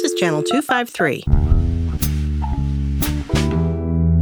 This 0.00 0.12
is 0.14 0.18
Channel 0.18 0.42
253. 0.42 1.24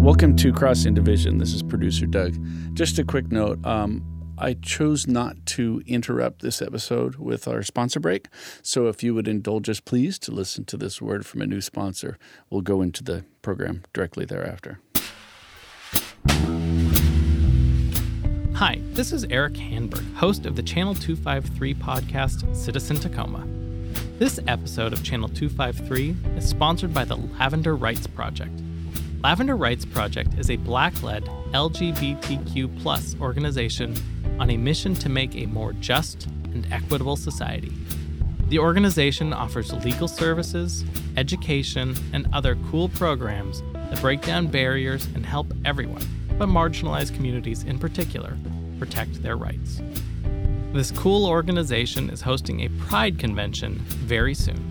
Welcome 0.03 0.35
to 0.35 0.53
Crossing 0.53 0.93
Division. 0.93 1.39
This 1.39 1.55
is 1.55 1.63
producer 1.63 2.05
Doug. 2.05 2.35
Just 2.75 2.99
a 2.99 3.05
quick 3.05 3.31
note. 3.31 3.65
Um, 3.65 4.03
I 4.37 4.55
chose 4.55 5.07
not 5.07 5.37
to 5.47 5.81
interrupt 5.87 6.43
this 6.43 6.61
episode 6.61 7.15
with 7.15 7.47
our 7.47 7.63
sponsor 7.63 8.01
break. 8.01 8.27
So 8.61 8.89
if 8.89 9.05
you 9.05 9.15
would 9.15 9.29
indulge 9.29 9.69
us, 9.69 9.79
please, 9.79 10.19
to 10.21 10.33
listen 10.33 10.65
to 10.65 10.77
this 10.77 11.01
word 11.01 11.25
from 11.25 11.43
a 11.43 11.47
new 11.47 11.61
sponsor, 11.61 12.19
we'll 12.51 12.63
go 12.63 12.83
into 12.83 13.05
the 13.05 13.25
program 13.41 13.85
directly 13.93 14.25
thereafter. 14.25 14.81
Hi, 18.57 18.81
this 18.95 19.13
is 19.13 19.23
Erik 19.31 19.55
Hanberg, 19.55 20.13
host 20.17 20.45
of 20.45 20.57
the 20.57 20.63
Channel 20.65 20.97
253 20.97 21.75
podcast 21.75 22.57
Citizen 22.57 22.97
Tacoma. 22.97 23.58
This 24.19 24.41
episode 24.49 24.93
of 24.93 25.05
Channel 25.05 25.29
253 25.29 26.17
is 26.37 26.49
sponsored 26.49 26.93
by 26.93 27.05
the 27.05 27.15
Lavender 27.15 27.77
Rights 27.77 28.09
Project. 28.09 28.51
Lavender 29.23 29.55
Rights 29.55 29.85
Project 29.85 30.35
is 30.37 30.51
a 30.51 30.57
black 30.57 31.05
led 31.05 31.23
LGBTQ 31.53 33.21
organization 33.21 33.95
on 34.41 34.51
a 34.51 34.57
mission 34.57 34.95
to 34.95 35.09
make 35.09 35.37
a 35.37 35.47
more 35.47 35.73
just 35.75 36.27
and 36.47 36.67
equitable 36.73 37.15
society. 37.15 37.73
The 38.49 38.59
organization 38.59 39.33
offers 39.33 39.73
legal 39.85 40.09
services, 40.09 40.85
education, 41.17 41.95
and 42.13 42.27
other 42.33 42.57
cool 42.73 42.89
programs 42.89 43.63
that 43.73 44.01
break 44.01 44.23
down 44.23 44.49
barriers 44.49 45.07
and 45.15 45.25
help 45.25 45.47
everyone, 45.65 46.03
but 46.37 46.49
marginalized 46.49 47.15
communities 47.15 47.63
in 47.63 47.79
particular, 47.79 48.37
protect 48.81 49.23
their 49.23 49.37
rights. 49.37 49.81
This 50.73 50.91
cool 50.91 51.25
organization 51.25 52.11
is 52.11 52.21
hosting 52.21 52.61
a 52.61 52.69
Pride 52.69 53.19
convention 53.19 53.77
very 53.87 54.35
soon. 54.35 54.63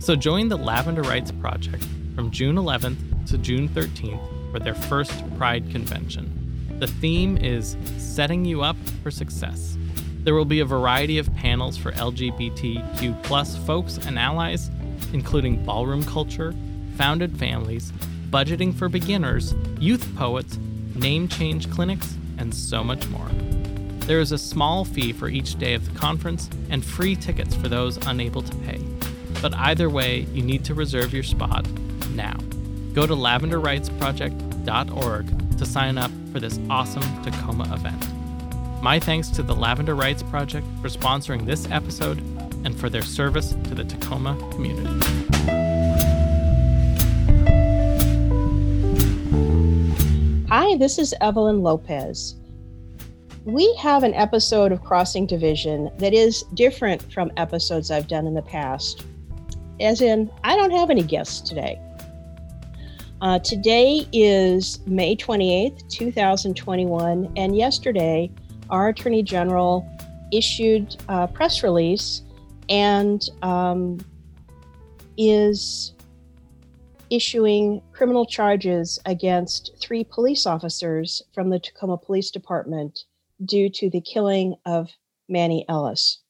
So 0.00 0.16
join 0.16 0.48
the 0.48 0.58
Lavender 0.58 1.02
Rights 1.02 1.30
Project 1.30 1.86
from 2.16 2.32
June 2.32 2.56
11th 2.56 3.28
to 3.28 3.38
June 3.38 3.68
13th 3.68 4.50
for 4.50 4.58
their 4.58 4.74
first 4.74 5.12
Pride 5.38 5.70
convention. 5.70 6.76
The 6.80 6.88
theme 6.88 7.38
is 7.38 7.76
Setting 7.98 8.44
You 8.44 8.62
Up 8.62 8.76
for 9.04 9.12
Success. 9.12 9.78
There 10.24 10.34
will 10.34 10.44
be 10.44 10.58
a 10.58 10.64
variety 10.64 11.18
of 11.18 11.32
panels 11.36 11.76
for 11.76 11.92
LGBTQ 11.92 13.22
plus 13.22 13.56
folks 13.58 13.98
and 13.98 14.18
allies, 14.18 14.72
including 15.12 15.64
ballroom 15.64 16.02
culture, 16.02 16.52
founded 16.96 17.38
families, 17.38 17.92
budgeting 18.28 18.74
for 18.74 18.88
beginners, 18.88 19.54
youth 19.78 20.16
poets, 20.16 20.58
name 20.96 21.28
change 21.28 21.70
clinics, 21.70 22.16
and 22.38 22.52
so 22.52 22.82
much 22.82 23.06
more. 23.06 23.30
There 24.06 24.20
is 24.20 24.32
a 24.32 24.38
small 24.38 24.84
fee 24.84 25.14
for 25.14 25.28
each 25.28 25.58
day 25.58 25.72
of 25.72 25.90
the 25.90 25.98
conference 25.98 26.50
and 26.68 26.84
free 26.84 27.16
tickets 27.16 27.54
for 27.54 27.68
those 27.68 27.96
unable 28.06 28.42
to 28.42 28.56
pay. 28.58 28.78
But 29.40 29.54
either 29.54 29.88
way, 29.88 30.26
you 30.34 30.42
need 30.42 30.62
to 30.66 30.74
reserve 30.74 31.14
your 31.14 31.22
spot 31.22 31.66
now. 32.10 32.36
Go 32.92 33.06
to 33.06 33.14
lavenderrightsproject.org 33.14 35.58
to 35.58 35.64
sign 35.64 35.96
up 35.96 36.10
for 36.32 36.38
this 36.38 36.60
awesome 36.68 37.22
Tacoma 37.22 37.64
event. 37.72 38.04
My 38.82 39.00
thanks 39.00 39.30
to 39.30 39.42
the 39.42 39.54
Lavender 39.54 39.94
Rights 39.94 40.22
Project 40.22 40.66
for 40.82 40.88
sponsoring 40.88 41.46
this 41.46 41.66
episode 41.70 42.18
and 42.66 42.78
for 42.78 42.90
their 42.90 43.00
service 43.00 43.52
to 43.52 43.74
the 43.74 43.84
Tacoma 43.84 44.36
community. 44.52 45.00
Hi, 50.50 50.76
this 50.76 50.98
is 50.98 51.14
Evelyn 51.22 51.62
Lopez. 51.62 52.34
We 53.44 53.74
have 53.74 54.04
an 54.04 54.14
episode 54.14 54.72
of 54.72 54.82
Crossing 54.82 55.26
Division 55.26 55.90
that 55.98 56.14
is 56.14 56.44
different 56.54 57.12
from 57.12 57.30
episodes 57.36 57.90
I've 57.90 58.08
done 58.08 58.26
in 58.26 58.32
the 58.32 58.40
past. 58.40 59.04
As 59.80 60.00
in, 60.00 60.30
I 60.44 60.56
don't 60.56 60.70
have 60.70 60.88
any 60.88 61.02
guests 61.02 61.46
today. 61.46 61.78
Uh, 63.20 63.38
today 63.40 64.08
is 64.14 64.80
May 64.86 65.14
28th, 65.14 65.86
2021, 65.90 67.34
and 67.36 67.54
yesterday 67.54 68.32
our 68.70 68.88
Attorney 68.88 69.22
General 69.22 69.86
issued 70.32 70.96
a 71.08 71.28
press 71.28 71.62
release 71.62 72.22
and 72.70 73.28
um, 73.42 73.98
is 75.18 75.92
issuing 77.10 77.82
criminal 77.92 78.24
charges 78.24 78.98
against 79.04 79.72
three 79.78 80.02
police 80.02 80.46
officers 80.46 81.20
from 81.34 81.50
the 81.50 81.58
Tacoma 81.58 81.98
Police 81.98 82.30
Department 82.30 83.04
due 83.44 83.68
to 83.70 83.90
the 83.90 84.00
killing 84.00 84.56
of 84.66 84.90
Manny 85.28 85.64
Ellis. 85.68 86.20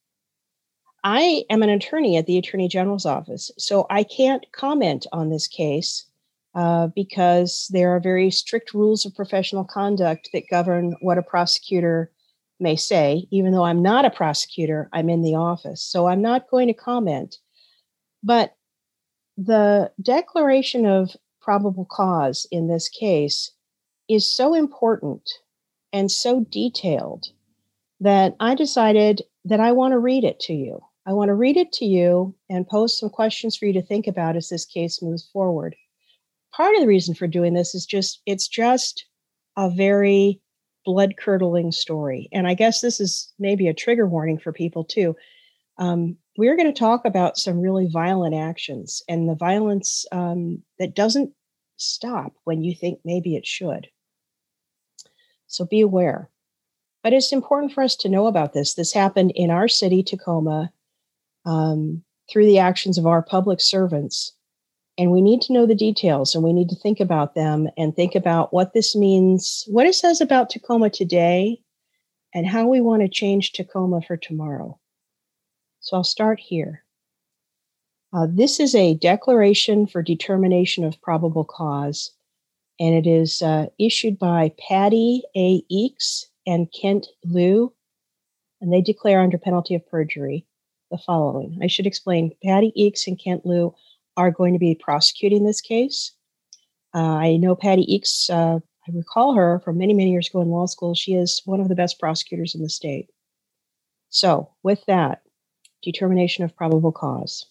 I 1.02 1.44
am 1.50 1.62
an 1.62 1.68
attorney 1.68 2.16
at 2.16 2.26
the 2.26 2.38
Attorney 2.38 2.68
General's 2.68 3.04
office, 3.04 3.50
so 3.58 3.86
I 3.90 4.04
can't 4.04 4.46
comment 4.52 5.06
on 5.12 5.28
this 5.28 5.46
case 5.46 6.06
uh, 6.54 6.86
because 6.88 7.68
there 7.72 7.94
are 7.94 8.00
very 8.00 8.30
strict 8.30 8.72
rules 8.72 9.04
of 9.04 9.14
professional 9.14 9.64
conduct 9.64 10.30
that 10.32 10.48
govern 10.48 10.94
what 11.00 11.18
a 11.18 11.22
prosecutor 11.22 12.10
may 12.60 12.76
say. 12.76 13.26
Even 13.30 13.52
though 13.52 13.64
I'm 13.64 13.82
not 13.82 14.04
a 14.04 14.10
prosecutor, 14.10 14.88
I'm 14.92 15.10
in 15.10 15.22
the 15.22 15.34
office. 15.34 15.82
So 15.82 16.06
I'm 16.06 16.22
not 16.22 16.48
going 16.48 16.68
to 16.68 16.74
comment. 16.74 17.36
But 18.22 18.54
the 19.36 19.90
declaration 20.00 20.86
of 20.86 21.16
probable 21.42 21.86
cause 21.90 22.46
in 22.50 22.68
this 22.68 22.88
case 22.88 23.50
is 24.08 24.30
so 24.30 24.54
important 24.54 25.28
and 25.94 26.10
so 26.10 26.44
detailed 26.50 27.28
that 28.00 28.36
I 28.38 28.54
decided 28.54 29.22
that 29.46 29.60
I 29.60 29.72
want 29.72 29.92
to 29.92 29.98
read 29.98 30.24
it 30.24 30.40
to 30.40 30.52
you. 30.52 30.80
I 31.06 31.14
want 31.14 31.30
to 31.30 31.34
read 31.34 31.56
it 31.56 31.72
to 31.74 31.86
you 31.86 32.34
and 32.50 32.68
pose 32.68 32.98
some 32.98 33.08
questions 33.08 33.56
for 33.56 33.64
you 33.64 33.72
to 33.72 33.82
think 33.82 34.06
about 34.06 34.36
as 34.36 34.50
this 34.50 34.66
case 34.66 35.00
moves 35.00 35.26
forward 35.32 35.74
part 36.54 36.74
of 36.74 36.80
the 36.80 36.86
reason 36.86 37.14
for 37.14 37.26
doing 37.26 37.54
this 37.54 37.74
is 37.74 37.84
just 37.86 38.22
it's 38.26 38.48
just 38.48 39.06
a 39.56 39.70
very 39.70 40.40
blood 40.84 41.14
curdling 41.18 41.72
story. 41.72 42.28
And 42.32 42.46
I 42.46 42.54
guess 42.54 42.80
this 42.80 43.00
is 43.00 43.32
maybe 43.38 43.68
a 43.68 43.74
trigger 43.74 44.06
warning 44.06 44.38
for 44.38 44.52
people 44.52 44.84
too. 44.84 45.16
Um, 45.78 46.16
we're 46.36 46.56
going 46.56 46.72
to 46.72 46.78
talk 46.78 47.04
about 47.04 47.38
some 47.38 47.60
really 47.60 47.88
violent 47.90 48.34
actions 48.34 49.02
and 49.08 49.28
the 49.28 49.34
violence 49.34 50.04
um, 50.12 50.62
that 50.78 50.94
doesn't 50.94 51.32
stop 51.76 52.34
when 52.44 52.62
you 52.62 52.74
think 52.74 53.00
maybe 53.04 53.34
it 53.34 53.46
should. 53.46 53.88
So 55.54 55.64
be 55.64 55.80
aware. 55.80 56.30
But 57.02 57.12
it's 57.12 57.32
important 57.32 57.72
for 57.72 57.82
us 57.82 57.96
to 57.96 58.08
know 58.08 58.26
about 58.26 58.52
this. 58.52 58.74
This 58.74 58.92
happened 58.92 59.32
in 59.34 59.50
our 59.50 59.68
city, 59.68 60.02
Tacoma, 60.02 60.72
um, 61.44 62.02
through 62.30 62.46
the 62.46 62.58
actions 62.58 62.96
of 62.96 63.06
our 63.06 63.22
public 63.22 63.60
servants 63.60 64.32
and 64.96 65.10
we 65.10 65.20
need 65.20 65.42
to 65.42 65.52
know 65.52 65.66
the 65.66 65.74
details 65.74 66.34
and 66.34 66.44
we 66.44 66.52
need 66.52 66.68
to 66.68 66.76
think 66.76 67.00
about 67.00 67.34
them 67.34 67.68
and 67.76 67.94
think 67.94 68.14
about 68.14 68.52
what 68.52 68.72
this 68.72 68.94
means, 68.94 69.64
what 69.66 69.86
it 69.86 69.94
says 69.94 70.20
about 70.20 70.50
Tacoma 70.50 70.88
today, 70.88 71.60
and 72.32 72.46
how 72.46 72.66
we 72.66 72.80
want 72.80 73.02
to 73.02 73.08
change 73.08 73.52
Tacoma 73.52 74.00
for 74.02 74.16
tomorrow. 74.16 74.78
So 75.80 75.96
I'll 75.96 76.04
start 76.04 76.40
here. 76.40 76.84
Uh, 78.12 78.28
this 78.30 78.60
is 78.60 78.74
a 78.74 78.94
declaration 78.94 79.86
for 79.86 80.02
determination 80.02 80.84
of 80.84 81.00
probable 81.02 81.44
cause, 81.44 82.12
and 82.80 82.94
it 82.94 83.08
is 83.08 83.42
uh, 83.42 83.66
issued 83.78 84.18
by 84.18 84.52
Patty 84.68 85.22
A. 85.36 85.62
Eakes 85.70 86.26
and 86.46 86.68
Kent 86.72 87.06
Liu, 87.24 87.72
and 88.60 88.72
they 88.72 88.80
declare 88.80 89.20
under 89.20 89.38
penalty 89.38 89.74
of 89.74 89.86
perjury 89.88 90.46
the 90.90 90.98
following. 90.98 91.58
I 91.62 91.66
should 91.66 91.86
explain 91.86 92.32
Patty 92.42 92.72
Eakes 92.76 93.06
and 93.06 93.18
Kent 93.18 93.46
Liu 93.46 93.74
are 94.16 94.30
going 94.30 94.52
to 94.52 94.58
be 94.58 94.74
prosecuting 94.74 95.44
this 95.44 95.60
case. 95.60 96.12
Uh, 96.94 97.16
I 97.16 97.36
know 97.36 97.56
Patty 97.56 97.84
Eakes, 97.86 98.30
uh, 98.30 98.58
I 98.58 98.92
recall 98.92 99.34
her 99.34 99.60
from 99.64 99.78
many, 99.78 99.94
many 99.94 100.10
years 100.10 100.28
ago 100.28 100.40
in 100.42 100.48
law 100.48 100.66
school. 100.66 100.94
She 100.94 101.14
is 101.14 101.42
one 101.44 101.60
of 101.60 101.68
the 101.68 101.74
best 101.74 101.98
prosecutors 101.98 102.54
in 102.54 102.62
the 102.62 102.68
state. 102.68 103.08
So, 104.10 104.50
with 104.62 104.84
that, 104.86 105.22
determination 105.82 106.44
of 106.44 106.56
probable 106.56 106.92
cause. 106.92 107.46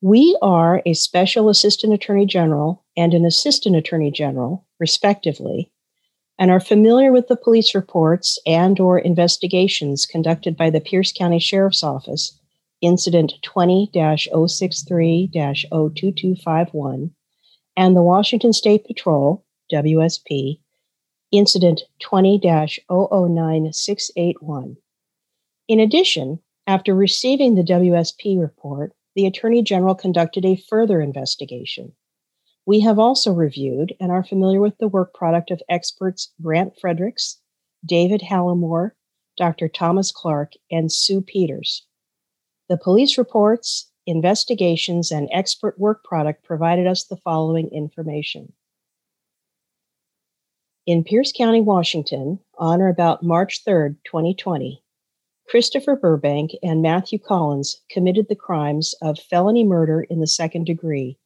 We 0.00 0.36
are 0.42 0.82
a 0.86 0.94
special 0.94 1.48
assistant 1.48 1.92
attorney 1.92 2.26
general 2.26 2.83
and 2.96 3.14
an 3.14 3.24
assistant 3.24 3.76
attorney 3.76 4.10
general, 4.10 4.66
respectively, 4.78 5.70
and 6.38 6.50
are 6.50 6.60
familiar 6.60 7.12
with 7.12 7.28
the 7.28 7.36
police 7.36 7.74
reports 7.74 8.38
and 8.46 8.80
or 8.80 8.98
investigations 8.98 10.06
conducted 10.06 10.56
by 10.56 10.70
the 10.70 10.80
Pierce 10.80 11.12
County 11.12 11.38
Sheriff's 11.38 11.82
Office 11.82 12.38
Incident 12.80 13.34
20 13.42 13.90
063 13.94 15.30
02251, 15.32 17.10
and 17.76 17.96
the 17.96 18.02
Washington 18.02 18.52
State 18.52 18.84
Patrol, 18.84 19.44
WSP, 19.72 20.60
Incident 21.32 21.82
20 22.00 22.38
009681. 22.40 24.76
In 25.66 25.80
addition, 25.80 26.40
after 26.66 26.94
receiving 26.94 27.54
the 27.54 27.62
WSP 27.62 28.38
report, 28.38 28.92
the 29.14 29.26
Attorney 29.26 29.62
General 29.62 29.94
conducted 29.94 30.44
a 30.44 30.62
further 30.68 31.00
investigation. 31.00 31.92
We 32.66 32.80
have 32.80 32.98
also 32.98 33.32
reviewed 33.32 33.94
and 34.00 34.10
are 34.10 34.24
familiar 34.24 34.60
with 34.60 34.78
the 34.78 34.88
work 34.88 35.12
product 35.12 35.50
of 35.50 35.62
experts 35.68 36.32
Grant 36.40 36.78
Fredericks, 36.80 37.40
David 37.84 38.22
Hallamore, 38.22 38.92
Dr. 39.36 39.68
Thomas 39.68 40.10
Clark, 40.10 40.52
and 40.70 40.90
Sue 40.90 41.20
Peters. 41.20 41.86
The 42.68 42.78
police 42.78 43.18
reports 43.18 43.90
Investigations 44.06 45.10
and 45.10 45.28
Expert 45.32 45.78
Work 45.78 46.04
Product 46.04 46.44
provided 46.44 46.86
us 46.86 47.04
the 47.04 47.16
following 47.16 47.68
information. 47.70 48.52
In 50.86 51.04
Pierce 51.04 51.32
County, 51.32 51.62
Washington, 51.62 52.38
on 52.58 52.82
or 52.82 52.88
about 52.88 53.22
March 53.22 53.64
3, 53.64 53.94
2020, 54.04 54.82
Christopher 55.48 55.96
Burbank 55.96 56.52
and 56.62 56.82
Matthew 56.82 57.18
Collins 57.18 57.80
committed 57.90 58.28
the 58.28 58.36
crimes 58.36 58.94
of 59.02 59.18
felony 59.18 59.64
murder 59.64 60.02
in 60.02 60.20
the 60.20 60.26
second 60.26 60.64
degree 60.64 61.18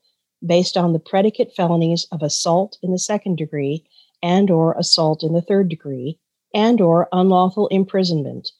based 0.44 0.76
on 0.76 0.92
the 0.92 0.98
predicate 0.98 1.52
felonies 1.54 2.06
of 2.12 2.22
assault 2.22 2.78
in 2.82 2.92
the 2.92 2.98
second 2.98 3.36
degree 3.36 3.84
and 4.22 4.50
or 4.50 4.74
assault 4.78 5.22
in 5.22 5.32
the 5.32 5.42
third 5.42 5.68
degree 5.68 6.18
and 6.54 6.80
or 6.80 7.08
unlawful 7.12 7.68
imprisonment 7.68 8.50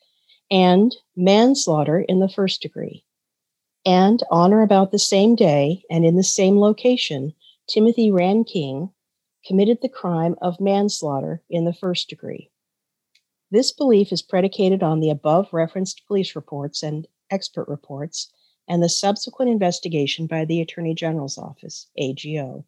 and 0.50 0.96
manslaughter 1.16 2.00
in 2.00 2.20
the 2.20 2.28
first 2.28 2.62
degree. 2.62 3.04
And 3.84 4.22
on 4.30 4.52
or 4.52 4.62
about 4.62 4.90
the 4.90 4.98
same 4.98 5.34
day 5.34 5.82
and 5.90 6.04
in 6.04 6.16
the 6.16 6.22
same 6.22 6.58
location, 6.58 7.34
Timothy 7.68 8.10
Rankine 8.10 8.90
committed 9.46 9.78
the 9.80 9.88
crime 9.88 10.34
of 10.42 10.60
manslaughter 10.60 11.42
in 11.48 11.64
the 11.64 11.72
first 11.72 12.08
degree. 12.08 12.50
This 13.50 13.72
belief 13.72 14.12
is 14.12 14.20
predicated 14.20 14.82
on 14.82 15.00
the 15.00 15.10
above 15.10 15.48
referenced 15.52 16.06
police 16.06 16.36
reports 16.36 16.82
and 16.82 17.06
expert 17.30 17.68
reports 17.68 18.30
and 18.68 18.82
the 18.82 18.88
subsequent 18.88 19.50
investigation 19.50 20.26
by 20.26 20.44
the 20.44 20.60
Attorney 20.60 20.94
General's 20.94 21.38
Office, 21.38 21.88
AGO, 21.98 22.64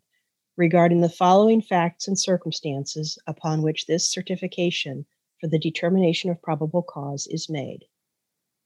regarding 0.56 1.02
the 1.02 1.08
following 1.08 1.60
facts 1.60 2.08
and 2.08 2.18
circumstances 2.18 3.18
upon 3.26 3.62
which 3.62 3.86
this 3.86 4.10
certification 4.10 5.04
for 5.40 5.46
the 5.46 5.58
determination 5.58 6.30
of 6.30 6.42
probable 6.42 6.82
cause 6.82 7.26
is 7.26 7.48
made. 7.48 7.84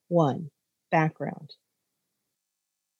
1. 0.08 0.50
Background 0.90 1.54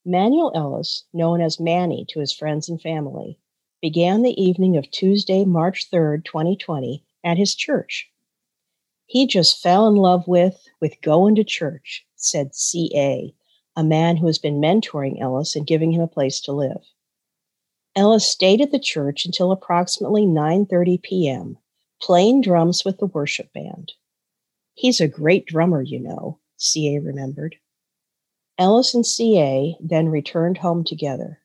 Manuel 0.05 0.51
Ellis, 0.53 1.05
known 1.13 1.41
as 1.41 1.59
Manny 1.59 2.05
to 2.09 2.19
his 2.19 2.33
friends 2.33 2.69
and 2.69 2.81
family, 2.81 3.39
began 3.81 4.21
the 4.21 4.39
evening 4.41 4.77
of 4.77 4.89
Tuesday, 4.91 5.45
March 5.45 5.89
3, 5.89 6.21
2020, 6.23 7.03
at 7.23 7.37
his 7.37 7.55
church. 7.55 8.09
He 9.07 9.27
just 9.27 9.61
fell 9.61 9.87
in 9.87 9.95
love 9.95 10.27
with 10.27 10.67
with 10.79 11.01
going 11.01 11.35
to 11.35 11.43
church, 11.43 12.05
said 12.15 12.55
CA, 12.55 13.33
a 13.75 13.83
man 13.83 14.17
who 14.17 14.27
has 14.27 14.39
been 14.39 14.61
mentoring 14.61 15.19
Ellis 15.21 15.55
and 15.55 15.67
giving 15.67 15.91
him 15.91 16.01
a 16.01 16.07
place 16.07 16.39
to 16.41 16.51
live. 16.51 16.81
Ellis 17.95 18.25
stayed 18.25 18.61
at 18.61 18.71
the 18.71 18.79
church 18.79 19.25
until 19.25 19.51
approximately 19.51 20.25
9:30 20.25 21.01
p.m., 21.01 21.57
playing 22.01 22.41
drums 22.41 22.83
with 22.83 22.97
the 22.99 23.05
worship 23.05 23.51
band. 23.53 23.93
He's 24.73 24.99
a 24.99 25.07
great 25.07 25.45
drummer, 25.45 25.81
you 25.81 25.99
know, 25.99 26.39
CA 26.57 26.99
remembered. 26.99 27.55
Ellis 28.57 28.93
and 28.93 29.05
CA 29.05 29.77
then 29.81 30.09
returned 30.09 30.59
home 30.59 30.83
together. 30.83 31.41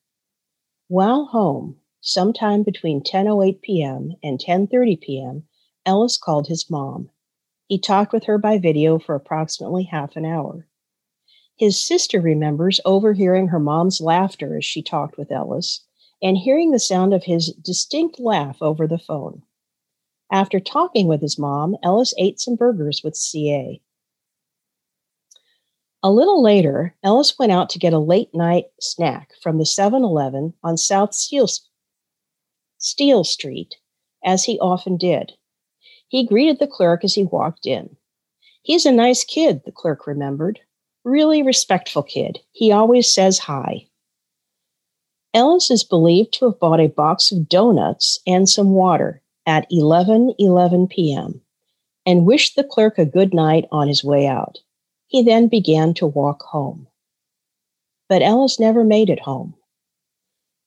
While 0.88 1.27
home, 1.27 1.81
sometime 2.00 2.62
between 2.62 3.03
10:08 3.03 3.62
p.m. 3.62 4.15
and 4.23 4.38
10:30 4.38 5.00
p.m., 5.00 5.49
Ellis 5.85 6.17
called 6.17 6.47
his 6.47 6.71
mom. 6.71 7.11
He 7.67 7.79
talked 7.79 8.12
with 8.12 8.25
her 8.25 8.38
by 8.38 8.59
video 8.59 8.99
for 8.99 9.15
approximately 9.15 9.85
half 9.85 10.17
an 10.17 10.25
hour. 10.25 10.67
His 11.60 11.78
sister 11.78 12.22
remembers 12.22 12.80
overhearing 12.86 13.48
her 13.48 13.60
mom's 13.60 14.00
laughter 14.00 14.56
as 14.56 14.64
she 14.64 14.80
talked 14.82 15.18
with 15.18 15.30
Ellis 15.30 15.84
and 16.22 16.38
hearing 16.38 16.70
the 16.70 16.78
sound 16.78 17.12
of 17.12 17.24
his 17.24 17.52
distinct 17.52 18.18
laugh 18.18 18.56
over 18.62 18.86
the 18.86 18.96
phone. 18.96 19.42
After 20.32 20.58
talking 20.58 21.06
with 21.06 21.20
his 21.20 21.38
mom, 21.38 21.76
Ellis 21.82 22.14
ate 22.16 22.40
some 22.40 22.56
burgers 22.56 23.02
with 23.04 23.14
CA. 23.14 23.78
A 26.02 26.10
little 26.10 26.42
later, 26.42 26.96
Ellis 27.04 27.38
went 27.38 27.52
out 27.52 27.68
to 27.70 27.78
get 27.78 27.92
a 27.92 27.98
late 27.98 28.34
night 28.34 28.68
snack 28.80 29.32
from 29.42 29.58
the 29.58 29.66
7 29.66 30.02
Eleven 30.02 30.54
on 30.64 30.78
South 30.78 31.12
Steel, 31.12 31.46
Steel 32.78 33.22
Street, 33.22 33.74
as 34.24 34.44
he 34.44 34.58
often 34.60 34.96
did. 34.96 35.32
He 36.08 36.26
greeted 36.26 36.58
the 36.58 36.66
clerk 36.66 37.04
as 37.04 37.16
he 37.16 37.24
walked 37.24 37.66
in. 37.66 37.98
He's 38.62 38.86
a 38.86 38.92
nice 38.92 39.24
kid, 39.24 39.60
the 39.66 39.72
clerk 39.72 40.06
remembered. 40.06 40.60
Really 41.05 41.43
respectful 41.43 42.02
kid. 42.02 42.41
He 42.52 42.73
always 42.73 43.12
says 43.12 43.38
hi. 43.38 43.87
Ellis 45.32 45.70
is 45.70 45.85
believed 45.85 46.35
to 46.35 46.47
have 46.47 46.58
bought 46.58 46.81
a 46.81 46.88
box 46.88 47.32
of 47.32 47.49
donuts 47.49 48.19
and 48.26 48.49
some 48.49 48.73
water 48.73 49.23
at 49.47 49.67
11 49.70 50.35
11 50.38 50.88
p.m. 50.88 51.41
and 52.05 52.26
wished 52.26 52.56
the 52.56 52.64
clerk 52.64 52.99
a 52.99 53.06
good 53.06 53.32
night 53.32 53.67
on 53.73 53.88
his 53.88 54.05
way 54.05 54.26
out. 54.26 54.58
He 55.06 55.23
then 55.23 55.49
began 55.49 55.94
to 55.94 56.06
walk 56.06 56.43
home. 56.43 56.87
But 58.08 58.23
Ellis 58.23 58.61
never 58.61 58.85
made 58.85 59.08
it 59.08 59.20
home. 59.20 59.55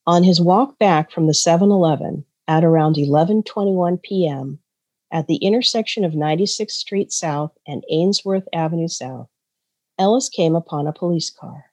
On 0.07 0.23
his 0.23 0.41
walk 0.41 0.79
back 0.79 1.11
from 1.11 1.27
the 1.27 1.33
7 1.33 1.69
Eleven 1.69 2.25
at 2.47 2.63
around 2.63 2.95
11:21 2.95 4.01
p.m. 4.01 4.59
at 5.11 5.27
the 5.27 5.37
intersection 5.37 6.03
of 6.03 6.13
96th 6.13 6.71
Street 6.71 7.11
South 7.11 7.51
and 7.67 7.83
Ainsworth 7.89 8.47
Avenue 8.51 8.87
South, 8.87 9.29
Ellis 9.99 10.27
came 10.27 10.55
upon 10.55 10.87
a 10.87 10.93
police 10.93 11.29
car. 11.29 11.65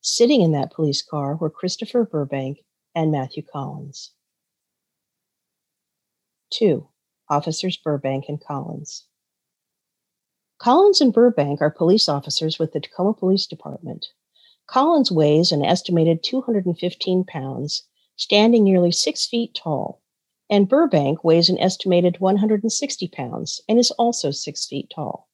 Sitting 0.00 0.40
in 0.40 0.52
that 0.52 0.72
police 0.72 1.00
car 1.02 1.36
were 1.36 1.48
Christopher 1.48 2.04
Burbank 2.04 2.58
and 2.94 3.12
Matthew 3.12 3.42
Collins. 3.44 4.12
2. 6.50 6.88
Officers 7.28 7.76
Burbank 7.76 8.24
and 8.28 8.40
Collins. 8.40 9.06
Collins 10.58 11.00
and 11.00 11.12
Burbank 11.12 11.60
are 11.60 11.70
police 11.70 12.08
officers 12.08 12.58
with 12.58 12.72
the 12.72 12.80
Tacoma 12.80 13.14
Police 13.14 13.46
Department. 13.46 14.06
Collins 14.66 15.12
weighs 15.12 15.52
an 15.52 15.64
estimated 15.64 16.24
215 16.24 17.24
pounds, 17.24 17.84
standing 18.16 18.64
nearly 18.64 18.90
six 18.90 19.26
feet 19.26 19.54
tall, 19.54 20.02
and 20.50 20.68
Burbank 20.68 21.22
weighs 21.22 21.48
an 21.48 21.58
estimated 21.58 22.18
160 22.18 23.08
pounds 23.08 23.60
and 23.68 23.78
is 23.78 23.92
also 23.92 24.30
six 24.32 24.66
feet 24.66 24.90
tall. 24.90 25.28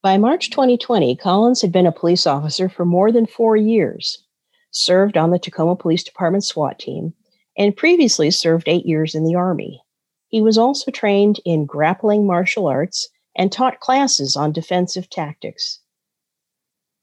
By 0.00 0.16
March 0.16 0.50
2020, 0.50 1.16
Collins 1.16 1.60
had 1.60 1.72
been 1.72 1.86
a 1.86 1.90
police 1.90 2.24
officer 2.24 2.68
for 2.68 2.84
more 2.84 3.10
than 3.10 3.26
four 3.26 3.56
years, 3.56 4.24
served 4.70 5.16
on 5.16 5.32
the 5.32 5.40
Tacoma 5.40 5.74
Police 5.74 6.04
Department 6.04 6.44
SWAT 6.44 6.78
team, 6.78 7.14
and 7.56 7.76
previously 7.76 8.30
served 8.30 8.68
eight 8.68 8.86
years 8.86 9.16
in 9.16 9.24
the 9.24 9.34
Army. 9.34 9.82
He 10.28 10.40
was 10.40 10.56
also 10.56 10.92
trained 10.92 11.40
in 11.44 11.66
grappling 11.66 12.28
martial 12.28 12.68
arts 12.68 13.08
and 13.36 13.50
taught 13.50 13.80
classes 13.80 14.36
on 14.36 14.52
defensive 14.52 15.10
tactics. 15.10 15.80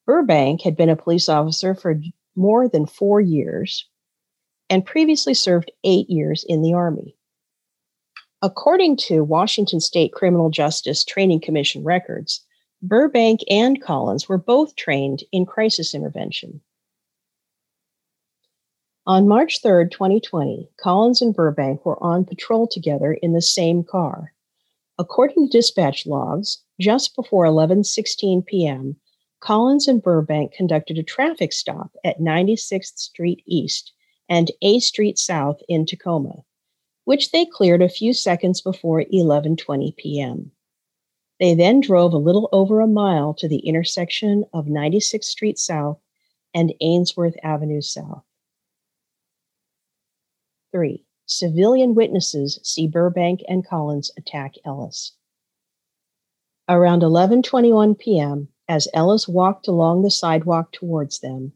Burbank 0.06 0.62
had 0.62 0.78
been 0.78 0.90
a 0.90 0.96
police 0.96 1.28
officer 1.28 1.76
for 1.76 2.00
more 2.34 2.70
than 2.70 2.86
four 2.86 3.20
years 3.20 3.90
and 4.70 4.86
previously 4.86 5.34
served 5.34 5.70
eight 5.84 6.10
years 6.10 6.46
in 6.48 6.62
the 6.62 6.74
Army. 6.74 7.18
According 8.42 8.98
to 9.08 9.24
Washington 9.24 9.82
State 9.82 10.14
Criminal 10.14 10.50
Justice 10.50 11.04
Training 11.04 11.42
Commission 11.42 11.84
records, 11.84 12.45
Burbank 12.88 13.40
and 13.50 13.82
Collins 13.82 14.30
were 14.30 14.38
both 14.38 14.76
trained 14.76 15.24
in 15.32 15.48
crisis 15.48 15.96
intervention. 15.96 16.62
On 19.08 19.28
March 19.28 19.60
3, 19.64 19.90
2020, 19.90 20.70
Collins 20.78 21.20
and 21.20 21.34
Burbank 21.34 21.84
were 21.84 22.02
on 22.04 22.26
patrol 22.26 22.68
together 22.68 23.14
in 23.14 23.34
the 23.34 23.42
same 23.42 23.84
car. 23.84 24.34
According 25.00 25.48
to 25.48 25.58
dispatch 25.58 26.06
logs, 26.06 26.60
just 26.80 27.16
before 27.16 27.46
11:16 27.46 28.46
p.m., 28.46 28.98
Collins 29.40 29.88
and 29.88 30.00
Burbank 30.00 30.52
conducted 30.54 31.00
a 31.00 31.04
traffic 31.04 31.54
stop 31.54 31.96
at 32.04 32.20
96th 32.20 33.00
Street 33.00 33.42
East 33.48 33.94
and 34.30 34.52
A 34.62 34.78
Street 34.80 35.18
South 35.18 35.60
in 35.68 35.88
Tacoma, 35.88 36.44
which 37.04 37.32
they 37.32 37.48
cleared 37.48 37.82
a 37.82 37.90
few 37.90 38.14
seconds 38.14 38.62
before 38.62 39.04
11:20 39.12 39.96
p.m. 39.98 40.52
They 41.40 41.54
then 41.54 41.82
drove 41.82 42.14
a 42.14 42.18
little 42.18 42.48
over 42.52 42.80
a 42.80 42.88
mile 42.88 43.34
to 43.36 43.48
the 43.48 43.60
intersection 43.60 44.46
of 44.54 44.68
96th 44.68 45.26
Street 45.26 45.60
South 45.60 46.00
and 46.54 46.74
Ainsworth 46.80 47.36
Avenue 47.44 47.82
South. 47.82 48.24
3. 50.72 51.06
Civilian 51.26 51.96
witnesses 51.96 52.60
see 52.64 52.88
Burbank 52.88 53.42
and 53.48 53.66
Collins 53.66 54.12
attack 54.18 54.56
Ellis. 54.64 55.14
Around 56.70 57.02
11:21 57.02 57.98
p.m., 57.98 58.48
as 58.68 58.88
Ellis 58.94 59.28
walked 59.28 59.68
along 59.68 60.02
the 60.02 60.12
sidewalk 60.12 60.72
towards 60.72 61.20
them, 61.20 61.54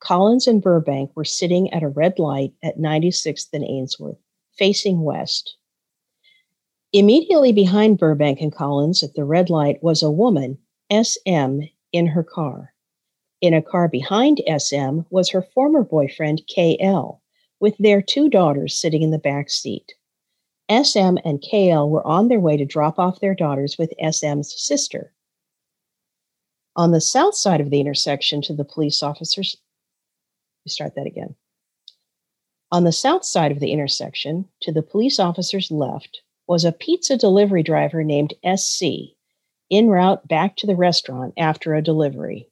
Collins 0.00 0.46
and 0.46 0.60
Burbank 0.60 1.10
were 1.14 1.24
sitting 1.24 1.72
at 1.72 1.82
a 1.82 1.88
red 1.88 2.18
light 2.18 2.52
at 2.62 2.78
96th 2.78 3.48
and 3.52 3.64
Ainsworth, 3.64 4.18
facing 4.58 5.02
west. 5.02 5.56
Immediately 6.94 7.52
behind 7.52 7.98
Burbank 7.98 8.42
and 8.42 8.52
Collins 8.52 9.02
at 9.02 9.14
the 9.14 9.24
red 9.24 9.48
light 9.48 9.82
was 9.82 10.02
a 10.02 10.10
woman, 10.10 10.58
SM, 10.92 11.60
in 11.90 12.06
her 12.08 12.22
car. 12.22 12.74
In 13.40 13.54
a 13.54 13.62
car 13.62 13.88
behind 13.88 14.42
SM 14.46 15.00
was 15.08 15.30
her 15.30 15.40
former 15.40 15.82
boyfriend, 15.82 16.42
KL, 16.54 17.20
with 17.60 17.78
their 17.78 18.02
two 18.02 18.28
daughters 18.28 18.78
sitting 18.78 19.00
in 19.00 19.10
the 19.10 19.18
back 19.18 19.48
seat. 19.48 19.94
SM 20.70 21.16
and 21.24 21.42
KL 21.42 21.88
were 21.88 22.06
on 22.06 22.28
their 22.28 22.40
way 22.40 22.58
to 22.58 22.66
drop 22.66 22.98
off 22.98 23.20
their 23.20 23.34
daughters 23.34 23.78
with 23.78 23.94
SM's 23.98 24.54
sister. 24.54 25.14
On 26.76 26.90
the 26.90 27.00
south 27.00 27.34
side 27.34 27.62
of 27.62 27.70
the 27.70 27.80
intersection 27.80 28.42
to 28.42 28.54
the 28.54 28.64
police 28.64 29.02
officers 29.02 29.56
start 30.68 30.94
that 30.96 31.06
again. 31.06 31.36
On 32.70 32.84
the 32.84 32.92
south 32.92 33.24
side 33.24 33.50
of 33.50 33.60
the 33.60 33.72
intersection, 33.72 34.48
to 34.60 34.72
the 34.72 34.82
police 34.82 35.18
officer's 35.18 35.70
left, 35.70 36.20
was 36.46 36.64
a 36.64 36.72
pizza 36.72 37.16
delivery 37.16 37.62
driver 37.62 38.02
named 38.02 38.34
SC, 38.56 38.84
en 39.70 39.88
route 39.88 40.26
back 40.28 40.56
to 40.56 40.66
the 40.66 40.76
restaurant 40.76 41.32
after 41.36 41.74
a 41.74 41.82
delivery. 41.82 42.48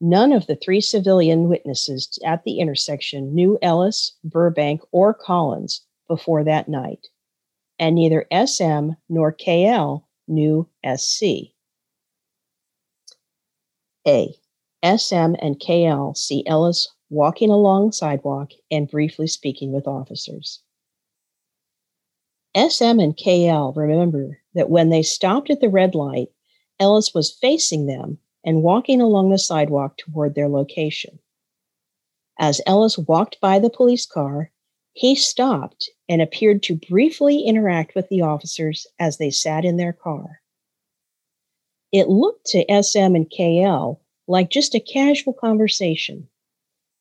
None 0.00 0.32
of 0.32 0.46
the 0.46 0.56
three 0.56 0.80
civilian 0.80 1.48
witnesses 1.48 2.18
at 2.24 2.44
the 2.44 2.58
intersection 2.58 3.34
knew 3.34 3.58
Ellis, 3.60 4.16
Burbank, 4.24 4.80
or 4.92 5.12
Collins 5.12 5.82
before 6.08 6.42
that 6.44 6.68
night, 6.68 7.08
and 7.78 7.94
neither 7.94 8.26
SM 8.32 8.92
nor 9.08 9.32
KL 9.32 10.04
knew 10.26 10.68
SC. 10.96 11.52
A. 14.06 14.34
SM 14.82 15.34
and 15.42 15.60
KL 15.60 16.16
see 16.16 16.46
Ellis 16.46 16.88
walking 17.10 17.50
along 17.50 17.92
sidewalk 17.92 18.52
and 18.70 18.90
briefly 18.90 19.26
speaking 19.26 19.72
with 19.72 19.86
officers. 19.86 20.62
SM 22.56 22.98
and 22.98 23.16
KL 23.16 23.76
remember 23.76 24.40
that 24.54 24.70
when 24.70 24.90
they 24.90 25.02
stopped 25.02 25.50
at 25.50 25.60
the 25.60 25.68
red 25.68 25.94
light, 25.94 26.28
Ellis 26.80 27.14
was 27.14 27.30
facing 27.40 27.86
them 27.86 28.18
and 28.44 28.62
walking 28.62 29.00
along 29.00 29.30
the 29.30 29.38
sidewalk 29.38 29.98
toward 29.98 30.34
their 30.34 30.48
location. 30.48 31.18
As 32.38 32.60
Ellis 32.66 32.98
walked 32.98 33.40
by 33.40 33.58
the 33.58 33.70
police 33.70 34.06
car, 34.06 34.50
he 34.92 35.14
stopped 35.14 35.90
and 36.08 36.20
appeared 36.20 36.62
to 36.64 36.80
briefly 36.88 37.42
interact 37.42 37.94
with 37.94 38.08
the 38.08 38.22
officers 38.22 38.86
as 38.98 39.18
they 39.18 39.30
sat 39.30 39.64
in 39.64 39.76
their 39.76 39.92
car. 39.92 40.40
It 41.92 42.08
looked 42.08 42.46
to 42.46 42.82
SM 42.82 43.14
and 43.14 43.30
KL 43.30 44.00
like 44.26 44.50
just 44.50 44.74
a 44.74 44.80
casual 44.80 45.34
conversation, 45.34 46.28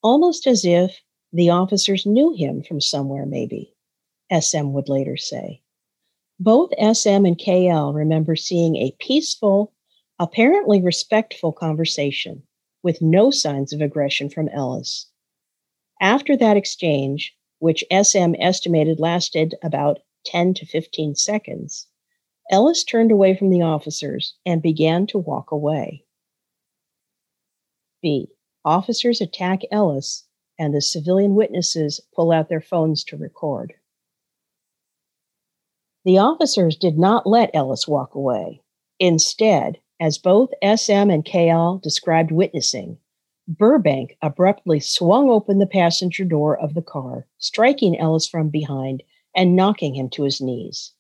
almost 0.04 0.46
as 0.46 0.66
if 0.66 1.02
the 1.32 1.50
officers 1.50 2.06
knew 2.06 2.34
him 2.34 2.64
from 2.64 2.82
somewhere, 2.82 3.26
maybe, 3.26 3.74
SM 4.32 4.72
would 4.72 4.90
later 4.90 5.18
say. 5.18 5.62
Both 6.40 6.72
SM 6.80 7.26
and 7.26 7.38
KL 7.38 7.94
remember 7.94 8.36
seeing 8.36 8.76
a 8.76 8.96
peaceful, 9.00 9.74
apparently 10.20 10.82
respectful 10.82 11.52
conversation 11.52 12.44
with 12.82 13.02
no 13.02 13.30
signs 13.32 13.74
of 13.74 13.82
aggression 13.82 14.30
from 14.30 14.48
Ellis. 14.50 15.08
After 16.02 16.38
that 16.38 16.56
exchange, 16.56 17.36
which 17.60 17.84
SM 17.92 18.36
estimated 18.40 19.00
lasted 19.00 19.56
about 19.62 20.00
10 20.26 20.54
to 20.56 20.66
15 20.66 21.16
seconds, 21.16 21.88
Ellis 22.52 22.84
turned 22.84 23.12
away 23.12 23.36
from 23.36 23.50
the 23.50 23.62
officers 23.62 24.36
and 24.46 24.62
began 24.62 25.06
to 25.08 25.18
walk 25.18 25.52
away. 25.52 26.06
B. 28.02 28.30
Officers 28.64 29.20
attack 29.20 29.62
Ellis, 29.72 30.26
and 30.58 30.74
the 30.74 30.82
civilian 30.82 31.36
witnesses 31.36 32.00
pull 32.16 32.32
out 32.32 32.50
their 32.50 32.62
phones 32.62 33.04
to 33.06 33.18
record. 33.18 33.74
The 36.06 36.18
officers 36.18 36.78
did 36.78 36.98
not 36.98 37.28
let 37.28 37.52
Ellis 37.54 37.88
walk 37.88 38.16
away. 38.16 38.62
Instead, 39.00 39.80
as 40.00 40.18
both 40.18 40.50
SM 40.64 41.10
and 41.10 41.26
KL 41.26 41.82
described 41.82 42.32
witnessing, 42.32 42.98
Burbank 43.48 44.16
abruptly 44.22 44.80
swung 44.80 45.30
open 45.30 45.60
the 45.60 45.66
passenger 45.66 46.24
door 46.24 46.58
of 46.58 46.74
the 46.74 46.82
car, 46.82 47.28
striking 47.38 47.98
Ellis 47.98 48.28
from 48.28 48.50
behind 48.50 49.04
and 49.36 49.56
knocking 49.56 49.96
him 49.96 50.10
to 50.12 50.24
his 50.24 50.40
knees. 50.40 50.94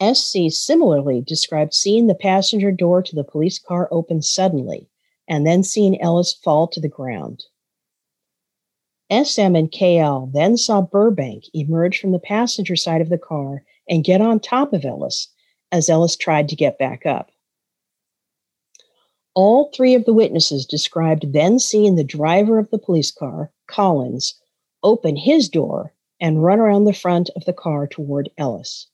SC 0.00 0.50
similarly 0.50 1.20
described 1.20 1.72
seeing 1.72 2.06
the 2.06 2.14
passenger 2.14 2.70
door 2.70 3.02
to 3.02 3.16
the 3.16 3.24
police 3.24 3.58
car 3.58 3.88
open 3.90 4.20
suddenly 4.22 4.88
and 5.26 5.46
then 5.46 5.62
seeing 5.62 6.00
Ellis 6.00 6.32
fall 6.32 6.68
to 6.68 6.80
the 6.80 6.88
ground. 6.88 7.44
SM 9.10 9.54
and 9.54 9.70
KL 9.70 10.32
then 10.32 10.56
saw 10.56 10.80
Burbank 10.80 11.44
emerge 11.54 11.98
from 11.98 12.12
the 12.12 12.18
passenger 12.18 12.76
side 12.76 13.00
of 13.00 13.08
the 13.08 13.18
car 13.18 13.62
and 13.88 14.04
get 14.04 14.20
on 14.20 14.40
top 14.40 14.72
of 14.72 14.84
Ellis 14.84 15.28
as 15.72 15.88
Ellis 15.88 16.16
tried 16.16 16.48
to 16.48 16.56
get 16.56 16.78
back 16.78 17.06
up. 17.06 17.30
All 19.34 19.70
three 19.74 19.94
of 19.94 20.04
the 20.06 20.14
witnesses 20.14 20.64
described 20.64 21.32
then 21.32 21.58
seeing 21.58 21.94
the 21.94 22.04
driver 22.04 22.58
of 22.58 22.70
the 22.70 22.78
police 22.78 23.10
car, 23.10 23.50
Collins, 23.66 24.34
open 24.82 25.16
his 25.16 25.48
door 25.48 25.92
and 26.20 26.42
run 26.42 26.58
around 26.58 26.84
the 26.84 26.92
front 26.92 27.28
of 27.36 27.44
the 27.44 27.52
car 27.52 27.86
toward 27.86 28.30
Ellis. 28.38 28.86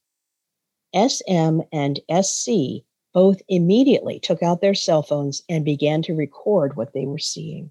SM 0.94 1.60
and 1.72 2.00
SC 2.10 2.84
both 3.14 3.40
immediately 3.48 4.18
took 4.18 4.42
out 4.42 4.60
their 4.60 4.74
cell 4.74 5.02
phones 5.02 5.42
and 5.48 5.64
began 5.64 6.02
to 6.02 6.14
record 6.14 6.76
what 6.76 6.92
they 6.92 7.06
were 7.06 7.18
seeing. 7.18 7.70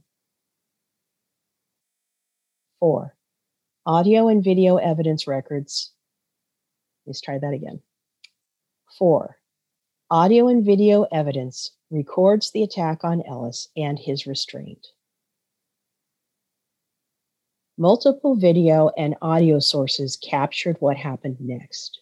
Four, 2.80 3.16
audio 3.86 4.28
and 4.28 4.44
video 4.44 4.78
evidence 4.78 5.28
records. 5.28 5.92
Let's 7.06 7.22
try 7.22 7.38
that 7.38 7.54
again. 7.54 7.82
Four, 8.98 9.38
audio 10.10 10.48
and 10.48 10.64
video 10.66 11.04
evidence 11.12 11.72
records 11.90 12.52
the 12.52 12.64
attack 12.64 13.04
on 13.04 13.24
Ellis 13.28 13.68
and 13.76 13.98
his 13.98 14.28
restraint. 14.28 14.88
Multiple 17.78 18.36
video 18.36 18.92
and 18.98 19.16
audio 19.22 19.60
sources 19.60 20.16
captured 20.18 20.78
what 20.80 20.98
happened 20.98 21.38
next. 21.40 22.02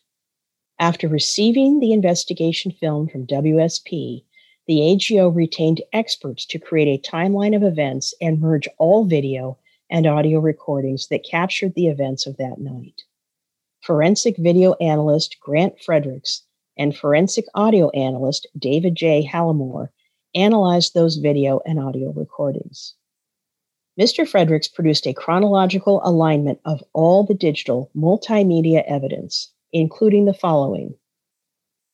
After 0.80 1.08
receiving 1.08 1.80
the 1.80 1.94
investigation 1.94 2.72
film 2.72 3.08
from 3.08 3.28
WSP, 3.28 4.24
the 4.68 4.92
AGO 4.92 5.30
retained 5.30 5.82
experts 5.94 6.46
to 6.48 6.60
create 6.60 6.88
a 6.88 7.10
timeline 7.10 7.56
of 7.56 7.64
events 7.64 8.14
and 8.22 8.40
merge 8.40 8.68
all 8.78 9.06
video 9.06 9.58
and 9.90 10.06
audio 10.06 10.40
recordings 10.40 11.08
that 11.08 11.28
captured 11.30 11.74
the 11.76 11.88
events 11.88 12.28
of 12.28 12.38
that 12.38 12.60
night. 12.60 13.04
Forensic 13.82 14.36
video 14.38 14.74
analyst 14.76 15.38
Grant 15.42 15.80
Fredericks 15.82 16.44
and 16.78 16.96
forensic 16.96 17.46
audio 17.56 17.90
analyst 17.90 18.48
David 18.58 18.96
J. 18.96 19.28
Hallimore 19.32 19.90
analyzed 20.36 20.94
those 20.94 21.18
video 21.18 21.60
and 21.66 21.80
audio 21.80 22.12
recordings. 22.12 22.96
Mr. 24.00 24.28
Fredericks 24.28 24.68
produced 24.68 25.08
a 25.08 25.14
chronological 25.14 26.02
alignment 26.04 26.60
of 26.66 26.84
all 26.94 27.26
the 27.26 27.34
digital 27.34 27.92
multimedia 27.96 28.84
evidence 28.88 29.52
including 29.74 30.26
the 30.26 30.34
following 30.34 30.96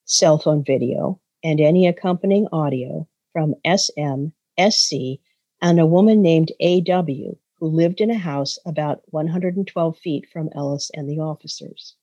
cell 0.05 0.37
phone 0.37 0.63
video 0.63 1.19
and 1.43 1.59
any 1.59 1.87
accompanying 1.87 2.47
audio 2.51 3.07
from 3.33 3.55
SM, 3.65 4.27
SC, 4.69 5.19
and 5.61 5.79
a 5.79 5.85
woman 5.85 6.21
named 6.21 6.51
AW 6.61 7.35
who 7.59 7.67
lived 7.67 8.01
in 8.01 8.11
a 8.11 8.17
house 8.17 8.59
about 8.65 9.01
112 9.11 9.97
feet 9.97 10.27
from 10.31 10.49
Ellis 10.53 10.91
and 10.93 11.09
the 11.09 11.19
officers. 11.19 11.95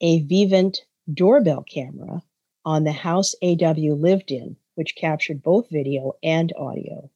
A 0.00 0.22
Vivint 0.22 0.78
doorbell 1.12 1.62
camera 1.62 2.22
on 2.64 2.84
the 2.84 2.92
house 2.92 3.34
AW 3.42 3.94
lived 3.94 4.30
in, 4.30 4.56
which 4.74 4.96
captured 4.96 5.42
both 5.42 5.70
video 5.70 6.12
and 6.22 6.52
audio. 6.58 7.10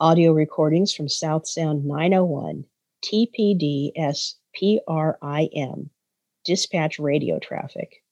Audio 0.00 0.32
recordings 0.32 0.92
from 0.92 1.08
South 1.08 1.46
Sound 1.46 1.84
901, 1.84 2.64
TPDS 3.04 4.34
PRIM, 4.54 5.90
dispatch 6.44 6.98
radio 6.98 7.38
traffic, 7.38 8.02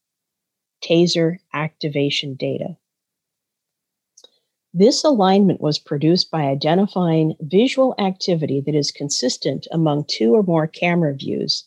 taser 0.81 1.39
activation 1.53 2.35
data. 2.35 2.77
This 4.79 5.03
alignment 5.03 5.59
was 5.59 5.77
produced 5.77 6.31
by 6.31 6.43
identifying 6.43 7.35
visual 7.41 7.93
activity 7.99 8.61
that 8.61 8.75
is 8.75 8.93
consistent 8.93 9.67
among 9.73 10.05
two 10.05 10.33
or 10.33 10.41
more 10.41 10.67
camera 10.67 11.13
views, 11.13 11.65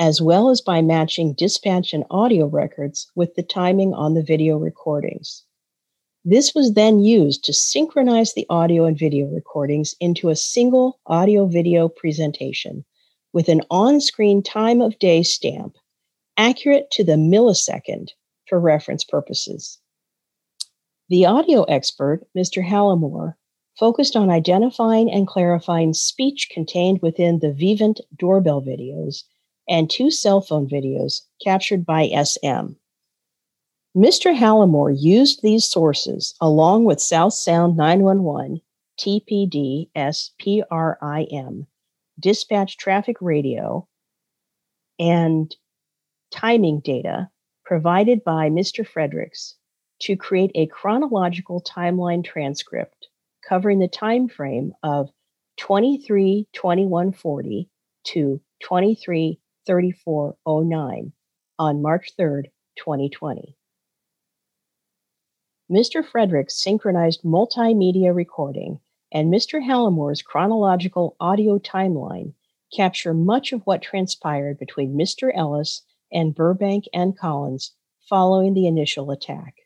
as 0.00 0.20
well 0.20 0.48
as 0.48 0.60
by 0.60 0.82
matching 0.82 1.32
dispatch 1.32 1.94
and 1.94 2.02
audio 2.10 2.46
records 2.46 3.08
with 3.14 3.36
the 3.36 3.44
timing 3.44 3.94
on 3.94 4.14
the 4.14 4.24
video 4.24 4.56
recordings. 4.56 5.44
This 6.24 6.52
was 6.52 6.72
then 6.72 6.98
used 6.98 7.44
to 7.44 7.52
synchronize 7.52 8.34
the 8.34 8.46
audio 8.50 8.84
and 8.84 8.98
video 8.98 9.26
recordings 9.26 9.94
into 10.00 10.28
a 10.28 10.34
single 10.34 10.98
audio 11.06 11.46
video 11.46 11.88
presentation 11.88 12.84
with 13.32 13.48
an 13.48 13.60
on 13.70 14.00
screen 14.00 14.42
time 14.42 14.80
of 14.80 14.98
day 14.98 15.22
stamp 15.22 15.76
accurate 16.36 16.90
to 16.90 17.04
the 17.04 17.12
millisecond 17.12 18.08
for 18.48 18.58
reference 18.58 19.04
purposes. 19.04 19.79
The 21.10 21.26
audio 21.26 21.64
expert, 21.64 22.24
Mr. 22.38 22.64
Hallamore, 22.64 23.34
focused 23.76 24.14
on 24.14 24.30
identifying 24.30 25.10
and 25.10 25.26
clarifying 25.26 25.92
speech 25.92 26.48
contained 26.52 27.02
within 27.02 27.40
the 27.40 27.48
Vivint 27.52 27.98
doorbell 28.16 28.62
videos 28.62 29.24
and 29.68 29.90
two 29.90 30.12
cell 30.12 30.40
phone 30.40 30.68
videos 30.68 31.22
captured 31.42 31.84
by 31.84 32.06
SM. 32.06 32.74
Mr. 33.96 34.38
Hallamore 34.38 34.94
used 34.96 35.42
these 35.42 35.64
sources 35.68 36.36
along 36.40 36.84
with 36.84 37.00
South 37.00 37.32
Sound 37.34 37.76
911, 37.76 38.60
TPD 38.96 39.90
SPRIM, 39.96 41.66
dispatch 42.20 42.76
traffic 42.76 43.16
radio, 43.20 43.88
and 45.00 45.56
timing 46.30 46.78
data 46.78 47.30
provided 47.64 48.22
by 48.22 48.48
Mr. 48.48 48.86
Fredericks 48.86 49.56
to 50.00 50.16
create 50.16 50.50
a 50.54 50.66
chronological 50.66 51.62
timeline 51.62 52.24
transcript 52.24 53.08
covering 53.46 53.78
the 53.78 53.88
time 53.88 54.28
frame 54.28 54.72
of 54.82 55.10
23 55.58 56.46
2140 56.52 57.68
to 58.04 58.40
23 58.62 59.40
3409 59.66 61.12
on 61.58 61.82
March 61.82 62.10
3rd, 62.18 62.44
2020. 62.78 63.56
Mr. 65.70 66.04
Frederick's 66.04 66.60
synchronized 66.60 67.22
multimedia 67.22 68.14
recording 68.14 68.80
and 69.12 69.32
Mr. 69.32 69.64
Hallamore's 69.64 70.22
chronological 70.22 71.16
audio 71.20 71.58
timeline 71.58 72.32
capture 72.74 73.14
much 73.14 73.52
of 73.52 73.62
what 73.64 73.82
transpired 73.82 74.58
between 74.58 74.96
Mr. 74.96 75.30
Ellis 75.34 75.82
and 76.12 76.34
Burbank 76.34 76.84
and 76.94 77.16
Collins 77.16 77.72
following 78.08 78.54
the 78.54 78.66
initial 78.66 79.10
attack. 79.10 79.59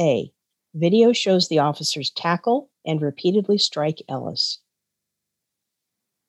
A. 0.00 0.32
Video 0.74 1.12
shows 1.12 1.48
the 1.48 1.58
officers 1.58 2.10
tackle 2.10 2.70
and 2.86 3.02
repeatedly 3.02 3.58
strike 3.58 4.00
Ellis. 4.08 4.60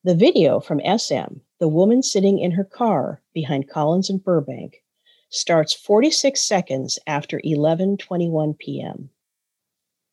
The 0.03 0.15
video 0.15 0.59
from 0.59 0.81
SM, 0.81 1.41
the 1.59 1.67
woman 1.67 2.01
sitting 2.01 2.39
in 2.39 2.51
her 2.51 2.63
car 2.63 3.21
behind 3.31 3.69
Collins 3.69 4.09
and 4.09 4.23
Burbank, 4.23 4.83
starts 5.29 5.73
46 5.73 6.41
seconds 6.41 6.97
after 7.05 7.39
11:21 7.41 8.57
p.m. 8.57 9.11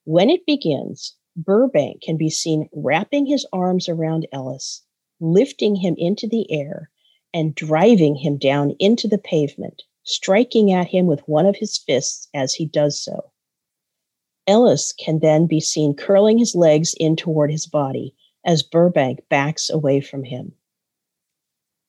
When 0.05 0.29
it 0.29 0.45
begins, 0.45 1.15
Burbank 1.35 2.03
can 2.03 2.19
be 2.19 2.29
seen 2.29 2.69
wrapping 2.75 3.25
his 3.25 3.47
arms 3.55 3.89
around 3.89 4.27
Ellis, 4.33 4.83
lifting 5.19 5.77
him 5.77 5.95
into 5.97 6.29
the 6.29 6.51
air, 6.53 6.91
and 7.33 7.55
driving 7.55 8.17
him 8.17 8.37
down 8.37 8.77
into 8.79 9.09
the 9.09 9.19
pavement, 9.19 9.85
striking 10.03 10.73
at 10.73 10.89
him 10.89 11.07
with 11.07 11.27
one 11.27 11.47
of 11.47 11.57
his 11.57 11.79
fists 11.79 12.29
as 12.35 12.53
he 12.53 12.67
does 12.67 13.01
so. 13.01 13.31
Ellis 14.47 14.93
can 14.93 15.19
then 15.19 15.47
be 15.47 15.61
seen 15.61 15.95
curling 15.95 16.39
his 16.39 16.55
legs 16.55 16.95
in 16.99 17.17
toward 17.17 17.51
his 17.51 17.67
body 17.67 18.15
as 18.45 18.63
Burbank 18.63 19.29
backs 19.29 19.69
away 19.69 20.01
from 20.01 20.25
him. 20.25 20.55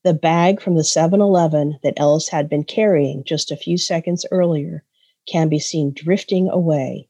The 0.03 0.13
bag 0.13 0.61
from 0.61 0.75
the 0.75 0.83
7 0.83 1.21
Eleven 1.21 1.79
that 1.83 1.93
Ellis 1.97 2.29
had 2.29 2.49
been 2.49 2.63
carrying 2.63 3.23
just 3.23 3.51
a 3.51 3.57
few 3.57 3.77
seconds 3.77 4.25
earlier 4.31 4.83
can 5.27 5.49
be 5.49 5.59
seen 5.59 5.91
drifting 5.91 6.47
away, 6.49 7.09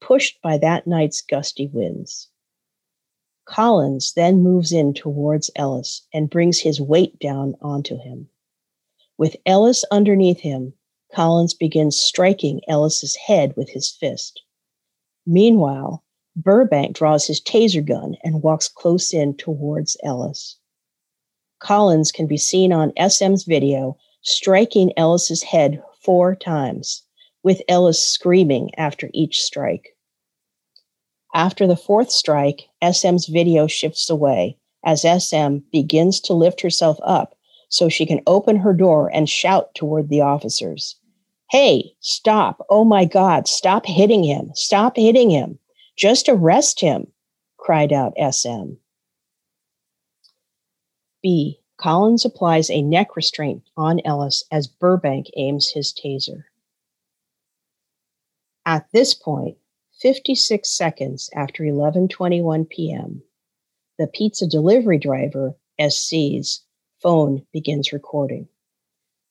pushed 0.00 0.40
by 0.40 0.56
that 0.58 0.86
night's 0.86 1.20
gusty 1.20 1.66
winds. 1.66 2.28
Collins 3.44 4.12
then 4.12 4.42
moves 4.42 4.72
in 4.72 4.94
towards 4.94 5.50
Ellis 5.56 6.06
and 6.12 6.30
brings 6.30 6.60
his 6.60 6.80
weight 6.80 7.18
down 7.18 7.56
onto 7.60 7.98
him. 7.98 8.28
With 9.16 9.36
Ellis 9.44 9.84
underneath 9.90 10.40
him, 10.40 10.74
Collins 11.12 11.54
begins 11.54 11.98
striking 11.98 12.60
Ellis's 12.68 13.16
head 13.16 13.56
with 13.56 13.70
his 13.70 13.90
fist. 13.90 14.42
Meanwhile, 15.30 16.02
Burbank 16.36 16.96
draws 16.96 17.26
his 17.26 17.38
taser 17.38 17.86
gun 17.86 18.16
and 18.24 18.42
walks 18.42 18.66
close 18.66 19.12
in 19.12 19.36
towards 19.36 19.98
Ellis. 20.02 20.56
Collins 21.58 22.10
can 22.10 22.26
be 22.26 22.38
seen 22.38 22.72
on 22.72 22.94
SM's 22.96 23.44
video 23.44 23.98
striking 24.22 24.90
Ellis's 24.96 25.42
head 25.42 25.82
four 26.00 26.34
times, 26.34 27.02
with 27.42 27.60
Ellis 27.68 28.02
screaming 28.02 28.70
after 28.78 29.10
each 29.12 29.42
strike. 29.42 29.94
After 31.34 31.66
the 31.66 31.76
fourth 31.76 32.10
strike, 32.10 32.70
SM's 32.82 33.26
video 33.26 33.66
shifts 33.66 34.08
away 34.08 34.56
as 34.82 35.02
SM 35.02 35.58
begins 35.70 36.20
to 36.20 36.32
lift 36.32 36.62
herself 36.62 36.98
up 37.04 37.36
so 37.68 37.90
she 37.90 38.06
can 38.06 38.22
open 38.26 38.56
her 38.56 38.72
door 38.72 39.10
and 39.12 39.28
shout 39.28 39.74
toward 39.74 40.08
the 40.08 40.22
officers. 40.22 40.96
Hey, 41.50 41.94
stop. 42.00 42.64
Oh 42.68 42.84
my 42.84 43.06
God, 43.06 43.48
stop 43.48 43.86
hitting 43.86 44.22
him. 44.22 44.50
Stop 44.54 44.96
hitting 44.96 45.30
him. 45.30 45.58
Just 45.96 46.28
arrest 46.28 46.80
him, 46.80 47.06
cried 47.56 47.92
out 47.92 48.12
SM. 48.18 48.74
B. 51.22 51.60
Collins 51.78 52.24
applies 52.24 52.70
a 52.70 52.82
neck 52.82 53.16
restraint 53.16 53.62
on 53.76 54.00
Ellis 54.04 54.44
as 54.52 54.66
Burbank 54.66 55.26
aims 55.36 55.70
his 55.70 55.92
taser. 55.92 56.44
At 58.66 58.86
this 58.92 59.14
point, 59.14 59.56
56 60.02 60.68
seconds 60.68 61.30
after 61.34 61.62
11:21 61.64 62.68
p.m., 62.68 63.22
the 63.98 64.06
pizza 64.06 64.46
delivery 64.46 64.98
driver, 64.98 65.56
SC's, 65.80 66.62
phone 67.00 67.46
begins 67.52 67.92
recording. 67.92 68.48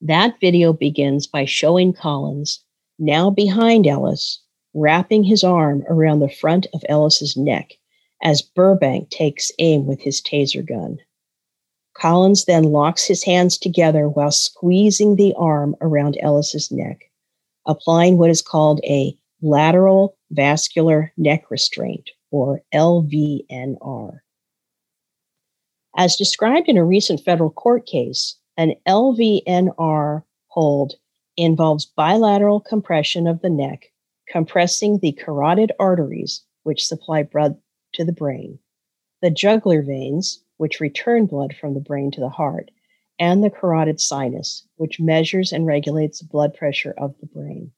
That 0.02 0.40
video 0.40 0.74
begins 0.74 1.26
by 1.26 1.46
showing 1.46 1.94
Collins, 1.94 2.64
now 3.00 3.30
behind 3.30 3.88
Ellis, 3.88 4.40
wrapping 4.74 5.24
his 5.24 5.44
arm 5.44 5.84
around 5.90 6.20
the 6.20 6.30
front 6.30 6.68
of 6.74 6.84
Ellis's 6.88 7.36
neck 7.36 7.74
as 8.22 8.42
Burbank 8.42 9.10
takes 9.10 9.52
aim 9.60 9.86
with 9.86 10.02
his 10.02 10.22
taser 10.22 10.68
gun. 10.68 11.00
Collins 11.96 12.46
then 12.46 12.66
locks 12.66 13.06
his 13.06 13.24
hands 13.24 13.58
together 13.58 14.08
while 14.08 14.32
squeezing 14.32 15.16
the 15.16 15.34
arm 15.36 15.76
around 15.82 16.18
Ellis's 16.22 16.72
neck, 16.72 17.10
applying 17.66 18.18
what 18.18 18.30
is 18.30 18.42
called 18.42 18.80
a 18.84 19.18
lateral 19.42 20.16
vascular 20.30 21.12
neck 21.18 21.50
restraint, 21.50 22.12
or 22.30 22.62
LVNR. 22.74 24.20
As 25.96 26.16
described 26.16 26.70
in 26.70 26.78
a 26.78 26.86
recent 26.86 27.22
federal 27.22 27.50
court 27.50 27.88
case, 27.88 28.36
an 28.58 28.74
LVNR 28.88 30.24
hold 30.48 30.96
involves 31.38 31.86
bilateral 31.86 32.60
compression 32.60 33.28
of 33.28 33.42
the 33.42 33.50
neck, 33.50 33.92
compressing 34.28 34.98
the 34.98 35.12
carotid 35.12 35.72
arteries, 35.80 36.44
which 36.64 36.86
supply 36.86 37.22
blood 37.24 37.56
to 37.94 38.04
the 38.04 38.12
brain, 38.12 38.60
the 39.22 39.30
jugular 39.30 39.84
veins, 39.84 40.44
which 40.58 40.80
return 40.80 41.28
blood 41.28 41.56
from 41.56 41.76
the 41.76 41.80
brain 41.80 42.10
to 42.12 42.20
the 42.20 42.30
heart, 42.30 42.72
and 43.20 43.44
the 43.44 43.50
carotid 43.50 44.02
sinus, 44.02 44.68
which 44.78 45.00
measures 45.00 45.52
and 45.52 45.66
regulates 45.68 46.20
the 46.20 46.26
blood 46.26 46.54
pressure 46.56 46.96
of 46.98 47.16
the 47.20 47.28
brain. 47.28 47.72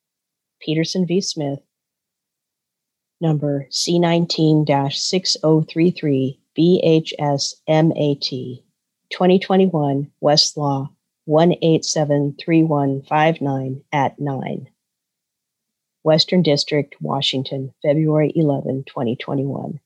Peterson 0.61 1.05
v. 1.05 1.19
Smith, 1.21 1.59
number 3.21 3.67
C19 3.69 4.93
6033 4.93 6.39
BHS 6.57 7.55
MAT 7.67 8.63
2021 9.11 10.11
Westlaw 10.23 10.89
1873159 11.27 13.81
at 13.91 14.17
9. 14.19 14.69
Western 16.03 16.41
District, 16.41 16.95
Washington, 17.01 17.73
February 17.81 18.31
11, 18.35 18.85
2021. 18.87 19.79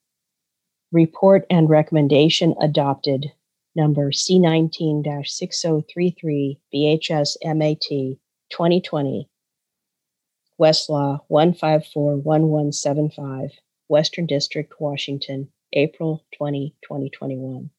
Report 0.91 1.45
and 1.49 1.67
recommendation 1.69 2.53
adopted 2.61 3.31
number 3.75 4.11
C19 4.11 5.27
6033 5.27 6.59
BHS 6.73 7.35
MAT 7.43 8.17
2020 8.49 9.29
Westlaw 10.59 11.19
1541175 11.31 13.51
Western 13.87 14.25
District, 14.25 14.73
Washington, 14.79 15.47
April 15.73 16.23
20, 16.37 16.75
2021. 16.83 17.69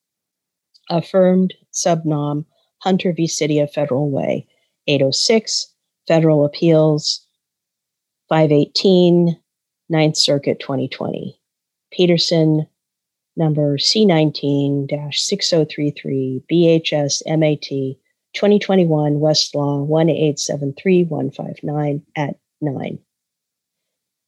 Affirmed 0.89 1.53
subnom 1.73 2.45
Hunter 2.79 3.13
v. 3.13 3.27
City 3.27 3.59
of 3.59 3.71
Federal 3.71 4.09
Way, 4.09 4.47
806, 4.87 5.67
Federal 6.07 6.45
Appeals 6.45 7.25
518, 8.29 9.37
9th 9.91 10.17
Circuit 10.17 10.59
2020. 10.59 11.39
Peterson, 11.91 12.65
number 13.35 13.77
C19 13.77 15.13
6033, 15.13 16.43
BHS 16.49 17.21
MAT 17.27 17.97
2021 18.33 19.15
Westlaw 19.15 19.85
1873159 19.89 22.01
at 22.15 22.35
9. 22.61 22.99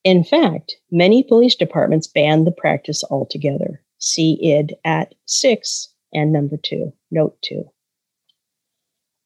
In 0.04 0.24
fact, 0.24 0.76
many 0.92 1.24
police 1.24 1.56
departments 1.56 2.08
banned 2.08 2.46
the 2.46 2.52
practice 2.52 3.04
altogether. 3.10 3.82
See 4.00 4.38
ID 4.54 4.76
at 4.84 5.16
6 5.26 5.94
and 6.14 6.34
number 6.34 6.58
2, 6.58 6.92
note 7.12 7.38
2. 7.44 7.64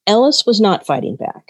Ellis 0.06 0.46
was 0.46 0.62
not 0.62 0.86
fighting 0.86 1.16
back. 1.16 1.48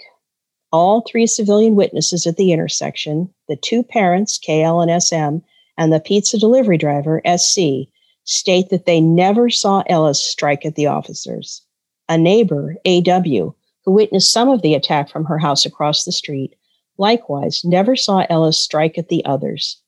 All 0.72 1.02
three 1.02 1.26
civilian 1.26 1.76
witnesses 1.76 2.26
at 2.26 2.36
the 2.36 2.52
intersection, 2.52 3.32
the 3.48 3.56
two 3.56 3.82
parents, 3.82 4.38
KL 4.38 4.82
and 4.82 5.02
SM, 5.02 5.46
and 5.78 5.92
the 5.92 6.00
pizza 6.00 6.38
delivery 6.38 6.76
driver, 6.76 7.22
SC, 7.24 7.88
state 8.24 8.68
that 8.70 8.84
they 8.84 9.00
never 9.00 9.48
saw 9.48 9.82
Ellis 9.88 10.22
strike 10.22 10.66
at 10.66 10.74
the 10.74 10.86
officers. 10.86 11.62
A 12.08 12.18
neighbor, 12.18 12.76
AW, 12.84 13.54
who 13.84 13.92
witnessed 13.92 14.32
some 14.32 14.48
of 14.48 14.62
the 14.62 14.74
attack 14.74 15.08
from 15.08 15.24
her 15.26 15.38
house 15.38 15.64
across 15.64 16.04
the 16.04 16.12
street, 16.12 16.54
likewise 16.98 17.64
never 17.64 17.96
saw 17.96 18.26
Ellis 18.28 18.58
strike 18.58 18.98
at 18.98 19.08
the 19.08 19.24
others. 19.24 19.80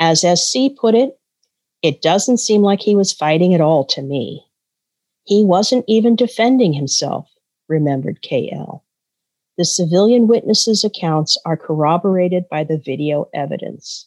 As 0.00 0.20
SC 0.20 0.74
put 0.78 0.94
it, 0.94 1.18
it 1.82 2.02
doesn't 2.02 2.38
seem 2.38 2.62
like 2.62 2.80
he 2.80 2.96
was 2.96 3.12
fighting 3.12 3.54
at 3.54 3.60
all 3.60 3.84
to 3.86 4.02
me. 4.02 4.46
He 5.24 5.44
wasn't 5.44 5.84
even 5.86 6.16
defending 6.16 6.72
himself, 6.72 7.30
remembered 7.68 8.22
KL. 8.22 8.82
The 9.56 9.64
civilian 9.64 10.26
witnesses' 10.26 10.84
accounts 10.84 11.38
are 11.44 11.56
corroborated 11.56 12.48
by 12.48 12.64
the 12.64 12.78
video 12.78 13.28
evidence. 13.32 14.06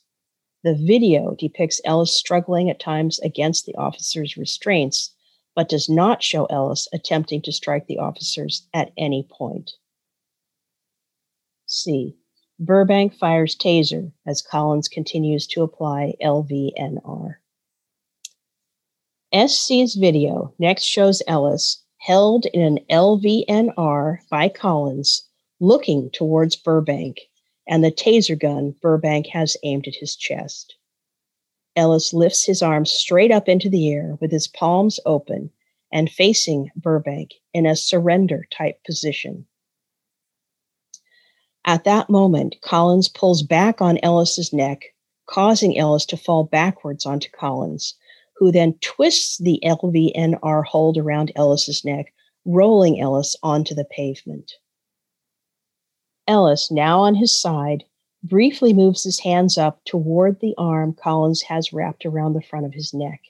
The 0.64 0.76
video 0.76 1.36
depicts 1.36 1.82
Ellis 1.86 2.14
struggling 2.14 2.70
at 2.70 2.80
times 2.80 3.20
against 3.20 3.66
the 3.66 3.76
officer's 3.76 4.38
restraints, 4.38 5.14
but 5.56 5.70
does 5.70 5.90
not 5.90 6.22
show 6.22 6.46
Ellis 6.46 6.88
attempting 6.94 7.42
to 7.44 7.52
strike 7.52 7.88
the 7.88 7.98
officers 7.98 8.68
at 8.74 8.92
any 8.98 9.28
point. 9.30 9.72
C. 11.66 12.16
Burbank 12.62 13.14
fires 13.14 13.56
taser 13.56 14.12
as 14.28 14.42
Collins 14.42 14.90
continues 14.90 15.48
to 15.48 15.64
apply 15.64 16.16
LVNR. 16.22 17.36
SC's 19.34 19.96
video 19.96 20.54
next 20.60 20.84
shows 20.84 21.24
Ellis 21.26 21.82
held 22.00 22.48
in 22.48 22.62
an 22.62 22.80
LVNR 22.90 24.18
by 24.30 24.50
Collins 24.50 25.24
looking 25.62 26.10
towards 26.10 26.58
Burbank 26.58 27.20
and 27.66 27.82
the 27.82 27.92
taser 27.92 28.38
gun 28.38 28.76
Burbank 28.82 29.28
has 29.28 29.56
aimed 29.64 29.88
at 29.88 29.96
his 29.96 30.18
chest. 30.18 30.76
Ellis 31.78 32.14
lifts 32.14 32.46
his 32.46 32.62
arms 32.62 32.92
straight 32.92 33.32
up 33.32 33.48
into 33.48 33.70
the 33.70 33.90
air 33.90 34.18
with 34.20 34.32
his 34.32 34.50
palms 34.50 35.00
open 35.06 35.50
and 35.94 36.10
facing 36.10 36.72
Burbank 36.76 37.32
in 37.54 37.66
a 37.66 37.76
surrender 37.76 38.46
type 38.52 38.84
position. 38.84 39.46
At 41.66 41.84
that 41.84 42.10
moment, 42.10 42.56
Collins 42.62 43.10
pulls 43.10 43.44
back 43.44 43.82
on 43.82 44.00
Ellis's 44.02 44.54
neck, 44.54 44.84
causing 45.28 45.78
Ellis 45.78 46.06
to 46.08 46.18
fall 46.18 46.44
backwards 46.44 47.06
onto 47.06 47.30
Collins, 47.30 47.96
who 48.38 48.52
then 48.52 48.74
twists 48.82 49.38
the 49.38 49.62
LVNR 49.64 50.66
hold 50.66 50.98
around 50.98 51.32
Ellis's 51.36 51.84
neck, 51.84 52.14
rolling 52.46 53.00
Ellis 53.00 53.36
onto 53.44 53.76
the 53.76 53.86
pavement. 53.86 54.54
Ellis, 56.28 56.72
now 56.72 57.02
on 57.02 57.16
his 57.16 57.38
side, 57.38 57.84
briefly 58.24 58.74
moves 58.74 59.04
his 59.04 59.20
hands 59.20 59.58
up 59.58 59.84
toward 59.86 60.40
the 60.40 60.56
arm 60.58 60.94
Collins 60.94 61.42
has 61.44 61.74
wrapped 61.74 62.06
around 62.06 62.34
the 62.34 62.42
front 62.42 62.66
of 62.66 62.74
his 62.74 62.94
neck. 62.94 63.22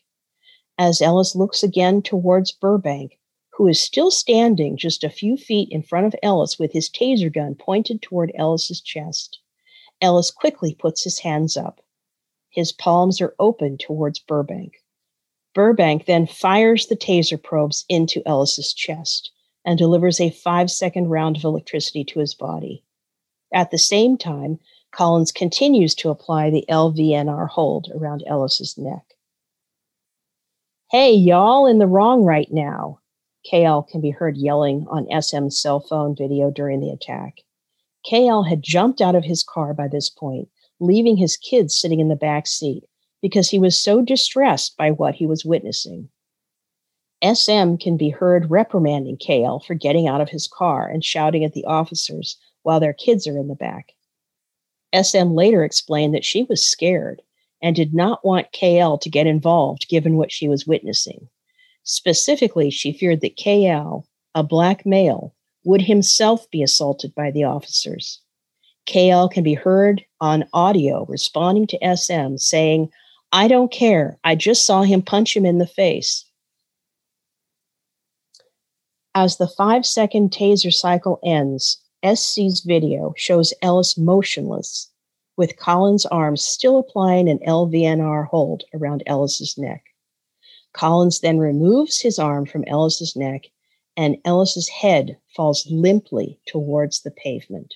As 0.78 1.02
Ellis 1.02 1.36
looks 1.36 1.64
again 1.64 2.02
towards 2.02 2.52
Burbank, 2.52 3.19
who 3.60 3.68
is 3.68 3.82
still 3.82 4.10
standing 4.10 4.78
just 4.78 5.04
a 5.04 5.10
few 5.10 5.36
feet 5.36 5.68
in 5.70 5.84
front 5.84 6.06
of 6.06 6.16
Ellis 6.24 6.58
with 6.58 6.72
his 6.72 6.90
taser 6.90 7.32
gun 7.32 7.56
pointed 7.56 8.02
toward 8.02 8.32
Ellis's 8.36 8.80
chest, 8.80 9.38
Ellis 10.00 10.32
quickly 10.32 10.74
puts 10.74 11.04
his 11.04 11.20
hands 11.20 11.58
up. 11.58 11.82
His 12.50 12.72
palms 12.72 13.20
are 13.20 13.36
open 13.38 13.78
towards 13.78 14.18
Burbank. 14.18 14.76
Burbank 15.54 16.06
then 16.06 16.26
fires 16.26 16.88
the 16.88 16.96
taser 16.96 17.38
probes 17.38 17.84
into 17.90 18.26
Ellis's 18.26 18.72
chest 18.72 19.30
and 19.66 19.78
delivers 19.78 20.22
a 20.22 20.30
five 20.30 20.72
second 20.72 21.10
round 21.10 21.36
of 21.36 21.44
electricity 21.44 22.06
to 22.06 22.22
his 22.22 22.34
body. 22.34 22.82
At 23.54 23.72
the 23.72 23.78
same 23.78 24.18
time, 24.18 24.60
Collins 24.92 25.34
continues 25.34 25.94
to 25.96 26.10
apply 26.10 26.50
the 26.50 26.64
LVNR 26.70 27.50
hold 27.50 27.92
around 27.94 28.24
Ellis's 28.26 28.78
neck. 28.78 29.16
Hey, 30.92 31.12
y'all 31.12 31.66
in 31.66 31.80
the 31.80 31.88
wrong 31.88 32.24
right 32.24 32.48
now. 32.50 32.99
KL 33.46 33.88
can 33.88 34.02
be 34.02 34.10
heard 34.10 34.38
yelling 34.38 34.86
on 34.90 35.08
SM's 35.22 35.62
cell 35.62 35.80
phone 35.80 36.16
video 36.16 36.52
during 36.52 36.80
the 36.80 36.90
attack. 36.90 37.42
KL 38.10 38.48
had 38.48 38.62
jumped 38.62 39.02
out 39.02 39.16
of 39.16 39.24
his 39.26 39.44
car 39.44 39.74
by 39.74 39.88
this 39.88 40.10
point, 40.10 40.50
leaving 40.80 41.18
his 41.18 41.38
kids 41.38 41.80
sitting 41.80 42.00
in 42.00 42.08
the 42.08 42.16
back 42.16 42.48
seat 42.48 42.84
because 43.22 43.50
he 43.50 43.60
was 43.60 43.78
so 43.78 44.02
distressed 44.02 44.78
by 44.78 44.92
what 44.92 45.16
he 45.16 45.26
was 45.26 45.46
witnessing. 45.46 46.10
SM 47.24 47.76
can 47.76 47.98
be 47.98 48.10
heard 48.10 48.50
reprimanding 48.50 49.18
KL 49.18 49.64
for 49.64 49.74
getting 49.74 50.08
out 50.08 50.22
of 50.22 50.30
his 50.30 50.48
car 50.48 50.88
and 50.88 51.04
shouting 51.04 51.44
at 51.44 51.54
the 51.54 51.66
officers 51.66 52.38
while 52.64 52.80
their 52.80 52.94
kids 52.94 53.28
are 53.28 53.38
in 53.38 53.50
the 53.50 53.56
back. 53.56 53.94
SM 54.96 55.32
later 55.32 55.64
explained 55.64 56.14
that 56.14 56.26
she 56.26 56.44
was 56.44 56.66
scared 56.66 57.22
and 57.62 57.76
did 57.76 57.94
not 57.94 58.26
want 58.26 58.54
KL 58.54 59.00
to 59.02 59.10
get 59.10 59.28
involved 59.28 59.90
given 59.90 60.16
what 60.16 60.32
she 60.32 60.48
was 60.48 60.66
witnessing. 60.66 61.28
Specifically, 61.92 62.70
she 62.70 62.94
feared 62.94 63.22
that 63.22 63.36
KL, 63.36 64.04
a 64.36 64.44
black 64.44 64.86
male, 64.86 65.34
would 65.64 65.82
himself 65.82 66.48
be 66.52 66.62
assaulted 66.62 67.16
by 67.16 67.32
the 67.32 67.44
officers. 67.44 68.22
KL 68.86 69.32
can 69.32 69.44
be 69.44 69.56
heard 69.56 70.06
on 70.22 70.48
audio 70.54 71.06
responding 71.06 71.66
to 71.66 71.96
SM 71.98 72.38
saying, 72.38 72.92
I 73.32 73.48
don't 73.48 73.72
care. 73.72 74.20
I 74.24 74.36
just 74.36 74.68
saw 74.68 74.84
him 74.84 75.02
punch 75.02 75.36
him 75.36 75.48
in 75.48 75.58
the 75.58 75.66
face. 75.66 76.26
As 79.16 79.38
the 79.38 79.48
five 79.48 79.84
second 79.84 80.30
taser 80.30 80.72
cycle 80.72 81.20
ends, 81.26 81.82
SC's 82.06 82.60
video 82.60 83.16
shows 83.18 83.52
Ellis 83.64 83.98
motionless, 83.98 84.92
with 85.38 85.58
Collins' 85.58 86.06
arms 86.06 86.44
still 86.44 86.78
applying 86.78 87.28
an 87.28 87.40
LVNR 87.40 88.28
hold 88.28 88.64
around 88.76 89.02
Ellis's 89.08 89.58
neck. 89.58 89.89
Collins 90.74 91.20
then 91.22 91.40
removes 91.40 92.00
his 92.00 92.20
arm 92.20 92.46
from 92.46 92.64
Ellis's 92.66 93.16
neck, 93.16 93.46
and 93.98 94.18
Ellis's 94.24 94.70
head 94.70 95.18
falls 95.36 95.68
limply 95.70 96.40
towards 96.48 97.02
the 97.02 97.12
pavement. 97.12 97.76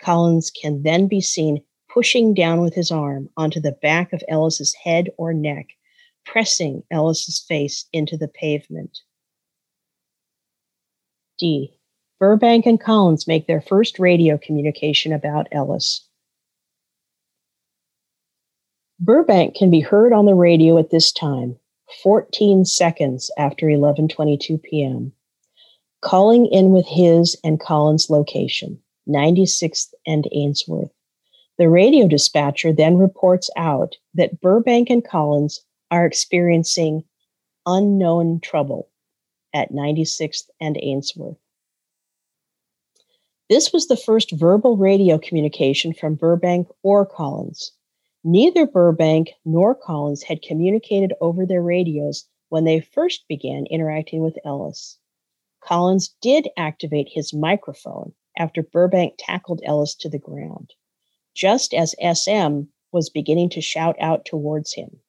Collins 0.00 0.50
can 0.50 0.82
then 0.82 1.06
be 1.06 1.20
seen 1.20 1.62
pushing 1.88 2.34
down 2.34 2.60
with 2.60 2.74
his 2.74 2.90
arm 2.90 3.28
onto 3.36 3.60
the 3.60 3.76
back 3.82 4.12
of 4.12 4.22
Ellis's 4.28 4.74
head 4.74 5.10
or 5.16 5.32
neck, 5.32 5.66
pressing 6.24 6.82
Ellis's 6.90 7.44
face 7.46 7.86
into 7.92 8.16
the 8.16 8.28
pavement. 8.28 9.00
D. 11.38 11.76
Burbank 12.18 12.66
and 12.66 12.80
Collins 12.80 13.26
make 13.26 13.46
their 13.46 13.60
first 13.60 13.98
radio 13.98 14.38
communication 14.38 15.12
about 15.12 15.48
Ellis. 15.50 16.06
Burbank 19.00 19.56
can 19.56 19.70
be 19.70 19.80
heard 19.80 20.12
on 20.12 20.26
the 20.26 20.34
radio 20.34 20.78
at 20.78 20.90
this 20.90 21.10
time, 21.10 21.58
14 22.02 22.64
seconds 22.64 23.30
after 23.36 23.66
11:22 23.66 24.62
p.m., 24.62 25.12
calling 26.00 26.46
in 26.46 26.70
with 26.70 26.86
his 26.86 27.36
and 27.44 27.60
Collins' 27.60 28.10
location, 28.10 28.80
96th 29.08 29.92
and 30.06 30.26
Ainsworth. 30.32 30.92
The 31.58 31.68
radio 31.68 32.08
dispatcher 32.08 32.72
then 32.72 32.96
reports 32.96 33.50
out 33.56 33.96
that 34.14 34.40
Burbank 34.40 34.90
and 34.90 35.04
Collins 35.04 35.64
are 35.90 36.06
experiencing 36.06 37.04
unknown 37.66 38.40
trouble 38.40 38.88
at 39.54 39.72
96th 39.72 40.48
and 40.60 40.78
Ainsworth. 40.80 41.36
This 43.50 43.72
was 43.72 43.86
the 43.86 43.96
first 43.96 44.32
verbal 44.32 44.76
radio 44.76 45.18
communication 45.18 45.92
from 45.92 46.14
Burbank 46.14 46.68
or 46.82 47.04
Collins. 47.04 47.72
Neither 48.24 48.66
Burbank 48.66 49.32
nor 49.44 49.74
Collins 49.74 50.22
had 50.22 50.42
communicated 50.42 51.12
over 51.20 51.44
their 51.44 51.60
radios 51.60 52.28
when 52.50 52.62
they 52.62 52.78
first 52.78 53.26
began 53.26 53.66
interacting 53.66 54.22
with 54.22 54.38
Ellis. 54.44 54.98
Collins 55.60 56.14
did 56.20 56.48
activate 56.56 57.08
his 57.10 57.34
microphone 57.34 58.14
after 58.38 58.62
Burbank 58.62 59.14
tackled 59.18 59.60
Ellis 59.64 59.96
to 59.96 60.08
the 60.08 60.20
ground, 60.20 60.72
just 61.34 61.74
as 61.74 61.96
SM 62.00 62.62
was 62.92 63.10
beginning 63.10 63.48
to 63.50 63.60
shout 63.60 63.96
out 64.00 64.24
towards 64.24 64.74
him. 64.74 65.00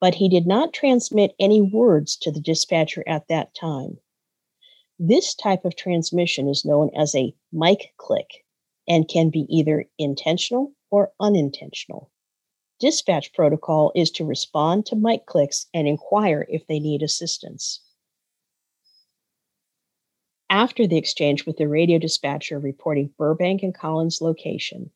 But 0.00 0.16
he 0.16 0.28
did 0.28 0.46
not 0.46 0.72
transmit 0.72 1.36
any 1.38 1.62
words 1.62 2.16
to 2.16 2.32
the 2.32 2.40
dispatcher 2.40 3.04
at 3.06 3.28
that 3.28 3.54
time. 3.54 4.00
This 4.98 5.34
type 5.34 5.64
of 5.64 5.76
transmission 5.76 6.48
is 6.48 6.64
known 6.64 6.90
as 6.96 7.14
a 7.14 7.36
mic 7.52 7.92
click 7.98 8.44
and 8.88 9.06
can 9.06 9.30
be 9.30 9.46
either 9.48 9.84
intentional 9.96 10.72
or 10.90 11.12
unintentional. 11.20 12.11
Dispatch 12.82 13.32
protocol 13.32 13.92
is 13.94 14.10
to 14.10 14.24
respond 14.24 14.86
to 14.86 14.96
mic 14.96 15.24
clicks 15.24 15.68
and 15.72 15.86
inquire 15.86 16.44
if 16.48 16.66
they 16.66 16.80
need 16.80 17.00
assistance. 17.00 17.80
After 20.50 20.88
the 20.88 20.96
exchange 20.96 21.46
with 21.46 21.58
the 21.58 21.68
radio 21.68 22.00
dispatcher 22.00 22.58
reporting 22.58 23.14
Burbank 23.16 23.62
and 23.62 23.72
Collins' 23.72 24.20
location, 24.20 24.90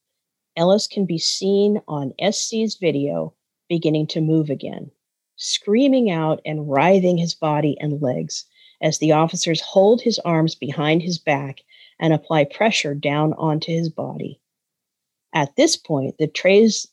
Ellis 0.57 0.89
can 0.89 1.07
be 1.07 1.17
seen 1.17 1.81
on 1.87 2.13
SC's 2.21 2.75
video 2.75 3.35
beginning 3.69 4.09
to 4.09 4.21
move 4.21 4.51
again, 4.51 4.91
screaming 5.37 6.11
out 6.11 6.41
and 6.45 6.69
writhing 6.69 7.19
his 7.19 7.37
body 7.37 7.77
and 7.79 8.03
legs 8.03 8.47
as 8.81 8.99
the 8.99 9.13
officers 9.13 9.61
hold 9.61 10.03
his 10.03 10.19
arms 10.25 10.57
behind 10.57 11.03
his 11.03 11.21
back 11.21 11.61
and 12.01 12.13
apply 12.13 12.47
pressure 12.47 12.97
down 12.97 13.33
onto 13.35 13.71
his 13.71 13.89
body. 13.89 14.41
At 15.33 15.55
this 15.55 15.77
point, 15.77 16.19
the 16.19 16.27
trays 16.27 16.89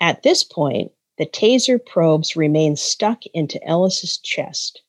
at 0.00 0.22
this 0.22 0.44
point, 0.44 0.92
the 1.18 1.26
taser 1.26 1.78
probes 1.84 2.36
remain 2.36 2.76
stuck 2.76 3.24
into 3.34 3.62
Ellis's 3.64 4.18
chest, 4.18 4.82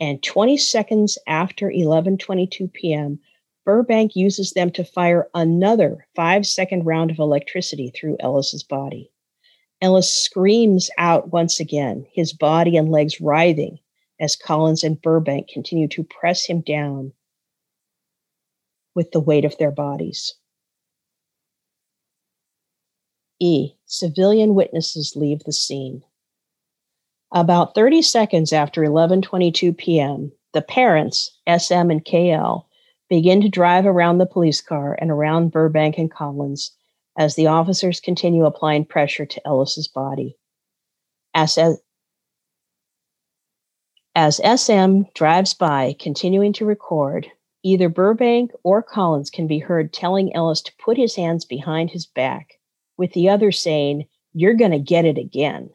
and 0.00 0.22
20 0.22 0.56
seconds 0.56 1.18
after 1.26 1.70
11:22 1.70 2.72
p.m., 2.72 3.18
Burbank 3.64 4.14
uses 4.14 4.52
them 4.52 4.70
to 4.72 4.84
fire 4.84 5.28
another 5.34 6.06
5-second 6.16 6.84
round 6.84 7.10
of 7.10 7.18
electricity 7.18 7.90
through 7.90 8.16
Ellis's 8.20 8.62
body. 8.62 9.10
Ellis 9.82 10.12
screams 10.14 10.88
out 10.96 11.32
once 11.32 11.60
again, 11.60 12.06
his 12.12 12.32
body 12.32 12.76
and 12.76 12.90
legs 12.90 13.20
writhing 13.20 13.78
as 14.18 14.36
Collins 14.36 14.82
and 14.82 15.00
Burbank 15.02 15.48
continue 15.48 15.88
to 15.88 16.04
press 16.04 16.46
him 16.46 16.62
down 16.62 17.12
with 18.94 19.10
the 19.10 19.20
weight 19.20 19.44
of 19.44 19.58
their 19.58 19.70
bodies. 19.70 20.34
E. 23.38 23.75
Civilian 23.86 24.54
witnesses 24.54 25.14
leave 25.14 25.44
the 25.44 25.52
scene. 25.52 26.02
About 27.32 27.74
30 27.74 28.02
seconds 28.02 28.52
after 28.52 28.82
11:22 28.82 29.76
p.m., 29.76 30.32
the 30.52 30.62
parents, 30.62 31.38
SM 31.48 31.90
and 31.90 32.04
KL, 32.04 32.64
begin 33.08 33.40
to 33.42 33.48
drive 33.48 33.86
around 33.86 34.18
the 34.18 34.26
police 34.26 34.60
car 34.60 34.98
and 35.00 35.10
around 35.10 35.52
Burbank 35.52 35.98
and 35.98 36.10
Collins 36.10 36.72
as 37.16 37.36
the 37.36 37.46
officers 37.46 38.00
continue 38.00 38.44
applying 38.44 38.84
pressure 38.84 39.26
to 39.26 39.46
Ellis's 39.46 39.86
body. 39.88 40.36
As, 41.32 41.56
as 44.16 44.40
SM 44.44 45.02
drives 45.14 45.54
by, 45.54 45.94
continuing 46.00 46.52
to 46.54 46.66
record, 46.66 47.28
either 47.62 47.88
Burbank 47.88 48.50
or 48.64 48.82
Collins 48.82 49.30
can 49.30 49.46
be 49.46 49.58
heard 49.58 49.92
telling 49.92 50.34
Ellis 50.34 50.62
to 50.62 50.72
put 50.84 50.96
his 50.96 51.14
hands 51.14 51.44
behind 51.44 51.90
his 51.90 52.06
back, 52.06 52.58
with 52.96 53.12
the 53.12 53.28
other 53.28 53.52
saying, 53.52 54.06
You're 54.32 54.54
going 54.54 54.70
to 54.72 54.78
get 54.78 55.04
it 55.04 55.18
again. 55.18 55.70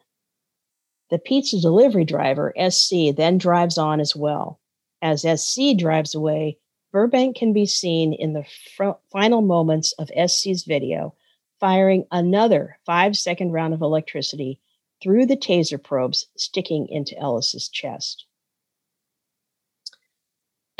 The 1.10 1.18
pizza 1.18 1.60
delivery 1.60 2.04
driver, 2.04 2.54
SC, 2.70 3.14
then 3.14 3.38
drives 3.38 3.78
on 3.78 4.00
as 4.00 4.16
well. 4.16 4.60
As 5.02 5.22
SC 5.22 5.76
drives 5.76 6.14
away, 6.14 6.58
Burbank 6.92 7.36
can 7.36 7.52
be 7.52 7.66
seen 7.66 8.12
in 8.12 8.32
the 8.32 8.44
fr- 8.76 8.98
final 9.10 9.42
moments 9.42 9.92
of 9.98 10.10
SC's 10.10 10.64
video 10.64 11.14
firing 11.58 12.06
another 12.10 12.78
five 12.84 13.16
second 13.16 13.52
round 13.52 13.72
of 13.72 13.82
electricity 13.82 14.60
through 15.02 15.26
the 15.26 15.36
taser 15.36 15.82
probes 15.82 16.28
sticking 16.36 16.88
into 16.88 17.18
Ellis's 17.18 17.68
chest. 17.68 18.26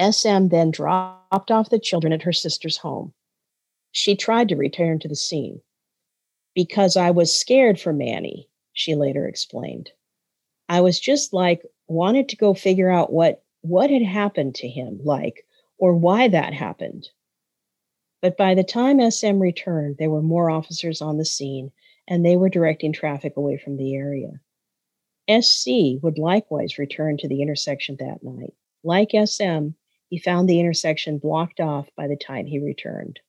SM 0.01 0.49
then 0.49 0.71
dropped 0.71 1.51
off 1.51 1.71
the 1.71 1.79
children 1.79 2.13
at 2.13 2.23
her 2.23 2.33
sister's 2.33 2.79
home. 2.79 3.13
She 3.93 4.17
tried 4.17 4.49
to 4.49 4.57
return 4.57 4.99
to 5.01 5.09
the 5.09 5.17
scene. 5.17 5.61
Because 6.55 6.97
I 6.97 7.11
was 7.11 7.37
scared 7.37 7.81
for 7.81 7.93
Manny, 7.93 8.49
she 8.73 8.95
later 8.95 9.27
explained. 9.27 9.91
I 10.69 10.81
was 10.81 11.01
just 11.01 11.33
like 11.33 11.63
wanted 11.89 12.29
to 12.31 12.37
go 12.37 12.55
figure 12.55 12.91
out 12.91 13.13
what 13.13 13.43
what 13.63 13.91
had 13.91 14.03
happened 14.03 14.55
to 14.57 14.69
him 14.69 15.01
like 15.05 15.47
or 15.79 15.95
why 15.95 16.29
that 16.29 16.53
happened. 16.53 17.09
But 18.21 18.37
by 18.37 18.55
the 18.55 18.65
time 18.65 19.11
SM 19.11 19.39
returned, 19.39 19.97
there 19.99 20.11
were 20.11 20.23
more 20.23 20.51
officers 20.51 21.03
on 21.03 21.19
the 21.19 21.25
scene 21.25 21.73
and 22.09 22.25
they 22.25 22.37
were 22.37 22.49
directing 22.49 22.93
traffic 22.93 23.37
away 23.37 23.57
from 23.59 23.77
the 23.77 23.95
area. 23.95 24.41
SC 25.29 26.03
would 26.03 26.19
likewise 26.19 26.79
return 26.79 27.17
to 27.19 27.29
the 27.29 27.43
intersection 27.43 27.97
that 27.99 28.23
night. 28.23 28.55
Like 28.85 29.11
SM, 29.13 29.71
he 30.09 30.19
found 30.19 30.49
the 30.49 30.61
intersection 30.61 31.19
blocked 31.19 31.61
off 31.61 31.89
by 31.97 32.09
the 32.09 32.17
time 32.17 32.47
he 32.47 32.59
returned. 32.59 33.21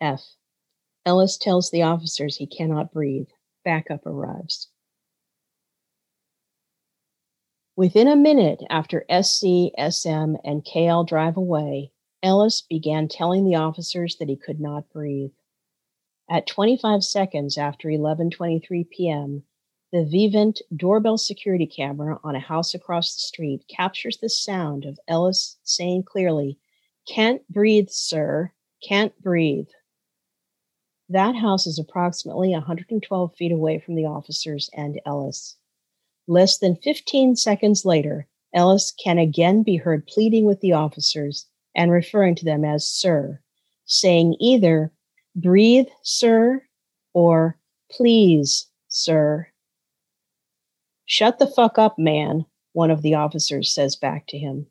F. 0.00 0.36
Ellis 1.04 1.36
tells 1.36 1.70
the 1.70 1.82
officers 1.82 2.36
he 2.36 2.46
cannot 2.46 2.92
breathe. 2.92 3.28
Backup 3.64 4.06
arrives. 4.06 4.68
Within 7.76 8.08
a 8.08 8.16
minute 8.16 8.62
after 8.68 9.04
SC, 9.10 9.72
SM, 9.78 10.36
and 10.44 10.64
KL 10.64 11.06
drive 11.06 11.36
away, 11.36 11.92
Ellis 12.22 12.60
began 12.60 13.08
telling 13.08 13.44
the 13.44 13.54
officers 13.54 14.16
that 14.16 14.28
he 14.28 14.36
could 14.36 14.60
not 14.60 14.90
breathe. 14.90 15.32
At 16.28 16.46
25 16.46 17.02
seconds 17.02 17.56
after 17.56 17.88
11:23 17.88 18.88
p.m., 18.90 19.44
the 19.92 20.04
Vivint 20.04 20.60
doorbell 20.76 21.18
security 21.18 21.66
camera 21.66 22.20
on 22.22 22.36
a 22.36 22.40
house 22.40 22.74
across 22.74 23.14
the 23.14 23.20
street 23.20 23.64
captures 23.68 24.18
the 24.18 24.28
sound 24.28 24.84
of 24.84 25.00
Ellis 25.08 25.56
saying 25.62 26.04
clearly, 26.04 26.58
"Can't 27.08 27.46
breathe, 27.48 27.88
sir. 27.88 28.52
Can't 28.86 29.18
breathe." 29.22 29.68
That 31.12 31.34
house 31.34 31.66
is 31.66 31.76
approximately 31.76 32.50
112 32.50 33.34
feet 33.34 33.50
away 33.50 33.80
from 33.80 33.96
the 33.96 34.04
officers 34.04 34.70
and 34.74 35.00
Ellis. 35.04 35.56
Less 36.28 36.58
than 36.58 36.76
15 36.76 37.34
seconds 37.34 37.84
later, 37.84 38.28
Ellis 38.54 38.92
can 38.92 39.18
again 39.18 39.64
be 39.64 39.74
heard 39.74 40.06
pleading 40.06 40.44
with 40.44 40.60
the 40.60 40.72
officers 40.72 41.48
and 41.74 41.90
referring 41.90 42.36
to 42.36 42.44
them 42.44 42.64
as 42.64 42.86
sir, 42.86 43.40
saying 43.86 44.36
either, 44.38 44.92
breathe, 45.34 45.88
sir, 46.04 46.62
or 47.12 47.58
please, 47.90 48.68
sir. 48.86 49.48
Shut 51.06 51.40
the 51.40 51.48
fuck 51.48 51.76
up, 51.76 51.98
man, 51.98 52.46
one 52.72 52.92
of 52.92 53.02
the 53.02 53.14
officers 53.14 53.74
says 53.74 53.96
back 53.96 54.28
to 54.28 54.38
him. 54.38 54.68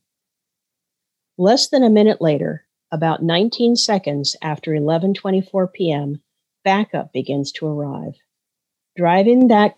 Less 1.38 1.68
than 1.68 1.84
a 1.84 1.90
minute 1.90 2.22
later, 2.22 2.66
about 2.94 3.22
19 3.24 3.76
seconds 3.76 4.38
after 4.42 4.72
11:24 4.72 5.74
p.m., 5.74 6.22
backup 6.70 7.12
begins 7.12 7.52
to 7.52 7.66
arrive. 7.66 8.14
Driving 8.96 9.48
that 9.48 9.76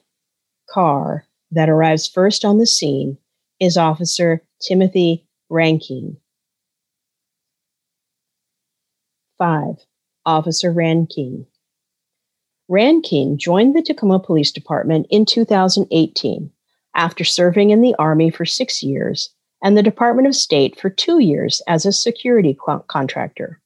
car 0.69 1.25
that 1.51 1.69
arrives 1.69 2.05
first 2.05 2.43
on 2.43 2.57
the 2.57 2.67
scene 2.67 3.17
is 3.61 3.77
Officer 3.77 4.43
Timothy 4.59 5.25
Rankine. 5.49 6.17
5. 9.37 9.75
Officer 10.25 10.69
Rankine. 10.69 11.45
Rankine 12.67 13.37
joined 13.37 13.73
the 13.73 13.81
Tacoma 13.81 14.19
Police 14.19 14.51
Department 14.51 15.07
in 15.09 15.25
2018 15.25 16.51
after 16.93 17.23
serving 17.23 17.69
in 17.69 17.79
the 17.79 17.95
Army 17.99 18.29
for 18.29 18.43
six 18.43 18.83
years 18.83 19.33
and 19.63 19.77
the 19.77 19.83
Department 19.83 20.27
of 20.27 20.35
State 20.35 20.77
for 20.77 20.89
two 20.89 21.19
years 21.19 21.61
as 21.69 21.85
a 21.85 21.93
security 21.93 22.53
co- 22.53 22.83
contractor. 22.89 23.60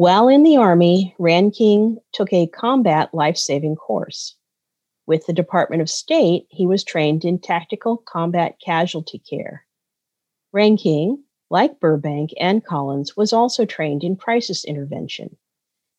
While 0.00 0.28
in 0.28 0.44
the 0.44 0.56
Army, 0.56 1.14
Rankine 1.18 1.98
took 2.14 2.32
a 2.32 2.46
combat 2.46 3.12
life 3.12 3.36
saving 3.36 3.76
course. 3.76 4.34
With 5.06 5.26
the 5.26 5.34
Department 5.34 5.82
of 5.82 5.90
State, 5.90 6.46
he 6.48 6.66
was 6.66 6.82
trained 6.82 7.22
in 7.22 7.38
tactical 7.38 7.98
combat 7.98 8.56
casualty 8.64 9.18
care. 9.18 9.66
Rankine, 10.54 11.22
like 11.50 11.80
Burbank 11.80 12.30
and 12.40 12.64
Collins, 12.64 13.14
was 13.14 13.34
also 13.34 13.66
trained 13.66 14.02
in 14.02 14.16
crisis 14.16 14.64
intervention. 14.64 15.36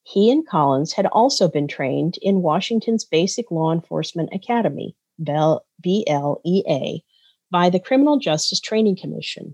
He 0.02 0.32
and 0.32 0.48
Collins 0.48 0.94
had 0.94 1.06
also 1.06 1.48
been 1.48 1.68
trained 1.68 2.18
in 2.24 2.42
Washington's 2.42 3.06
Basic 3.06 3.52
Law 3.52 3.72
Enforcement 3.72 4.32
Academy, 4.34 4.96
BLEA, 5.20 7.04
by 7.52 7.70
the 7.70 7.80
Criminal 7.80 8.18
Justice 8.18 8.62
Training 8.62 8.96
Commission. 8.96 9.54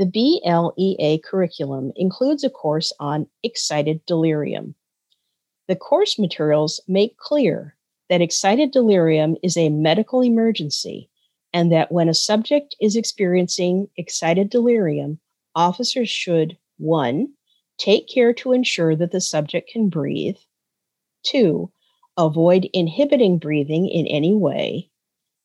The 0.00 0.06
BLEA 0.06 1.18
curriculum 1.22 1.92
includes 1.94 2.42
a 2.42 2.48
course 2.48 2.90
on 3.00 3.26
excited 3.42 4.00
delirium. 4.06 4.74
The 5.68 5.76
course 5.76 6.18
materials 6.18 6.80
make 6.88 7.18
clear 7.18 7.76
that 8.08 8.22
excited 8.22 8.70
delirium 8.70 9.36
is 9.42 9.58
a 9.58 9.68
medical 9.68 10.24
emergency 10.24 11.10
and 11.52 11.70
that 11.70 11.92
when 11.92 12.08
a 12.08 12.14
subject 12.14 12.76
is 12.80 12.96
experiencing 12.96 13.90
excited 13.98 14.48
delirium, 14.48 15.20
officers 15.54 16.08
should 16.08 16.56
one, 16.78 17.34
take 17.76 18.08
care 18.08 18.32
to 18.32 18.52
ensure 18.52 18.96
that 18.96 19.10
the 19.10 19.20
subject 19.20 19.68
can 19.70 19.90
breathe, 19.90 20.38
two, 21.24 21.70
avoid 22.16 22.70
inhibiting 22.72 23.36
breathing 23.36 23.86
in 23.86 24.06
any 24.06 24.32
way, 24.32 24.88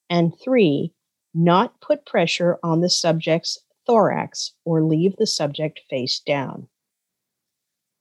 and 0.10 0.32
three, 0.40 0.94
not 1.34 1.82
put 1.82 2.06
pressure 2.06 2.58
on 2.64 2.80
the 2.80 2.90
subject's 2.90 3.60
thorax 3.86 4.54
or 4.64 4.84
leave 4.84 5.16
the 5.18 5.28
subject 5.28 5.82
face 5.90 6.20
down. 6.20 6.68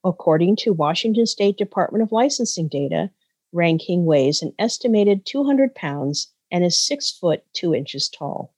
According 0.03 0.57
to 0.57 0.73
Washington 0.73 1.25
State 1.25 1.57
Department 1.57 2.03
of 2.03 2.11
Licensing 2.11 2.67
data, 2.67 3.09
Rankine 3.51 4.05
weighs 4.05 4.41
an 4.41 4.53
estimated 4.59 5.25
200 5.25 5.73
pounds 5.73 6.31
and 6.51 6.63
is 6.63 6.77
6 6.77 7.11
foot 7.11 7.43
2 7.53 7.73
inches 7.73 8.07
tall. 8.09 8.53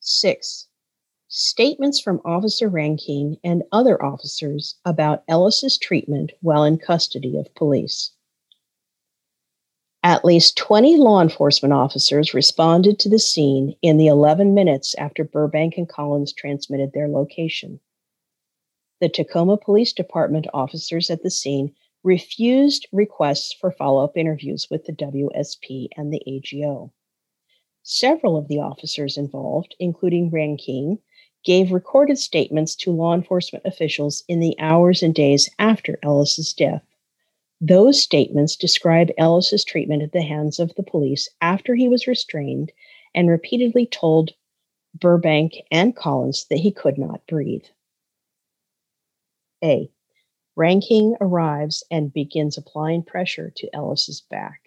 6. 0.00 0.68
Statements 1.28 1.98
from 1.98 2.20
Officer 2.24 2.68
Rankine 2.68 3.38
and 3.42 3.64
other 3.72 4.00
officers 4.04 4.76
about 4.84 5.24
Ellis's 5.26 5.76
treatment 5.78 6.32
while 6.40 6.62
in 6.62 6.78
custody 6.78 7.36
of 7.36 7.52
police. 7.54 8.13
At 10.04 10.22
least 10.22 10.58
20 10.58 10.98
law 10.98 11.22
enforcement 11.22 11.72
officers 11.72 12.34
responded 12.34 12.98
to 12.98 13.08
the 13.08 13.18
scene 13.18 13.74
in 13.80 13.96
the 13.96 14.06
11 14.06 14.52
minutes 14.52 14.94
after 14.96 15.24
Burbank 15.24 15.78
and 15.78 15.88
Collins 15.88 16.34
transmitted 16.34 16.92
their 16.92 17.08
location. 17.08 17.80
The 19.00 19.08
Tacoma 19.08 19.56
Police 19.56 19.94
Department 19.94 20.46
officers 20.52 21.08
at 21.08 21.22
the 21.22 21.30
scene 21.30 21.74
refused 22.02 22.86
requests 22.92 23.54
for 23.54 23.70
follow 23.70 24.04
up 24.04 24.14
interviews 24.14 24.68
with 24.70 24.84
the 24.84 24.92
WSP 24.92 25.88
and 25.96 26.12
the 26.12 26.22
AGO. 26.26 26.92
Several 27.82 28.36
of 28.36 28.48
the 28.48 28.58
officers 28.58 29.16
involved, 29.16 29.74
including 29.80 30.30
Rankine, 30.30 30.98
gave 31.46 31.72
recorded 31.72 32.18
statements 32.18 32.76
to 32.76 32.92
law 32.92 33.14
enforcement 33.14 33.64
officials 33.64 34.22
in 34.28 34.40
the 34.40 34.54
hours 34.58 35.02
and 35.02 35.14
days 35.14 35.48
after 35.58 35.98
Ellis's 36.02 36.52
death. 36.52 36.84
Those 37.66 38.02
statements 38.02 38.56
describe 38.56 39.10
Ellis's 39.16 39.64
treatment 39.64 40.02
at 40.02 40.12
the 40.12 40.20
hands 40.20 40.58
of 40.60 40.74
the 40.74 40.82
police 40.82 41.30
after 41.40 41.74
he 41.74 41.88
was 41.88 42.06
restrained 42.06 42.72
and 43.14 43.30
repeatedly 43.30 43.86
told 43.86 44.32
Burbank 44.94 45.54
and 45.70 45.96
Collins 45.96 46.44
that 46.50 46.58
he 46.58 46.70
could 46.70 46.98
not 46.98 47.26
breathe. 47.26 47.64
A. 49.62 49.90
Rankine 50.56 51.16
arrives 51.22 51.82
and 51.90 52.12
begins 52.12 52.58
applying 52.58 53.02
pressure 53.02 53.50
to 53.56 53.74
Ellis's 53.74 54.20
back. 54.20 54.60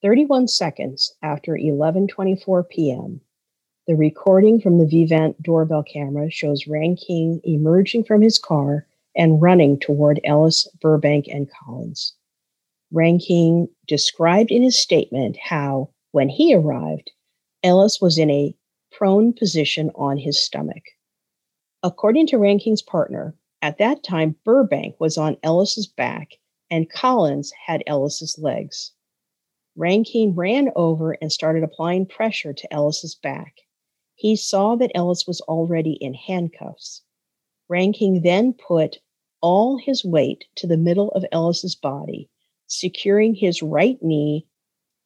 31 0.00 0.48
seconds 0.48 1.14
after 1.22 1.52
11:24 1.52 2.66
p.m., 2.70 3.20
the 3.86 3.94
recording 3.94 4.58
from 4.58 4.78
the 4.78 4.86
Vivint 4.86 5.34
doorbell 5.42 5.82
camera 5.82 6.30
shows 6.30 6.66
Rankine 6.66 7.42
emerging 7.44 8.04
from 8.04 8.22
his 8.22 8.38
car 8.38 8.86
and 9.16 9.42
running 9.42 9.78
toward 9.78 10.20
Ellis, 10.24 10.68
Burbank, 10.80 11.26
and 11.28 11.48
Collins. 11.50 12.14
Rankine 12.92 13.68
described 13.86 14.50
in 14.50 14.62
his 14.62 14.78
statement 14.78 15.36
how, 15.42 15.90
when 16.12 16.28
he 16.28 16.54
arrived, 16.54 17.10
Ellis 17.62 18.00
was 18.00 18.18
in 18.18 18.30
a 18.30 18.54
prone 18.90 19.32
position 19.32 19.90
on 19.94 20.18
his 20.18 20.42
stomach. 20.42 20.82
According 21.82 22.26
to 22.28 22.38
Rankine's 22.38 22.82
partner, 22.82 23.34
at 23.62 23.78
that 23.78 24.02
time, 24.02 24.36
Burbank 24.44 24.96
was 24.98 25.16
on 25.16 25.36
Ellis's 25.42 25.86
back 25.86 26.32
and 26.70 26.90
Collins 26.90 27.52
had 27.66 27.82
Ellis's 27.86 28.38
legs. 28.38 28.92
Rankine 29.76 30.34
ran 30.34 30.70
over 30.74 31.12
and 31.12 31.30
started 31.30 31.62
applying 31.62 32.06
pressure 32.06 32.52
to 32.52 32.72
Ellis's 32.72 33.14
back. 33.14 33.54
He 34.14 34.36
saw 34.36 34.76
that 34.76 34.90
Ellis 34.94 35.26
was 35.26 35.40
already 35.42 35.92
in 35.92 36.14
handcuffs. 36.14 37.02
Rankine 37.68 38.22
then 38.22 38.52
put 38.52 38.98
all 39.42 39.76
his 39.76 40.04
weight 40.04 40.46
to 40.56 40.66
the 40.66 40.76
middle 40.76 41.10
of 41.10 41.24
Ellis's 41.32 41.74
body, 41.74 42.30
securing 42.66 43.34
his 43.34 43.62
right 43.62 44.02
knee 44.02 44.46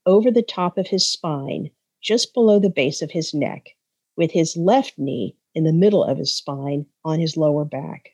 over 0.04 0.30
the 0.30 0.42
top 0.42 0.78
of 0.78 0.86
his 0.86 1.06
spine, 1.06 1.70
just 2.00 2.32
below 2.32 2.60
the 2.60 2.70
base 2.70 3.02
of 3.02 3.10
his 3.10 3.34
neck, 3.34 3.70
with 4.16 4.30
his 4.30 4.56
left 4.56 4.94
knee 4.96 5.34
in 5.54 5.64
the 5.64 5.72
middle 5.72 6.04
of 6.04 6.18
his 6.18 6.34
spine 6.34 6.86
on 7.04 7.18
his 7.18 7.36
lower 7.36 7.64
back. 7.64 8.10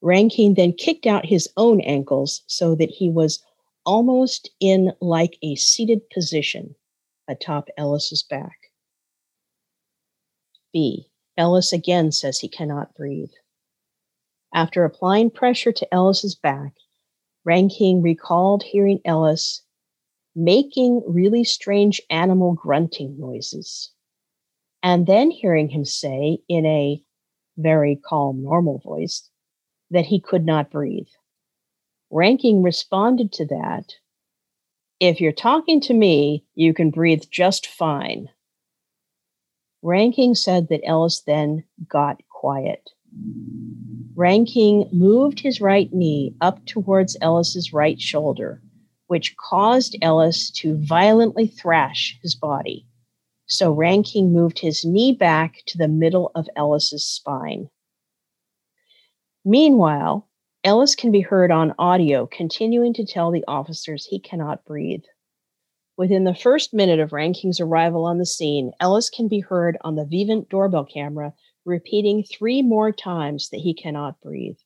Rankine 0.00 0.54
then 0.54 0.72
kicked 0.72 1.06
out 1.06 1.26
his 1.26 1.48
own 1.56 1.80
ankles 1.82 2.42
so 2.46 2.74
that 2.74 2.90
he 2.90 3.10
was 3.10 3.42
almost 3.84 4.50
in 4.60 4.92
like 5.00 5.38
a 5.42 5.56
seated 5.56 6.08
position 6.10 6.74
atop 7.28 7.68
Ellis's 7.76 8.22
back. 8.22 8.56
B. 10.72 11.10
Ellis 11.36 11.72
again 11.72 12.12
says 12.12 12.38
he 12.38 12.48
cannot 12.48 12.94
breathe. 12.94 13.30
After 14.54 14.84
applying 14.84 15.30
pressure 15.30 15.72
to 15.72 15.94
Ellis's 15.94 16.34
back, 16.34 16.74
Rankine 17.44 18.02
recalled 18.02 18.62
hearing 18.62 19.00
Ellis 19.04 19.62
making 20.34 21.02
really 21.06 21.44
strange 21.44 22.00
animal 22.10 22.54
grunting 22.54 23.18
noises, 23.18 23.90
and 24.82 25.06
then 25.06 25.30
hearing 25.30 25.68
him 25.68 25.84
say 25.84 26.38
in 26.48 26.64
a 26.64 27.02
very 27.56 27.96
calm, 27.96 28.42
normal 28.42 28.78
voice, 28.78 29.28
that 29.90 30.06
he 30.06 30.20
could 30.20 30.44
not 30.44 30.70
breathe. 30.70 31.08
Rankine 32.10 32.62
responded 32.62 33.32
to 33.32 33.46
that 33.46 33.94
If 35.00 35.20
you're 35.20 35.32
talking 35.32 35.80
to 35.82 35.94
me, 35.94 36.44
you 36.54 36.72
can 36.72 36.90
breathe 36.90 37.24
just 37.30 37.66
fine. 37.66 38.28
Rankine 39.82 40.34
said 40.34 40.68
that 40.68 40.80
Ellis 40.84 41.20
then 41.20 41.64
got 41.88 42.22
quiet. 42.28 42.90
Rankine 44.18 44.88
moved 44.90 45.38
his 45.38 45.60
right 45.60 45.92
knee 45.92 46.34
up 46.40 46.66
towards 46.66 47.16
Ellis's 47.20 47.72
right 47.72 48.00
shoulder, 48.00 48.60
which 49.06 49.36
caused 49.36 49.96
Ellis 50.02 50.50
to 50.56 50.76
violently 50.76 51.46
thrash 51.46 52.18
his 52.20 52.34
body. 52.34 52.84
So 53.46 53.70
Rankine 53.70 54.32
moved 54.32 54.58
his 54.58 54.84
knee 54.84 55.12
back 55.12 55.62
to 55.66 55.78
the 55.78 55.86
middle 55.86 56.32
of 56.34 56.48
Ellis's 56.56 57.04
spine. 57.04 57.70
Meanwhile, 59.44 60.28
Ellis 60.64 60.96
can 60.96 61.12
be 61.12 61.20
heard 61.20 61.52
on 61.52 61.76
audio 61.78 62.26
continuing 62.26 62.92
to 62.94 63.06
tell 63.06 63.30
the 63.30 63.44
officers 63.46 64.04
he 64.04 64.18
cannot 64.18 64.64
breathe. 64.64 65.04
Within 65.96 66.24
the 66.24 66.34
first 66.34 66.74
minute 66.74 66.98
of 66.98 67.12
Rankine's 67.12 67.60
arrival 67.60 68.04
on 68.04 68.18
the 68.18 68.26
scene, 68.26 68.72
Ellis 68.80 69.10
can 69.10 69.28
be 69.28 69.38
heard 69.38 69.78
on 69.82 69.94
the 69.94 70.04
Vivint 70.04 70.48
doorbell 70.48 70.86
camera 70.86 71.34
repeating 71.68 72.24
three 72.24 72.62
more 72.62 72.90
times 72.90 73.50
that 73.50 73.60
he 73.60 73.74
cannot 73.74 74.20
breathe. 74.20 74.58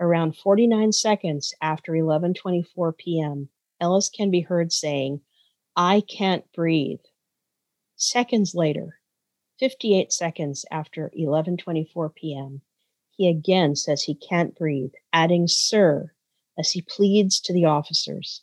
Around 0.00 0.36
49 0.36 0.92
seconds 0.92 1.52
after 1.60 1.92
11:24 1.92 2.96
p.m., 2.96 3.48
Ellis 3.80 4.08
can 4.08 4.30
be 4.30 4.40
heard 4.40 4.72
saying, 4.72 5.20
"I 5.76 6.00
can't 6.00 6.50
breathe." 6.52 7.00
Seconds 7.96 8.54
later, 8.54 9.00
58 9.58 10.12
seconds 10.12 10.64
after 10.70 11.10
11:24 11.18 12.14
p.m., 12.14 12.62
he 13.10 13.28
again 13.28 13.76
says 13.76 14.04
he 14.04 14.14
can't 14.14 14.56
breathe, 14.56 14.92
adding, 15.12 15.46
Sir, 15.46 16.12
as 16.58 16.70
he 16.70 16.82
pleads 16.82 17.40
to 17.40 17.52
the 17.52 17.64
officers. 17.64 18.42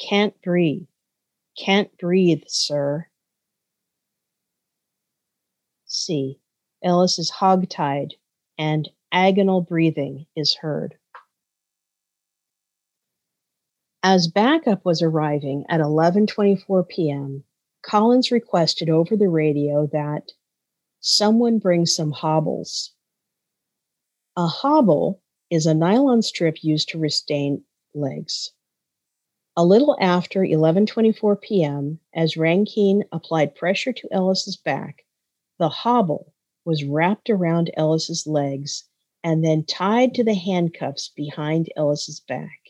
Can't 0.00 0.40
breathe. 0.42 0.88
Can't 1.56 1.96
breathe, 1.98 2.44
sir. 2.46 3.08
C. 5.86 6.40
Ellis 6.82 7.18
is 7.18 7.30
hogtied 7.30 8.12
and 8.58 8.88
agonal 9.12 9.66
breathing 9.66 10.26
is 10.36 10.56
heard. 10.56 10.96
As 14.02 14.28
backup 14.28 14.84
was 14.84 15.02
arriving 15.02 15.64
at 15.68 15.80
11:24 15.80 16.88
p.m., 16.88 17.44
Collins 17.82 18.30
requested 18.30 18.88
over 18.88 19.16
the 19.16 19.28
radio 19.28 19.86
that 19.92 20.32
someone 21.00 21.58
bring 21.58 21.86
some 21.86 22.12
hobbles 22.12 22.92
a 24.38 24.46
hobble 24.46 25.20
is 25.50 25.66
a 25.66 25.74
nylon 25.74 26.22
strip 26.22 26.62
used 26.62 26.90
to 26.90 26.98
restrain 26.98 27.64
legs. 27.92 28.52
A 29.56 29.64
little 29.64 29.96
after 30.00 30.42
11:24 30.42 31.40
p.m., 31.40 31.98
as 32.14 32.36
Rankine 32.36 33.02
applied 33.10 33.56
pressure 33.56 33.92
to 33.92 34.08
Ellis's 34.12 34.56
back, 34.56 35.04
the 35.58 35.68
hobble 35.68 36.32
was 36.68 36.84
wrapped 36.84 37.30
around 37.30 37.70
Ellis's 37.78 38.26
legs 38.26 38.84
and 39.24 39.42
then 39.42 39.64
tied 39.64 40.12
to 40.12 40.22
the 40.22 40.34
handcuffs 40.34 41.10
behind 41.16 41.66
Ellis's 41.76 42.20
back. 42.20 42.60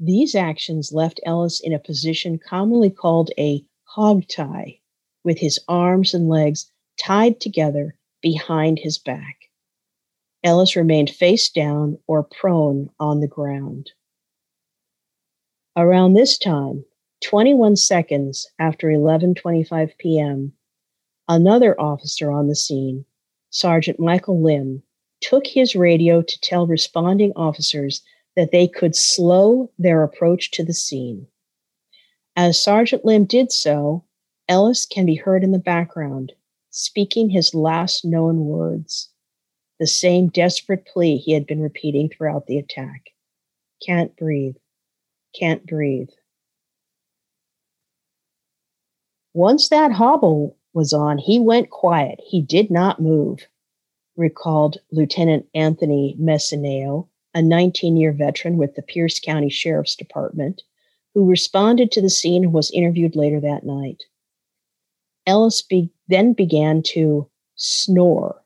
These 0.00 0.34
actions 0.34 0.90
left 0.90 1.20
Ellis 1.26 1.60
in 1.60 1.74
a 1.74 1.78
position 1.78 2.38
commonly 2.38 2.88
called 2.88 3.30
a 3.38 3.62
hog 3.84 4.26
tie, 4.26 4.80
with 5.22 5.38
his 5.38 5.60
arms 5.68 6.14
and 6.14 6.30
legs 6.30 6.72
tied 6.98 7.40
together 7.42 7.94
behind 8.22 8.78
his 8.78 8.96
back. 8.96 9.36
Ellis 10.42 10.74
remained 10.74 11.10
face 11.10 11.50
down 11.50 11.98
or 12.06 12.22
prone 12.22 12.88
on 12.98 13.20
the 13.20 13.28
ground. 13.28 13.90
Around 15.76 16.14
this 16.14 16.38
time, 16.38 16.86
21 17.22 17.76
seconds 17.76 18.46
after 18.58 18.88
11:25 18.88 19.98
p.m., 19.98 20.54
another 21.28 21.78
officer 21.80 22.30
on 22.30 22.48
the 22.48 22.56
scene, 22.56 23.04
Sergeant 23.50 24.00
Michael 24.00 24.42
Lim, 24.42 24.82
took 25.20 25.46
his 25.46 25.74
radio 25.74 26.22
to 26.22 26.40
tell 26.40 26.66
responding 26.66 27.32
officers 27.36 28.02
that 28.36 28.52
they 28.52 28.68
could 28.68 28.94
slow 28.94 29.70
their 29.78 30.02
approach 30.02 30.50
to 30.52 30.64
the 30.64 30.74
scene. 30.74 31.26
As 32.36 32.62
Sergeant 32.62 33.04
Lim 33.04 33.24
did 33.24 33.50
so, 33.50 34.04
Ellis 34.48 34.86
can 34.86 35.06
be 35.06 35.16
heard 35.16 35.42
in 35.42 35.52
the 35.52 35.58
background, 35.58 36.32
speaking 36.70 37.30
his 37.30 37.54
last 37.54 38.04
known 38.04 38.44
words 38.44 39.10
the 39.78 39.86
same 39.86 40.28
desperate 40.28 40.84
plea 40.86 41.16
he 41.16 41.32
had 41.32 41.46
been 41.46 41.60
repeating 41.60 42.08
throughout 42.08 42.46
the 42.46 42.58
attack. 42.58 43.10
Can't 43.84 44.16
breathe. 44.16 44.56
Can't 45.38 45.66
breathe. 45.66 46.08
Once 49.34 49.68
that 49.68 49.92
hobble 49.92 50.56
was 50.78 50.92
on, 50.92 51.18
he 51.18 51.40
went 51.40 51.70
quiet. 51.70 52.20
He 52.24 52.40
did 52.40 52.70
not 52.70 53.02
move, 53.02 53.48
recalled 54.16 54.78
Lieutenant 54.92 55.44
Anthony 55.52 56.16
Messineo, 56.20 57.08
a 57.34 57.42
19 57.42 57.96
year 57.96 58.12
veteran 58.12 58.56
with 58.56 58.76
the 58.76 58.82
Pierce 58.82 59.18
County 59.18 59.50
Sheriff's 59.50 59.96
Department, 59.96 60.62
who 61.14 61.28
responded 61.28 61.90
to 61.90 62.00
the 62.00 62.08
scene 62.08 62.44
and 62.44 62.52
was 62.52 62.70
interviewed 62.70 63.16
later 63.16 63.40
that 63.40 63.66
night. 63.66 64.04
Ellis 65.26 65.62
be- 65.62 65.90
then 66.06 66.32
began 66.32 66.80
to 66.94 67.28
snore, 67.56 68.40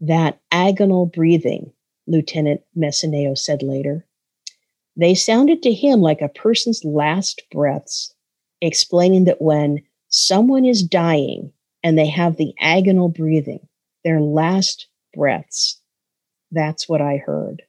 that 0.00 0.38
agonal 0.52 1.12
breathing, 1.12 1.72
Lieutenant 2.06 2.60
Messineo 2.76 3.36
said 3.36 3.64
later. 3.64 4.06
They 4.96 5.16
sounded 5.16 5.64
to 5.64 5.72
him 5.72 6.00
like 6.00 6.22
a 6.22 6.28
person's 6.28 6.84
last 6.84 7.42
breaths, 7.50 8.14
explaining 8.60 9.24
that 9.24 9.42
when 9.42 9.82
someone 10.18 10.64
is 10.64 10.82
dying 10.82 11.52
and 11.82 11.98
they 11.98 12.08
have 12.08 12.36
the 12.36 12.54
agonal 12.62 13.14
breathing, 13.14 13.66
their 14.04 14.20
last 14.20 14.88
breaths, 15.14 15.80
that's 16.50 16.88
what 16.88 17.00
I 17.00 17.18
heard. 17.18 17.62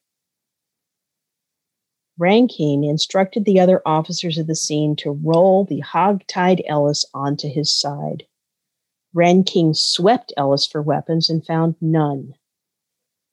Rankine 2.17 2.83
instructed 2.83 3.45
the 3.45 3.59
other 3.59 3.81
officers 3.85 4.37
of 4.37 4.47
the 4.47 4.55
scene 4.55 4.95
to 4.97 5.11
roll 5.23 5.63
the 5.63 5.79
hog-tied 5.79 6.61
Ellis 6.67 7.05
onto 7.13 7.47
his 7.47 7.71
side. 7.71 8.25
Rankine 9.13 9.73
swept 9.73 10.33
Ellis 10.35 10.67
for 10.67 10.81
weapons 10.81 11.29
and 11.29 11.45
found 11.45 11.75
none. 11.79 12.33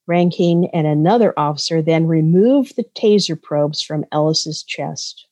Rankine 0.06 0.70
and 0.72 0.86
another 0.86 1.34
officer 1.36 1.82
then 1.82 2.06
removed 2.06 2.76
the 2.76 2.84
taser 2.84 3.40
probes 3.40 3.82
from 3.82 4.04
Ellis's 4.12 4.62
chest. 4.62 5.26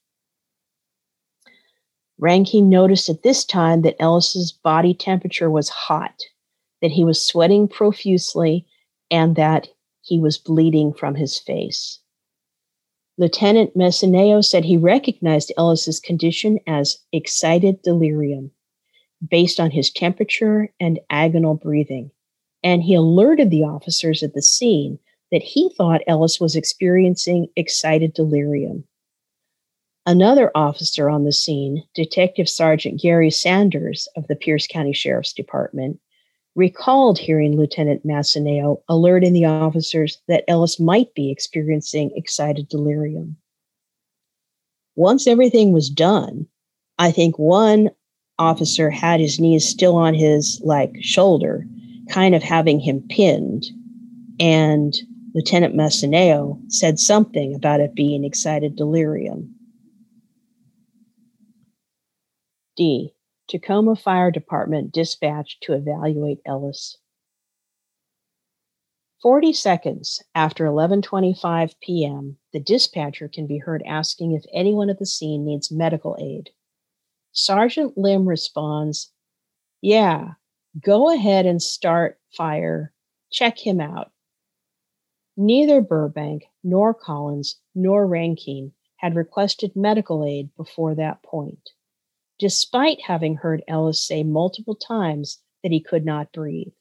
Rankine 2.18 2.68
noticed 2.68 3.08
at 3.08 3.22
this 3.22 3.44
time 3.44 3.82
that 3.82 3.96
Ellis's 3.98 4.52
body 4.52 4.94
temperature 4.94 5.50
was 5.50 5.68
hot, 5.68 6.22
that 6.80 6.92
he 6.92 7.04
was 7.04 7.24
sweating 7.24 7.68
profusely, 7.68 8.66
and 9.10 9.36
that 9.36 9.68
he 10.02 10.18
was 10.18 10.38
bleeding 10.38 10.92
from 10.92 11.14
his 11.14 11.38
face. 11.38 12.00
Lieutenant 13.16 13.76
Messineo 13.76 14.44
said 14.44 14.64
he 14.64 14.76
recognized 14.76 15.52
Ellis's 15.56 16.00
condition 16.00 16.58
as 16.66 16.98
excited 17.12 17.80
delirium 17.82 18.50
based 19.30 19.60
on 19.60 19.70
his 19.70 19.90
temperature 19.90 20.72
and 20.80 21.00
agonal 21.10 21.60
breathing, 21.60 22.10
and 22.62 22.82
he 22.82 22.94
alerted 22.94 23.50
the 23.50 23.62
officers 23.62 24.22
at 24.22 24.34
the 24.34 24.42
scene 24.42 24.98
that 25.30 25.42
he 25.42 25.70
thought 25.76 26.02
Ellis 26.06 26.40
was 26.40 26.56
experiencing 26.56 27.48
excited 27.56 28.12
delirium. 28.14 28.84
Another 30.06 30.50
officer 30.54 31.08
on 31.08 31.24
the 31.24 31.32
scene, 31.32 31.82
Detective 31.94 32.46
Sergeant 32.46 33.00
Gary 33.00 33.30
Sanders 33.30 34.06
of 34.16 34.26
the 34.26 34.36
Pierce 34.36 34.66
County 34.66 34.92
Sheriff's 34.92 35.32
Department, 35.32 35.98
recalled 36.54 37.18
hearing 37.18 37.56
Lieutenant 37.56 38.06
Messineo 38.06 38.82
alerting 38.86 39.32
the 39.32 39.46
officers 39.46 40.20
that 40.28 40.44
Ellis 40.46 40.78
might 40.78 41.14
be 41.14 41.30
experiencing 41.30 42.10
excited 42.14 42.68
delirium. 42.68 43.36
Once 44.94 45.26
everything 45.26 45.72
was 45.72 45.88
done, 45.88 46.46
I 46.98 47.10
think 47.10 47.38
one 47.38 47.90
officer 48.38 48.90
had 48.90 49.20
his 49.20 49.40
knees 49.40 49.66
still 49.66 49.96
on 49.96 50.12
his 50.12 50.60
like 50.62 50.92
shoulder, 51.00 51.66
kind 52.10 52.34
of 52.34 52.42
having 52.42 52.78
him 52.78 53.02
pinned, 53.08 53.64
and 54.38 54.94
Lieutenant 55.34 55.74
Messineo 55.74 56.60
said 56.68 56.98
something 56.98 57.54
about 57.54 57.80
it 57.80 57.94
being 57.94 58.22
excited 58.22 58.76
delirium. 58.76 59.54
D. 62.76 63.14
Tacoma 63.46 63.94
Fire 63.94 64.32
Department 64.32 64.90
dispatched 64.90 65.62
to 65.62 65.74
evaluate 65.74 66.40
Ellis. 66.44 66.98
40 69.22 69.52
seconds 69.52 70.24
after 70.34 70.64
11:25 70.64 71.78
p.m., 71.80 72.38
the 72.52 72.58
dispatcher 72.58 73.28
can 73.28 73.46
be 73.46 73.58
heard 73.58 73.84
asking 73.86 74.32
if 74.32 74.44
anyone 74.52 74.90
at 74.90 74.98
the 74.98 75.06
scene 75.06 75.44
needs 75.44 75.70
medical 75.70 76.16
aid. 76.18 76.50
Sergeant 77.30 77.96
Lim 77.96 78.28
responds, 78.28 79.12
"Yeah, 79.80 80.34
go 80.80 81.14
ahead 81.14 81.46
and 81.46 81.62
start 81.62 82.18
fire. 82.36 82.92
Check 83.30 83.56
him 83.64 83.80
out." 83.80 84.10
Neither 85.36 85.80
Burbank 85.80 86.46
nor 86.64 86.92
Collins 86.92 87.60
nor 87.72 88.04
Rankine 88.04 88.72
had 88.96 89.14
requested 89.14 89.76
medical 89.76 90.24
aid 90.24 90.52
before 90.56 90.96
that 90.96 91.22
point 91.22 91.70
despite 92.44 93.00
having 93.00 93.36
heard 93.36 93.62
Ellis 93.66 93.98
say 93.98 94.22
multiple 94.22 94.74
times 94.74 95.40
that 95.62 95.72
he 95.72 95.80
could 95.80 96.04
not 96.04 96.30
breathe. 96.30 96.74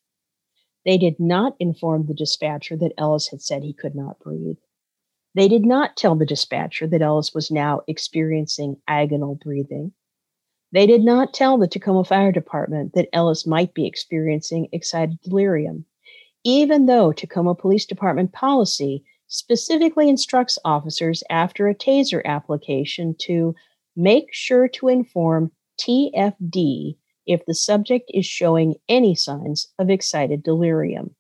They 0.84 0.98
did 0.98 1.22
not 1.22 1.56
inform 1.58 2.06
the 2.06 2.14
dispatcher 2.14 2.76
that 2.76 2.92
Ellis 2.98 3.30
had 3.30 3.42
said 3.42 3.64
he 3.64 3.72
could 3.72 3.96
not 3.96 4.20
breathe. 4.20 4.58
They 5.36 5.48
did 5.48 5.66
not 5.66 5.96
tell 5.96 6.18
the 6.18 6.26
dispatcher 6.26 6.86
that 6.88 7.02
Ellis 7.02 7.34
was 7.34 7.50
now 7.50 7.80
experiencing 7.88 8.76
agonal 8.90 9.40
breathing. 9.40 9.94
They 10.74 10.86
did 10.86 11.02
not 11.02 11.34
tell 11.34 11.58
the 11.58 11.70
Tacoma 11.70 12.04
Fire 12.04 12.34
Department 12.34 12.92
that 12.96 13.08
Ellis 13.14 13.48
might 13.48 13.74
be 13.74 13.88
experiencing 13.88 14.68
excited 14.74 15.18
delirium, 15.22 15.86
even 16.44 16.88
though 16.88 17.14
Tacoma 17.14 17.56
Police 17.56 17.86
Department 17.86 18.34
policy 18.34 19.06
specifically 19.28 20.10
instructs 20.10 20.60
officers 20.66 21.24
after 21.30 21.70
a 21.70 21.74
taser 21.74 22.22
application 22.26 23.16
to 23.22 23.56
make 23.96 24.28
sure 24.32 24.68
to 24.68 24.88
inform 24.88 25.52
TFD 25.80 26.98
if 27.26 27.46
the 27.46 27.56
subject 27.56 28.12
is 28.14 28.26
showing 28.26 28.76
any 28.90 29.16
signs 29.16 29.68
of 29.80 29.90
excited 29.90 30.44
delirium. 30.44 31.16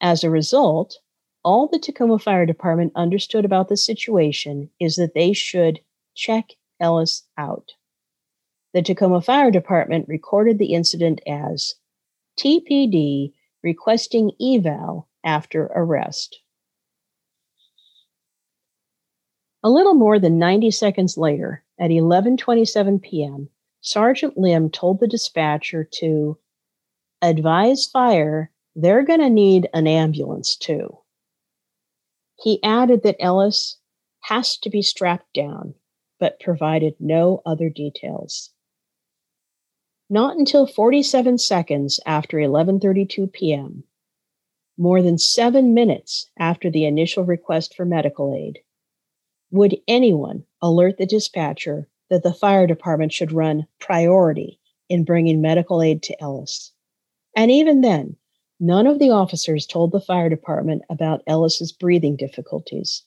As 0.00 0.24
a 0.24 0.30
result, 0.30 0.96
all 1.44 1.68
the 1.68 1.78
Tacoma 1.78 2.18
Fire 2.18 2.46
Department 2.46 2.92
understood 2.94 3.44
about 3.44 3.68
the 3.68 3.76
situation 3.76 4.70
is 4.80 4.96
that 4.96 5.14
they 5.14 5.32
should 5.32 5.80
check 6.14 6.50
Ellis 6.80 7.26
out. 7.36 7.72
The 8.72 8.82
Tacoma 8.82 9.20
Fire 9.20 9.50
Department 9.50 10.06
recorded 10.08 10.58
the 10.58 10.74
incident 10.74 11.20
as 11.26 11.74
TPD 12.38 13.32
requesting 13.62 14.32
eval 14.40 15.08
after 15.24 15.64
arrest. 15.74 16.39
A 19.62 19.68
little 19.70 19.94
more 19.94 20.18
than 20.18 20.38
90 20.38 20.70
seconds 20.70 21.18
later, 21.18 21.62
at 21.78 21.90
11:27 21.90 23.02
p.m., 23.02 23.50
Sergeant 23.82 24.38
Lim 24.38 24.70
told 24.70 25.00
the 25.00 25.06
dispatcher 25.06 25.84
to 26.00 26.38
advise 27.20 27.86
fire 27.86 28.50
they're 28.74 29.04
going 29.04 29.20
to 29.20 29.28
need 29.28 29.68
an 29.74 29.86
ambulance 29.86 30.56
too. 30.56 30.98
He 32.42 32.62
added 32.62 33.02
that 33.02 33.16
Ellis 33.20 33.76
has 34.20 34.56
to 34.58 34.70
be 34.70 34.80
strapped 34.80 35.34
down, 35.34 35.74
but 36.18 36.40
provided 36.40 36.94
no 36.98 37.42
other 37.44 37.68
details. 37.68 38.50
Not 40.08 40.38
until 40.38 40.66
47 40.66 41.36
seconds 41.36 42.00
after 42.06 42.38
11:32 42.38 43.30
p.m., 43.30 43.84
more 44.78 45.02
than 45.02 45.18
7 45.18 45.74
minutes 45.74 46.30
after 46.38 46.70
the 46.70 46.86
initial 46.86 47.24
request 47.24 47.74
for 47.74 47.84
medical 47.84 48.34
aid, 48.34 48.60
would 49.50 49.76
anyone 49.88 50.44
alert 50.62 50.98
the 50.98 51.06
dispatcher 51.06 51.88
that 52.08 52.22
the 52.22 52.34
fire 52.34 52.66
department 52.66 53.12
should 53.12 53.32
run 53.32 53.66
priority 53.78 54.58
in 54.88 55.04
bringing 55.04 55.40
medical 55.40 55.82
aid 55.82 56.02
to 56.04 56.22
Ellis? 56.22 56.72
And 57.36 57.50
even 57.50 57.80
then, 57.80 58.16
none 58.58 58.86
of 58.86 58.98
the 58.98 59.10
officers 59.10 59.66
told 59.66 59.92
the 59.92 60.00
fire 60.00 60.28
department 60.28 60.82
about 60.90 61.22
Ellis's 61.26 61.72
breathing 61.72 62.16
difficulties. 62.16 63.02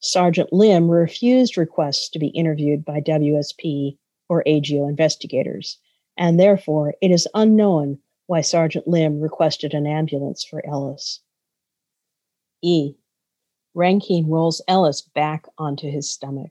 Sergeant 0.00 0.52
Lim 0.52 0.88
refused 0.90 1.56
requests 1.56 2.08
to 2.10 2.18
be 2.18 2.28
interviewed 2.28 2.84
by 2.84 3.00
WSP 3.00 3.98
or 4.28 4.46
AGO 4.46 4.86
investigators, 4.86 5.78
and 6.16 6.38
therefore 6.38 6.94
it 7.00 7.10
is 7.10 7.28
unknown 7.34 7.98
why 8.26 8.40
Sergeant 8.40 8.86
Lim 8.86 9.20
requested 9.20 9.74
an 9.74 9.86
ambulance 9.86 10.44
for 10.44 10.64
Ellis. 10.66 11.20
E. 12.62 12.94
Rankine 13.74 14.28
rolls 14.28 14.60
Ellis 14.66 15.02
back 15.02 15.46
onto 15.56 15.90
his 15.90 16.10
stomach. 16.10 16.50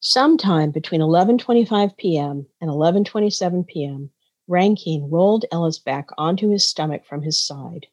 Sometime 0.00 0.70
between 0.70 1.00
11:25 1.00 1.96
p.m. 1.96 2.46
and 2.60 2.70
11:27 2.70 3.66
p.m., 3.66 4.10
Rankine 4.46 5.10
rolled 5.10 5.44
Ellis 5.52 5.78
back 5.78 6.08
onto 6.16 6.50
his 6.50 6.66
stomach 6.66 7.04
from 7.04 7.22
his 7.22 7.38
side. 7.38 7.86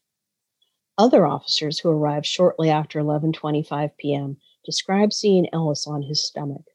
Other 0.97 1.27
officers 1.27 1.79
who 1.79 1.89
arrived 1.89 2.25
shortly 2.25 2.69
after 2.69 2.99
11:25 3.01 3.97
p.m. 3.97 4.37
described 4.63 5.13
seeing 5.13 5.47
Ellis 5.53 5.85
on 5.85 6.03
his 6.03 6.25
stomach. 6.25 6.65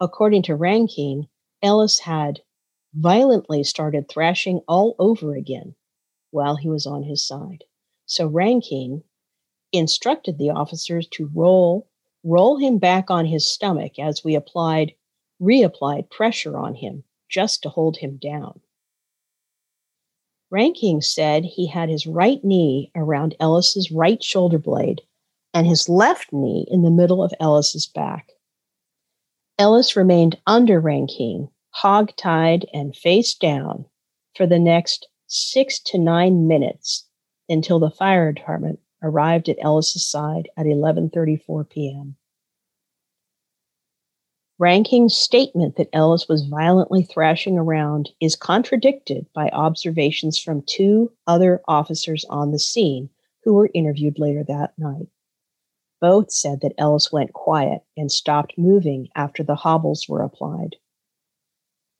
According 0.00 0.42
to 0.42 0.56
Rankine, 0.56 1.28
Ellis 1.62 2.00
had 2.00 2.40
violently 2.92 3.62
started 3.62 4.08
thrashing 4.08 4.60
all 4.66 4.96
over 4.98 5.34
again 5.34 5.74
while 6.32 6.56
he 6.56 6.68
was 6.68 6.86
on 6.86 7.04
his 7.04 7.24
side. 7.24 7.64
So 8.06 8.26
Rankine, 8.26 9.04
instructed 9.72 10.38
the 10.38 10.50
officers 10.50 11.06
to 11.08 11.30
roll 11.34 11.88
roll 12.24 12.56
him 12.56 12.78
back 12.78 13.10
on 13.10 13.26
his 13.26 13.50
stomach 13.50 13.98
as 13.98 14.22
we 14.22 14.34
applied 14.34 14.94
reapplied 15.40 16.08
pressure 16.10 16.56
on 16.56 16.74
him 16.74 17.02
just 17.28 17.62
to 17.62 17.68
hold 17.68 17.96
him 17.96 18.16
down. 18.16 18.60
Rankine 20.50 21.00
said 21.00 21.44
he 21.44 21.66
had 21.66 21.88
his 21.88 22.06
right 22.06 22.44
knee 22.44 22.92
around 22.94 23.34
Ellis's 23.40 23.90
right 23.90 24.22
shoulder 24.22 24.58
blade 24.58 25.00
and 25.54 25.66
his 25.66 25.88
left 25.88 26.32
knee 26.32 26.66
in 26.70 26.82
the 26.82 26.90
middle 26.90 27.22
of 27.22 27.32
Ellis's 27.40 27.86
back. 27.86 28.32
Ellis 29.58 29.96
remained 29.96 30.38
under 30.46 30.78
Rankine, 30.78 31.48
hog-tied 31.70 32.66
and 32.72 32.94
face 32.94 33.34
down 33.34 33.86
for 34.36 34.46
the 34.46 34.58
next 34.58 35.08
six 35.26 35.80
to 35.80 35.98
nine 35.98 36.46
minutes 36.46 37.06
until 37.48 37.78
the 37.78 37.90
fire 37.90 38.32
department 38.32 38.78
arrived 39.02 39.48
at 39.48 39.58
Ellis's 39.60 40.04
side 40.04 40.48
at 40.56 40.66
11:34 40.66 41.68
p.m. 41.68 42.16
Rankine's 44.58 45.16
statement 45.16 45.74
that 45.76 45.88
Ellis 45.92 46.28
was 46.28 46.46
violently 46.46 47.02
thrashing 47.02 47.58
around 47.58 48.10
is 48.20 48.36
contradicted 48.36 49.26
by 49.34 49.48
observations 49.48 50.38
from 50.38 50.62
two 50.62 51.10
other 51.26 51.60
officers 51.66 52.24
on 52.30 52.52
the 52.52 52.60
scene 52.60 53.10
who 53.42 53.54
were 53.54 53.70
interviewed 53.74 54.20
later 54.20 54.44
that 54.44 54.72
night. 54.78 55.08
Both 56.00 56.30
said 56.30 56.60
that 56.60 56.74
Ellis 56.78 57.10
went 57.10 57.32
quiet 57.32 57.82
and 57.96 58.10
stopped 58.10 58.56
moving 58.56 59.08
after 59.16 59.42
the 59.42 59.56
hobbles 59.56 60.08
were 60.08 60.22
applied. 60.22 60.76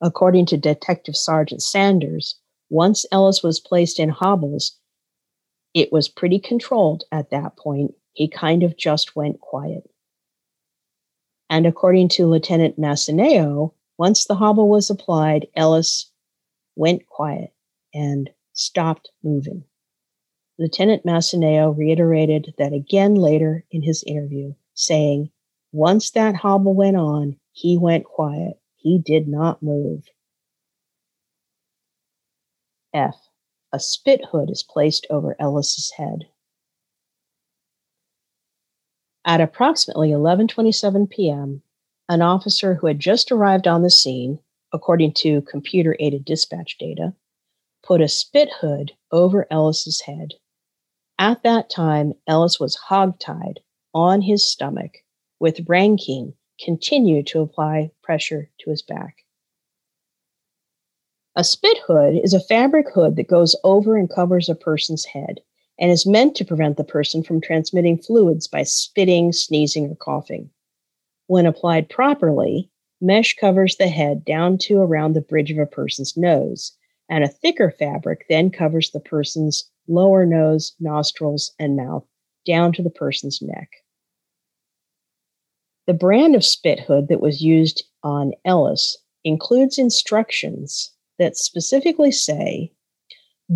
According 0.01 0.45
to 0.47 0.57
Detective 0.57 1.17
Sergeant 1.17 1.61
Sanders, 1.61 2.35
once 2.69 3.05
Ellis 3.11 3.43
was 3.43 3.59
placed 3.59 3.99
in 3.99 4.09
hobbles, 4.09 4.77
it 5.73 5.91
was 5.91 6.07
pretty 6.09 6.39
controlled 6.39 7.03
at 7.11 7.31
that 7.31 7.57
point. 7.57 7.93
He 8.13 8.27
kind 8.27 8.63
of 8.63 8.77
just 8.77 9.15
went 9.15 9.39
quiet. 9.39 9.89
And 11.49 11.65
according 11.65 12.09
to 12.09 12.27
Lieutenant 12.27 12.79
Messineo, 12.79 13.73
once 13.97 14.25
the 14.25 14.35
hobble 14.35 14.69
was 14.69 14.89
applied, 14.89 15.47
Ellis 15.55 16.11
went 16.75 17.07
quiet 17.07 17.53
and 17.93 18.29
stopped 18.53 19.09
moving. 19.23 19.63
Lieutenant 20.59 21.05
Messineo 21.05 21.75
reiterated 21.75 22.53
that 22.57 22.73
again 22.73 23.15
later 23.15 23.65
in 23.71 23.81
his 23.81 24.03
interview, 24.03 24.53
saying, 24.75 25.31
Once 25.71 26.11
that 26.11 26.35
hobble 26.35 26.75
went 26.75 26.97
on, 26.97 27.37
he 27.51 27.77
went 27.77 28.05
quiet. 28.05 28.59
He 28.75 28.99
did 28.99 29.27
not 29.27 29.63
move. 29.63 30.03
F. 32.93 33.22
A 33.73 33.79
spit 33.79 34.21
hood 34.31 34.51
is 34.51 34.61
placed 34.61 35.07
over 35.09 35.35
Ellis's 35.39 35.91
head. 35.97 36.25
At 39.25 39.41
approximately 39.41 40.09
11:27 40.09 41.09
p.m., 41.09 41.63
an 42.07 42.21
officer 42.21 42.75
who 42.75 42.85
had 42.85 42.99
just 42.99 43.31
arrived 43.31 43.67
on 43.67 43.81
the 43.81 43.89
scene, 43.89 44.37
according 44.71 45.13
to 45.13 45.41
computer-aided 45.41 46.23
dispatch 46.23 46.77
data, 46.77 47.15
put 47.81 47.99
a 47.99 48.07
spit 48.07 48.49
hood 48.61 48.91
over 49.11 49.47
Ellis's 49.49 50.01
head. 50.01 50.35
At 51.17 51.41
that 51.41 51.71
time, 51.71 52.13
Ellis 52.27 52.59
was 52.59 52.77
hogtied 52.89 53.57
on 53.93 54.21
his 54.21 54.45
stomach, 54.45 55.03
with 55.39 55.67
Rankine 55.67 56.35
continued 56.63 57.25
to 57.27 57.41
apply 57.41 57.91
pressure 58.03 58.51
to 58.59 58.69
his 58.69 58.83
back. 58.83 59.22
A 61.35 61.43
spit 61.43 61.79
hood 61.87 62.19
is 62.23 62.35
a 62.35 62.39
fabric 62.39 62.87
hood 62.93 63.15
that 63.15 63.27
goes 63.27 63.55
over 63.63 63.97
and 63.97 64.07
covers 64.07 64.49
a 64.49 64.55
person's 64.55 65.05
head 65.05 65.41
and 65.79 65.89
is 65.89 66.05
meant 66.05 66.35
to 66.35 66.45
prevent 66.45 66.77
the 66.77 66.83
person 66.83 67.23
from 67.23 67.41
transmitting 67.41 67.97
fluids 67.97 68.47
by 68.47 68.61
spitting, 68.61 69.31
sneezing, 69.31 69.89
or 69.89 69.95
coughing. 69.95 70.51
When 71.25 71.47
applied 71.47 71.89
properly, 71.89 72.69
mesh 73.01 73.35
covers 73.35 73.77
the 73.77 73.87
head 73.87 74.23
down 74.23 74.59
to 74.59 74.77
around 74.77 75.13
the 75.13 75.21
bridge 75.21 75.49
of 75.49 75.57
a 75.57 75.65
person's 75.65 76.15
nose, 76.15 76.77
and 77.09 77.23
a 77.23 77.29
thicker 77.29 77.71
fabric 77.71 78.25
then 78.29 78.51
covers 78.51 78.91
the 78.91 78.99
person's 78.99 79.67
lower 79.87 80.27
nose, 80.27 80.75
nostrils, 80.79 81.51
and 81.57 81.75
mouth 81.75 82.05
down 82.45 82.73
to 82.73 82.83
the 82.83 82.91
person's 82.91 83.41
neck. 83.41 83.69
The 85.87 85.95
brand 85.95 86.35
of 86.35 86.45
spit 86.45 86.81
hood 86.81 87.07
that 87.07 87.21
was 87.21 87.41
used 87.41 87.83
on 88.03 88.33
Ellis 88.45 88.97
includes 89.23 89.79
instructions 89.79 90.91
that 91.19 91.37
specifically 91.37 92.11
say 92.11 92.71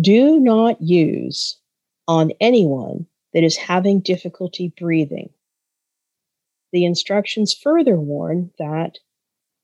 do 0.00 0.38
not 0.38 0.80
use 0.80 1.58
on 2.06 2.32
anyone 2.40 3.06
that 3.32 3.44
is 3.44 3.56
having 3.56 4.00
difficulty 4.00 4.72
breathing. 4.78 5.30
The 6.72 6.84
instructions 6.84 7.54
further 7.54 7.98
warn 7.98 8.50
that 8.58 8.98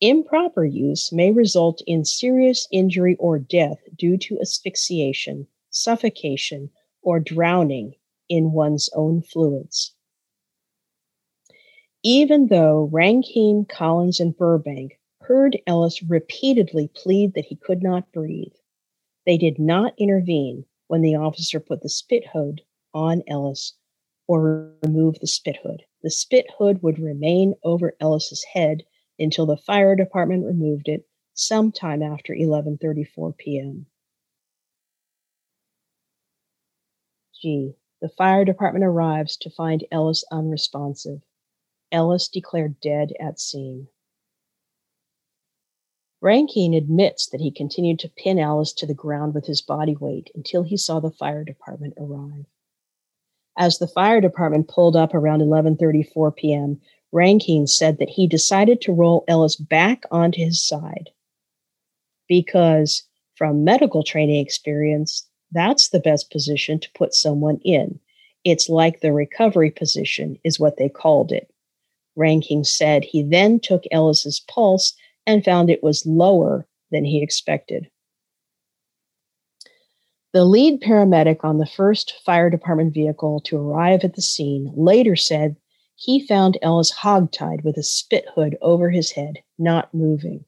improper 0.01 0.65
use 0.65 1.13
may 1.13 1.31
result 1.31 1.83
in 1.87 2.05
serious 2.05 2.67
injury 2.73 3.17
or 3.19 3.39
death 3.39 3.79
due 3.97 4.17
to 4.19 4.39
asphyxiation, 4.41 5.47
suffocation, 5.71 6.71
or 7.03 7.21
drowning 7.21 7.95
in 8.29 8.53
one's 8.53 8.89
own 8.95 9.23
fluids. 9.23 9.95
Even 12.03 12.49
though 12.49 12.89
Rankine, 12.93 13.67
Collins, 13.67 14.21
and 14.21 14.37
Burbank 14.37 14.99
heard 15.27 15.59
Ellis 15.67 16.03
repeatedly 16.03 16.89
plead 16.95 17.35
that 17.35 17.47
he 17.47 17.57
could 17.57 17.83
not 17.83 18.13
breathe. 18.13 18.53
They 19.25 19.39
did 19.39 19.59
not 19.59 19.95
intervene 19.99 20.67
when 20.89 21.01
the 21.01 21.17
officer 21.17 21.61
put 21.61 21.81
the 21.81 21.89
spit 21.89 22.27
hood 22.33 22.61
on 22.93 23.23
Ellis 23.27 23.75
or 24.27 24.75
remove 24.83 25.19
the 25.19 25.27
spit 25.27 25.57
hood. 25.63 25.83
The 26.03 26.11
spit 26.11 26.47
hood 26.59 26.83
would 26.83 26.99
remain 26.99 27.55
over 27.63 27.97
Ellis's 28.01 28.45
head 28.45 28.85
until 29.19 29.47
the 29.47 29.57
fire 29.57 29.97
department 29.97 30.45
removed 30.45 30.89
it 30.89 31.09
sometime 31.33 32.03
after 32.03 32.35
11:34 32.35 33.37
p.m. 33.39 33.87
G. 37.41 37.75
The 38.01 38.09
fire 38.11 38.45
department 38.45 38.85
arrives 38.85 39.37
to 39.39 39.51
find 39.51 39.85
Ellis 39.91 40.25
unresponsive. 40.31 41.23
Ellis 41.91 42.29
declared 42.29 42.79
dead 42.81 43.13
at 43.19 43.41
scene. 43.41 43.89
Rankine 46.25 46.73
admits 46.73 47.27
that 47.27 47.43
he 47.43 47.51
continued 47.51 47.99
to 47.99 48.09
pin 48.09 48.39
Ellis 48.39 48.73
to 48.73 48.87
the 48.87 48.95
ground 48.95 49.35
with 49.35 49.45
his 49.45 49.61
body 49.61 49.95
weight 49.95 50.31
until 50.35 50.63
he 50.63 50.75
saw 50.75 50.99
the 50.99 51.11
fire 51.11 51.45
department 51.45 51.93
arrive. 51.99 52.47
As 53.59 53.77
the 53.77 53.87
fire 53.87 54.23
department 54.23 54.67
pulled 54.67 54.97
up 54.97 55.13
around 55.13 55.43
11:34 55.43 56.35
p.m., 56.35 56.81
Rankine 57.13 57.67
said 57.67 57.99
that 57.99 58.09
he 58.09 58.27
decided 58.27 58.81
to 58.81 58.93
roll 58.95 59.25
Ellis 59.29 59.57
back 59.57 60.05
onto 60.11 60.43
his 60.43 60.67
side 60.67 61.11
because 62.27 63.03
from 63.35 63.63
medical 63.63 64.03
training 64.03 64.41
experience, 64.41 65.29
that's 65.53 65.91
the 65.91 66.01
best 66.01 66.31
position 66.31 66.81
to 66.81 66.93
put 66.95 67.13
someone 67.13 67.61
in. 67.67 68.01
It's 68.45 68.71
like 68.71 69.01
the 69.01 69.13
recovery 69.13 69.71
position 69.71 70.39
is 70.43 70.59
what 70.59 70.79
they 70.79 70.89
called 70.89 71.33
it. 71.33 71.53
Rankine 72.17 72.65
said 72.65 73.05
he 73.05 73.23
then 73.23 73.61
took 73.61 73.83
Ellis's 73.91 74.41
pulse 74.41 74.95
and 75.27 75.45
found 75.45 75.71
it 75.71 75.83
was 75.83 76.07
lower 76.07 76.67
than 76.91 77.05
he 77.05 77.23
expected. 77.23 77.91
The 80.33 80.45
lead 80.45 80.81
paramedic 80.81 81.45
on 81.45 81.59
the 81.59 81.67
first 81.67 82.15
fire 82.25 82.51
department 82.51 82.93
vehicle 82.93 83.41
to 83.43 83.57
arrive 83.57 84.03
at 84.03 84.15
the 84.15 84.23
scene 84.23 84.73
later 84.75 85.15
said 85.15 85.57
he 85.97 86.27
found 86.27 86.59
Ellis 86.61 86.93
hogtied 86.93 87.63
with 87.63 87.77
a 87.77 87.85
spit 87.85 88.27
hood 88.35 88.59
over 88.61 88.91
his 88.91 89.13
head, 89.13 89.39
not 89.59 89.95
moving. 89.95 90.45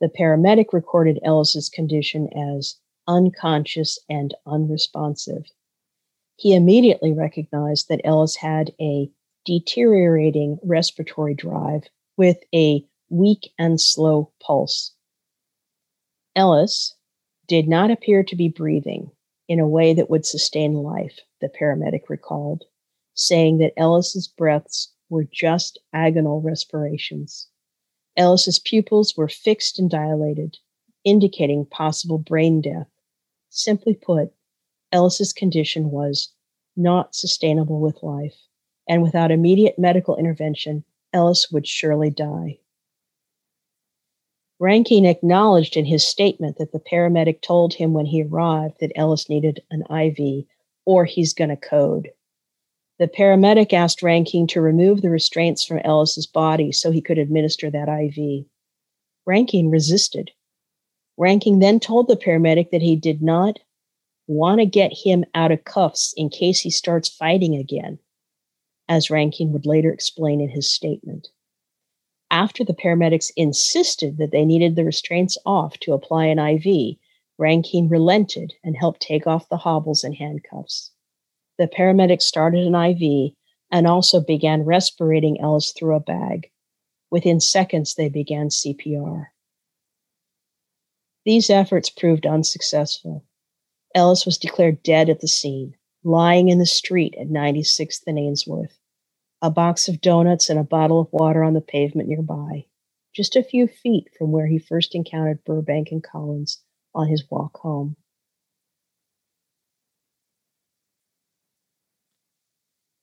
The 0.00 0.10
paramedic 0.10 0.72
recorded 0.72 1.18
Ellis's 1.24 1.68
condition 1.70 2.28
as 2.36 2.76
unconscious 3.06 3.98
and 4.08 4.34
unresponsive. 4.46 5.46
He 6.36 6.54
immediately 6.54 7.12
recognized 7.12 7.88
that 7.88 8.02
Ellis 8.04 8.36
had 8.36 8.72
a 8.80 9.10
deteriorating 9.44 10.58
respiratory 10.62 11.34
drive 11.34 11.84
with 12.18 12.38
a 12.54 12.84
weak 13.10 13.50
and 13.58 13.80
slow 13.80 14.32
pulse. 14.40 14.94
Ellis 16.36 16.94
did 17.46 17.66
not 17.66 17.90
appear 17.90 18.22
to 18.22 18.36
be 18.36 18.48
breathing 18.48 19.10
in 19.48 19.58
a 19.58 19.66
way 19.66 19.94
that 19.94 20.10
would 20.10 20.26
sustain 20.26 20.74
life, 20.74 21.18
the 21.40 21.48
paramedic 21.48 22.08
recalled, 22.08 22.64
saying 23.14 23.58
that 23.58 23.72
Ellis's 23.76 24.28
breaths 24.28 24.92
were 25.08 25.24
just 25.24 25.78
agonal 25.94 26.44
respirations. 26.44 27.48
Ellis's 28.16 28.58
pupils 28.58 29.16
were 29.16 29.28
fixed 29.28 29.78
and 29.78 29.88
dilated, 29.88 30.58
indicating 31.04 31.64
possible 31.64 32.18
brain 32.18 32.60
death. 32.60 32.88
Simply 33.48 33.94
put, 33.94 34.32
Ellis's 34.92 35.32
condition 35.32 35.90
was 35.90 36.32
not 36.76 37.14
sustainable 37.14 37.80
with 37.80 38.02
life, 38.02 38.36
and 38.88 39.02
without 39.02 39.30
immediate 39.30 39.78
medical 39.78 40.16
intervention, 40.16 40.84
Ellis 41.12 41.50
would 41.50 41.66
surely 41.66 42.10
die. 42.10 42.58
Rankine 44.60 45.06
acknowledged 45.06 45.76
in 45.76 45.84
his 45.84 46.06
statement 46.06 46.58
that 46.58 46.72
the 46.72 46.80
paramedic 46.80 47.42
told 47.42 47.74
him 47.74 47.92
when 47.92 48.06
he 48.06 48.24
arrived 48.24 48.76
that 48.80 48.92
Ellis 48.96 49.28
needed 49.28 49.62
an 49.70 49.84
IV 49.90 50.46
or 50.84 51.04
he's 51.04 51.32
going 51.32 51.50
to 51.50 51.56
code. 51.56 52.10
The 52.98 53.06
paramedic 53.06 53.72
asked 53.72 54.02
Rankine 54.02 54.48
to 54.48 54.60
remove 54.60 55.02
the 55.02 55.10
restraints 55.10 55.64
from 55.64 55.78
Ellis's 55.84 56.26
body 56.26 56.72
so 56.72 56.90
he 56.90 57.00
could 57.00 57.18
administer 57.18 57.70
that 57.70 57.88
IV. 57.88 58.46
Rankine 59.24 59.70
resisted. 59.70 60.32
Rankine 61.16 61.60
then 61.60 61.78
told 61.78 62.08
the 62.08 62.16
paramedic 62.16 62.70
that 62.70 62.82
he 62.82 62.96
did 62.96 63.22
not 63.22 63.60
want 64.26 64.60
to 64.60 64.66
get 64.66 64.92
him 65.04 65.24
out 65.34 65.52
of 65.52 65.64
cuffs 65.64 66.12
in 66.16 66.30
case 66.30 66.60
he 66.60 66.70
starts 66.70 67.08
fighting 67.08 67.54
again, 67.54 67.98
as 68.88 69.10
Rankine 69.10 69.52
would 69.52 69.66
later 69.66 69.92
explain 69.92 70.40
in 70.40 70.48
his 70.48 70.72
statement. 70.72 71.28
After 72.30 72.62
the 72.64 72.74
paramedics 72.74 73.30
insisted 73.36 74.18
that 74.18 74.30
they 74.32 74.44
needed 74.44 74.76
the 74.76 74.84
restraints 74.84 75.38
off 75.46 75.78
to 75.80 75.94
apply 75.94 76.26
an 76.26 76.38
IV, 76.38 76.96
Rankine 77.38 77.88
relented 77.88 78.54
and 78.62 78.76
helped 78.76 79.00
take 79.00 79.26
off 79.26 79.48
the 79.48 79.58
hobbles 79.58 80.04
and 80.04 80.14
handcuffs. 80.14 80.90
The 81.56 81.68
paramedics 81.68 82.22
started 82.22 82.66
an 82.66 82.74
IV 82.74 83.32
and 83.70 83.86
also 83.86 84.20
began 84.20 84.64
respirating 84.64 85.40
Ellis 85.40 85.72
through 85.72 85.94
a 85.94 86.00
bag. 86.00 86.50
Within 87.10 87.40
seconds, 87.40 87.94
they 87.94 88.08
began 88.08 88.48
CPR. 88.48 89.26
These 91.24 91.50
efforts 91.50 91.90
proved 91.90 92.26
unsuccessful. 92.26 93.24
Ellis 93.94 94.26
was 94.26 94.38
declared 94.38 94.82
dead 94.82 95.08
at 95.08 95.20
the 95.20 95.28
scene, 95.28 95.74
lying 96.04 96.48
in 96.48 96.58
the 96.58 96.66
street 96.66 97.14
at 97.18 97.28
96th 97.28 98.02
and 98.06 98.18
Ainsworth, 98.18 98.77
a 99.40 99.50
box 99.50 99.88
of 99.88 100.00
donuts 100.00 100.50
and 100.50 100.58
a 100.58 100.64
bottle 100.64 101.00
of 101.00 101.12
water 101.12 101.44
on 101.44 101.54
the 101.54 101.60
pavement 101.60 102.08
nearby, 102.08 102.66
just 103.14 103.36
a 103.36 103.42
few 103.42 103.66
feet 103.66 104.08
from 104.16 104.32
where 104.32 104.46
he 104.46 104.58
first 104.58 104.94
encountered 104.94 105.44
Burbank 105.44 105.88
and 105.90 106.02
Collins 106.02 106.60
on 106.94 107.08
his 107.08 107.24
walk 107.30 107.56
home. 107.58 107.96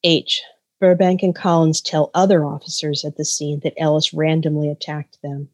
H. 0.04 0.44
Burbank 0.80 1.24
and 1.24 1.34
Collins 1.34 1.82
tell 1.82 2.12
other 2.14 2.46
officers 2.46 3.04
at 3.06 3.16
the 3.18 3.26
scene 3.26 3.62
that 3.64 3.74
Ellis 3.78 4.14
randomly 4.14 4.70
attacked 4.70 5.18
them. 5.24 5.50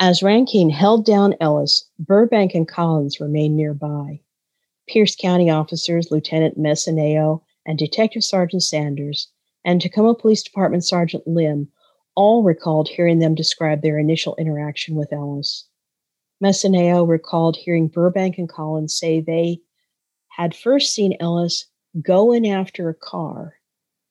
As 0.00 0.22
Rankine 0.22 0.70
held 0.70 1.04
down 1.06 1.34
Ellis, 1.40 1.88
Burbank 1.98 2.54
and 2.54 2.66
Collins 2.66 3.20
remained 3.20 3.56
nearby. 3.56 4.20
Pierce 4.88 5.14
County 5.14 5.50
officers 5.50 6.10
Lieutenant 6.10 6.58
Messineo 6.58 7.42
and 7.66 7.78
Detective 7.78 8.24
Sergeant 8.24 8.62
Sanders 8.62 9.28
and 9.64 9.80
Tacoma 9.80 10.14
Police 10.14 10.42
Department 10.42 10.84
Sergeant 10.84 11.26
Lim 11.26 11.68
all 12.14 12.42
recalled 12.42 12.88
hearing 12.88 13.18
them 13.18 13.34
describe 13.34 13.82
their 13.82 13.98
initial 13.98 14.36
interaction 14.36 14.94
with 14.94 15.12
Ellis. 15.12 15.66
Messineo 16.42 17.08
recalled 17.08 17.56
hearing 17.56 17.88
Burbank 17.88 18.38
and 18.38 18.48
Collins 18.48 18.94
say 18.94 19.20
they 19.20 19.58
had 20.28 20.54
first 20.54 20.92
seen 20.92 21.16
Ellis 21.20 21.66
going 22.02 22.48
after 22.48 22.88
a 22.88 22.94
car 22.94 23.54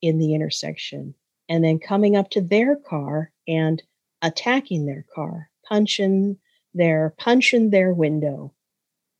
in 0.01 0.18
the 0.18 0.34
intersection 0.34 1.14
and 1.49 1.64
then 1.64 1.80
coming 1.80 2.16
up 2.16 2.30
to 2.32 2.41
their 2.41 2.76
car 2.76 3.32
and 3.47 3.84
attacking 4.22 4.86
their 4.86 5.06
car 5.14 5.49
punching 5.68 6.38
their 6.74 7.14
punching 7.18 7.70
their 7.70 7.93
window. 7.93 8.54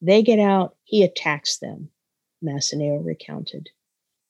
They 0.02 0.22
get 0.22 0.40
out, 0.40 0.76
he 0.84 1.04
attacks 1.04 1.58
them, 1.58 1.90
Messineo 2.44 3.04
recounted. 3.04 3.70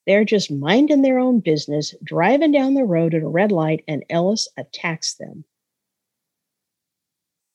They're 0.06 0.24
just 0.24 0.50
minding 0.50 1.02
their 1.02 1.18
own 1.18 1.40
business, 1.40 1.94
driving 2.02 2.52
down 2.52 2.74
the 2.74 2.84
road 2.84 3.14
at 3.14 3.22
a 3.22 3.28
red 3.28 3.52
light, 3.52 3.84
and 3.88 4.04
Ellis 4.10 4.48
attacks 4.56 5.14
them. 5.14 5.44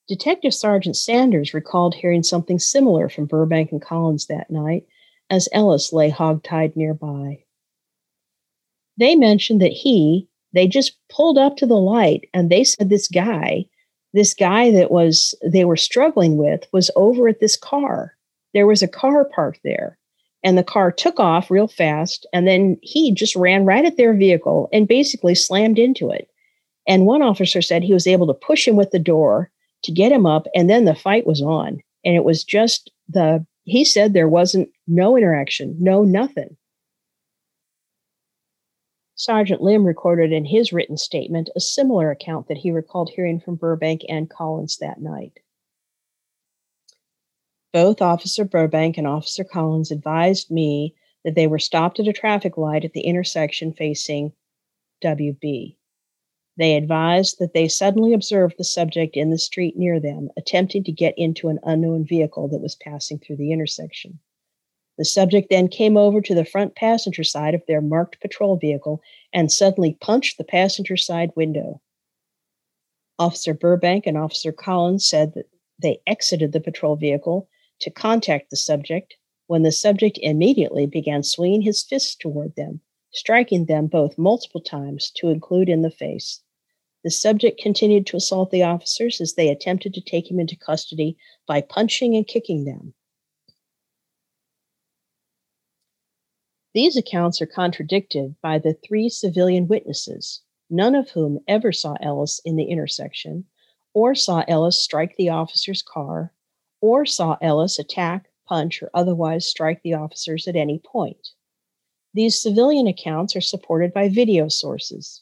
Detective 0.08 0.54
Sergeant 0.54 0.96
Sanders 0.96 1.54
recalled 1.54 1.94
hearing 1.94 2.24
something 2.24 2.58
similar 2.58 3.10
from 3.10 3.26
Burbank 3.26 3.72
and 3.72 3.82
Collins 3.82 4.26
that 4.26 4.50
night 4.50 4.88
as 5.30 5.48
Ellis 5.52 5.94
lay 5.94 6.10
hogtied 6.10 6.76
nearby. 6.76 7.44
They 8.98 9.16
mentioned 9.16 9.62
that 9.62 9.72
he, 9.72 10.28
they 10.52 10.68
just 10.68 10.98
pulled 11.10 11.38
up 11.38 11.58
to 11.58 11.68
the 11.68 11.76
light 11.76 12.28
and 12.34 12.50
they 12.50 12.64
said 12.64 12.90
this 12.90 13.08
guy 13.08 13.68
this 14.14 14.34
guy 14.34 14.72
that 14.72 14.92
was 14.92 15.36
they 15.46 15.66
were 15.66 15.78
struggling 15.78 16.38
with 16.38 16.68
was 16.72 16.90
over 16.96 17.28
at 17.28 17.40
this 17.40 17.56
car. 17.56 18.16
There 18.54 18.68
was 18.68 18.82
a 18.82 18.88
car 18.88 19.26
parked 19.26 19.62
there, 19.64 19.99
and 20.44 20.58
the 20.58 20.64
car 20.64 20.92
took 20.92 21.20
off 21.20 21.52
real 21.52 21.68
fast, 21.68 22.26
and 22.34 22.48
then 22.48 22.78
he 22.82 23.12
just 23.12 23.36
ran 23.36 23.66
right 23.66 23.86
at 23.86 23.98
their 23.98 24.14
vehicle 24.14 24.70
and 24.72 24.88
basically 24.88 25.36
slammed 25.36 25.80
into 25.80 26.10
it. 26.10 26.30
And 26.88 27.06
one 27.06 27.22
officer 27.22 27.62
said 27.62 27.84
he 27.84 27.94
was 27.94 28.08
able 28.08 28.28
to 28.28 28.34
push 28.34 28.68
him 28.68 28.76
with 28.76 28.92
the 28.92 29.00
door 29.00 29.52
to 29.84 29.92
get 29.92 30.12
him 30.12 30.26
up, 30.26 30.48
and 30.56 30.70
then 30.70 30.86
the 30.86 30.96
fight 30.96 31.28
was 31.28 31.42
on. 31.42 31.82
And 32.06 32.16
it 32.16 32.24
was 32.24 32.44
just 32.44 32.92
the 33.08 33.46
he 33.66 33.86
said 33.86 34.14
there 34.14 34.28
wasn't 34.28 34.70
no 34.88 35.16
interaction, 35.16 35.76
no 35.80 36.04
nothing. 36.04 36.58
Sergeant 39.16 39.62
Lim 39.62 39.86
recorded 39.86 40.32
in 40.32 40.46
his 40.46 40.72
written 40.72 40.98
statement 40.98 41.50
a 41.56 41.60
similar 41.60 42.10
account 42.10 42.48
that 42.48 42.58
he 42.58 42.72
recalled 42.72 43.12
hearing 43.14 43.40
from 43.40 43.56
Burbank 43.56 44.02
and 44.08 44.30
Collins 44.30 44.78
that 44.78 45.02
night. 45.02 45.40
Both 47.72 48.02
Officer 48.02 48.46
Burbank 48.46 48.98
and 48.98 49.06
Officer 49.06 49.44
Collins 49.44 49.92
advised 49.92 50.50
me 50.50 50.96
that 51.24 51.36
they 51.36 51.46
were 51.46 51.60
stopped 51.60 52.00
at 52.00 52.08
a 52.08 52.14
traffic 52.14 52.58
light 52.58 52.84
at 52.84 52.94
the 52.94 53.02
intersection 53.02 53.74
facing 53.74 54.34
WB. 55.04 55.76
They 56.58 56.76
advised 56.76 57.38
that 57.40 57.54
they 57.54 57.68
suddenly 57.68 58.14
observed 58.14 58.56
the 58.58 58.64
subject 58.64 59.16
in 59.16 59.30
the 59.30 59.38
street 59.38 59.78
near 59.78 60.00
them, 60.00 60.30
attempting 60.36 60.84
to 60.86 60.92
get 60.92 61.14
into 61.18 61.50
an 61.50 61.60
unknown 61.64 62.06
vehicle 62.06 62.48
that 62.50 62.62
was 62.62 62.76
passing 62.76 63.20
through 63.20 63.38
the 63.38 63.52
intersection. 63.52 64.20
The 64.98 65.06
subject 65.06 65.50
then 65.50 65.68
came 65.68 65.96
over 65.96 66.22
to 66.22 66.36
the 66.36 66.44
front 66.44 66.76
passenger 66.76 67.24
side 67.24 67.54
of 67.54 67.66
their 67.68 67.82
marked 67.82 68.20
patrol 68.20 68.58
vehicle 68.58 69.02
and 69.32 69.52
suddenly 69.52 69.96
punched 70.02 70.38
the 70.38 70.44
passenger 70.44 70.98
side 70.98 71.32
window. 71.36 71.82
Officer 73.20 73.54
Burbank 73.54 74.08
and 74.08 74.18
Officer 74.18 74.52
Collins 74.52 75.08
said 75.08 75.36
that 75.36 75.50
they 75.82 76.02
exited 76.08 76.52
the 76.52 76.60
patrol 76.60 76.96
vehicle 76.96 77.48
to 77.80 77.92
contact 77.92 78.50
the 78.50 78.58
subject 78.58 79.16
when 79.48 79.64
the 79.64 79.72
subject 79.72 80.20
immediately 80.22 80.86
began 80.86 81.24
swinging 81.24 81.62
his 81.62 81.82
fists 81.84 82.16
toward 82.16 82.56
them, 82.56 82.82
striking 83.12 83.66
them 83.66 83.88
both 83.88 84.18
multiple 84.18 84.62
times 84.62 85.12
to 85.16 85.30
include 85.30 85.70
in 85.70 85.82
the 85.82 85.90
face. 85.90 86.42
The 87.04 87.12
subject 87.12 87.60
continued 87.60 88.06
to 88.08 88.18
assault 88.18 88.52
the 88.52 88.64
officers 88.64 89.22
as 89.22 89.34
they 89.34 89.50
attempted 89.50 89.94
to 89.94 90.02
take 90.02 90.30
him 90.30 90.40
into 90.40 90.56
custody 90.56 91.18
by 91.48 91.62
punching 91.62 92.16
and 92.16 92.28
kicking 92.28 92.66
them. 92.66 92.94
These 96.74 96.96
accounts 96.98 97.42
are 97.42 97.48
contradicted 97.48 98.36
by 98.42 98.60
the 98.60 98.76
three 98.76 99.10
civilian 99.10 99.68
witnesses, 99.68 100.44
none 100.70 100.94
of 100.94 101.10
whom 101.10 101.40
ever 101.48 101.72
saw 101.72 101.96
Ellis 102.02 102.40
in 102.46 102.58
the 102.58 102.66
intersection, 102.66 103.46
or 103.94 104.14
saw 104.14 104.44
Ellis 104.48 104.80
strike 104.80 105.16
the 105.18 105.30
officer's 105.30 105.82
car, 105.82 106.34
or 106.82 107.06
saw 107.06 107.38
Ellis 107.42 107.80
attack, 107.80 108.30
punch, 108.48 108.82
or 108.82 108.90
otherwise 108.94 109.48
strike 109.48 109.82
the 109.84 109.94
officers 109.94 110.48
at 110.48 110.56
any 110.56 110.80
point. 110.80 111.30
These 112.14 112.42
civilian 112.42 112.88
accounts 112.88 113.36
are 113.36 113.42
supported 113.42 113.94
by 113.94 114.10
video 114.10 114.48
sources, 114.48 115.22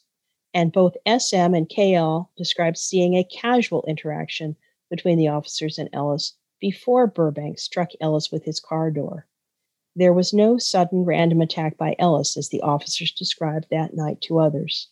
and 0.54 0.72
both 0.72 0.96
SM 1.06 1.54
and 1.54 1.68
KL 1.68 2.28
describe 2.36 2.76
seeing 2.76 3.14
a 3.14 3.24
casual 3.24 3.84
interaction 3.86 4.56
between 4.88 5.18
the 5.18 5.28
officers 5.28 5.78
and 5.78 5.90
Ellis 5.92 6.34
before 6.60 7.06
Burbank 7.06 7.58
struck 7.58 7.90
Ellis 8.00 8.32
with 8.32 8.44
his 8.44 8.60
car 8.60 8.90
door. 8.90 9.26
There 9.94 10.12
was 10.12 10.32
no 10.32 10.58
sudden 10.58 11.04
random 11.04 11.40
attack 11.40 11.76
by 11.76 11.96
Ellis, 11.98 12.36
as 12.36 12.48
the 12.48 12.62
officers 12.62 13.12
described 13.12 13.66
that 13.70 13.94
night 13.94 14.20
to 14.22 14.38
others. 14.38 14.88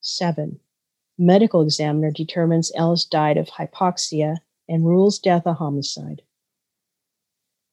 7. 0.00 0.60
Medical 1.20 1.62
examiner 1.62 2.12
determines 2.12 2.70
Ellis 2.76 3.04
died 3.04 3.36
of 3.36 3.48
hypoxia 3.48 4.36
and 4.68 4.86
rules 4.86 5.18
death 5.18 5.46
a 5.46 5.52
homicide. 5.52 6.22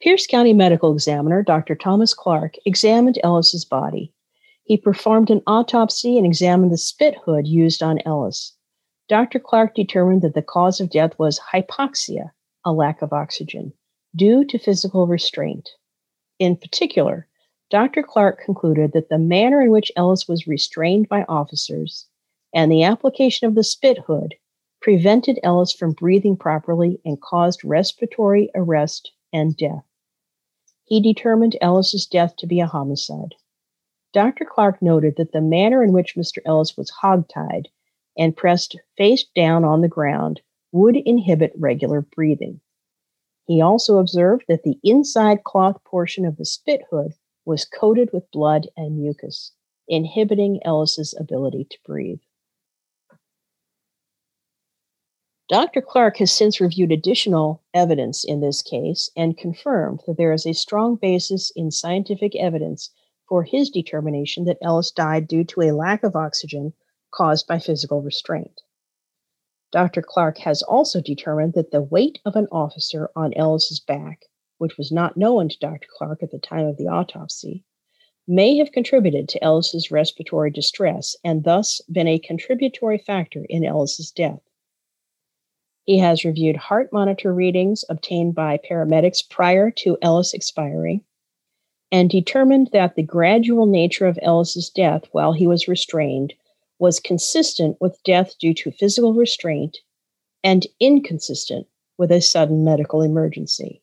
Pierce 0.01 0.25
County 0.25 0.51
Medical 0.51 0.91
Examiner 0.91 1.43
Dr. 1.43 1.75
Thomas 1.75 2.15
Clark 2.15 2.55
examined 2.65 3.19
Ellis's 3.23 3.63
body. 3.63 4.11
He 4.63 4.77
performed 4.77 5.29
an 5.29 5.43
autopsy 5.45 6.17
and 6.17 6.25
examined 6.25 6.71
the 6.71 6.77
spit 6.77 7.17
hood 7.23 7.47
used 7.47 7.83
on 7.83 7.99
Ellis. 8.03 8.55
Dr. 9.07 9.39
Clark 9.39 9.75
determined 9.75 10.23
that 10.23 10.33
the 10.33 10.41
cause 10.41 10.81
of 10.81 10.89
death 10.89 11.13
was 11.19 11.39
hypoxia, 11.39 12.31
a 12.65 12.73
lack 12.73 13.03
of 13.03 13.13
oxygen 13.13 13.73
due 14.15 14.43
to 14.45 14.57
physical 14.57 15.05
restraint. 15.05 15.69
In 16.39 16.57
particular, 16.57 17.27
Dr. 17.69 18.01
Clark 18.01 18.41
concluded 18.43 18.93
that 18.93 19.09
the 19.09 19.19
manner 19.19 19.61
in 19.61 19.69
which 19.69 19.91
Ellis 19.95 20.27
was 20.27 20.47
restrained 20.47 21.07
by 21.07 21.25
officers 21.29 22.07
and 22.55 22.71
the 22.71 22.83
application 22.83 23.47
of 23.47 23.53
the 23.53 23.63
spit 23.65 23.97
hood 24.07 24.33
prevented 24.81 25.37
Ellis 25.43 25.73
from 25.73 25.91
breathing 25.91 26.37
properly 26.37 27.01
and 27.03 27.21
caused 27.21 27.65
respiratory 27.65 28.49
arrest 28.55 29.11
and 29.33 29.57
death. 29.57 29.83
He 30.85 31.01
determined 31.01 31.57
Ellis's 31.59 32.05
death 32.05 32.37
to 32.37 32.47
be 32.47 32.61
a 32.61 32.65
homicide. 32.65 33.35
Dr. 34.13 34.45
Clark 34.45 34.81
noted 34.81 35.15
that 35.17 35.33
the 35.33 35.41
manner 35.41 35.83
in 35.83 35.91
which 35.91 36.15
Mr. 36.15 36.37
Ellis 36.45 36.77
was 36.77 36.93
hogtied 37.03 37.65
and 38.17 38.37
pressed 38.37 38.79
face 38.97 39.25
down 39.35 39.65
on 39.65 39.81
the 39.81 39.89
ground 39.89 40.39
would 40.71 40.95
inhibit 40.95 41.51
regular 41.57 42.01
breathing. 42.01 42.61
He 43.47 43.59
also 43.59 43.97
observed 43.97 44.45
that 44.47 44.63
the 44.63 44.79
inside 44.81 45.43
cloth 45.43 45.83
portion 45.83 46.25
of 46.25 46.37
the 46.37 46.45
spit 46.45 46.83
hood 46.89 47.15
was 47.43 47.65
coated 47.65 48.11
with 48.13 48.31
blood 48.31 48.69
and 48.77 48.97
mucus, 48.97 49.51
inhibiting 49.89 50.61
Ellis's 50.63 51.13
ability 51.19 51.67
to 51.69 51.77
breathe. 51.85 52.21
Dr. 55.47 55.79
Clark 55.79 56.17
has 56.17 56.31
since 56.31 56.59
reviewed 56.59 56.91
additional 56.91 57.61
evidence 57.71 58.23
in 58.23 58.41
this 58.41 58.63
case 58.63 59.11
and 59.15 59.37
confirmed 59.37 60.01
that 60.07 60.17
there 60.17 60.33
is 60.33 60.47
a 60.47 60.53
strong 60.53 60.95
basis 60.95 61.51
in 61.55 61.69
scientific 61.69 62.35
evidence 62.35 62.89
for 63.29 63.43
his 63.43 63.69
determination 63.69 64.45
that 64.45 64.57
Ellis 64.63 64.89
died 64.89 65.27
due 65.27 65.43
to 65.43 65.61
a 65.61 65.71
lack 65.71 66.03
of 66.03 66.15
oxygen 66.15 66.73
caused 67.11 67.45
by 67.45 67.59
physical 67.59 68.01
restraint. 68.01 68.61
Dr. 69.71 70.01
Clark 70.01 70.39
has 70.39 70.63
also 70.63 70.99
determined 70.99 71.53
that 71.53 71.69
the 71.69 71.83
weight 71.83 72.17
of 72.25 72.35
an 72.35 72.47
officer 72.51 73.11
on 73.15 73.31
Ellis's 73.35 73.79
back, 73.79 74.25
which 74.57 74.79
was 74.79 74.91
not 74.91 75.15
known 75.15 75.49
to 75.49 75.59
Dr. 75.59 75.87
Clark 75.95 76.23
at 76.23 76.31
the 76.31 76.39
time 76.39 76.65
of 76.65 76.77
the 76.77 76.87
autopsy, 76.87 77.63
may 78.27 78.57
have 78.57 78.71
contributed 78.71 79.29
to 79.29 79.43
Ellis's 79.43 79.91
respiratory 79.91 80.49
distress 80.49 81.15
and 81.23 81.43
thus 81.43 81.81
been 81.91 82.07
a 82.07 82.17
contributory 82.17 82.97
factor 82.97 83.45
in 83.47 83.63
Ellis's 83.63 84.09
death. 84.09 84.39
He 85.85 85.99
has 85.99 86.25
reviewed 86.25 86.55
heart 86.55 86.91
monitor 86.91 87.33
readings 87.33 87.85
obtained 87.89 88.33
by 88.33 88.57
paramedics 88.57 89.21
prior 89.27 89.69
to 89.71 89.97
Ellis 90.01 90.33
expiring 90.33 91.03
and 91.91 92.09
determined 92.09 92.69
that 92.73 92.95
the 92.95 93.03
gradual 93.03 93.67
nature 93.67 94.07
of 94.07 94.19
Ellis's 94.21 94.69
death 94.69 95.03
while 95.11 95.33
he 95.33 95.45
was 95.45 95.67
restrained 95.67 96.33
was 96.79 96.99
consistent 96.99 97.77
with 97.79 98.01
death 98.03 98.37
due 98.39 98.53
to 98.55 98.71
physical 98.71 99.13
restraint 99.13 99.77
and 100.43 100.65
inconsistent 100.79 101.67
with 101.97 102.11
a 102.11 102.19
sudden 102.19 102.65
medical 102.65 103.01
emergency. 103.01 103.81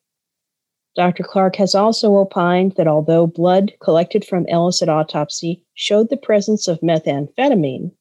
Dr. 0.95 1.23
Clark 1.23 1.57
has 1.57 1.75
also 1.75 2.17
opined 2.17 2.73
that 2.77 2.89
although 2.89 3.27
blood 3.27 3.73
collected 3.81 4.27
from 4.27 4.47
Ellis 4.49 4.83
at 4.83 4.89
autopsy 4.89 5.65
showed 5.73 6.11
the 6.11 6.17
presence 6.17 6.69
of 6.69 6.81
methamphetamine, 6.81 7.93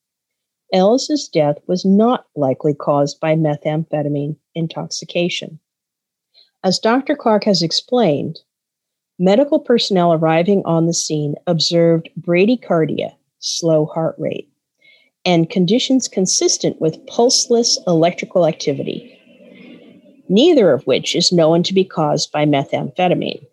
Ellis's 0.74 1.28
death 1.28 1.58
was 1.68 1.84
not 1.84 2.26
likely 2.36 2.74
caused 2.74 3.20
by 3.20 3.36
methamphetamine 3.36 4.38
intoxication. 4.56 5.60
As 6.64 6.80
Dr. 6.80 7.16
Clark 7.16 7.44
has 7.46 7.62
explained, 7.62 8.40
medical 9.20 9.60
personnel 9.60 10.14
arriving 10.14 10.62
on 10.66 10.86
the 10.86 10.94
scene 10.94 11.36
observed 11.48 12.10
bradycardia, 12.20 13.14
slow 13.40 13.86
heart 13.86 14.16
rate, 14.18 14.50
and 15.26 15.50
conditions 15.50 16.08
consistent 16.08 16.80
with 16.80 17.06
pulseless 17.08 17.78
electrical 17.86 18.48
activity, 18.48 19.18
neither 20.30 20.72
of 20.72 20.84
which 20.88 21.16
is 21.16 21.32
known 21.32 21.64
to 21.64 21.74
be 21.74 21.84
caused 21.84 22.32
by 22.32 22.46
methamphetamine. 22.46 23.46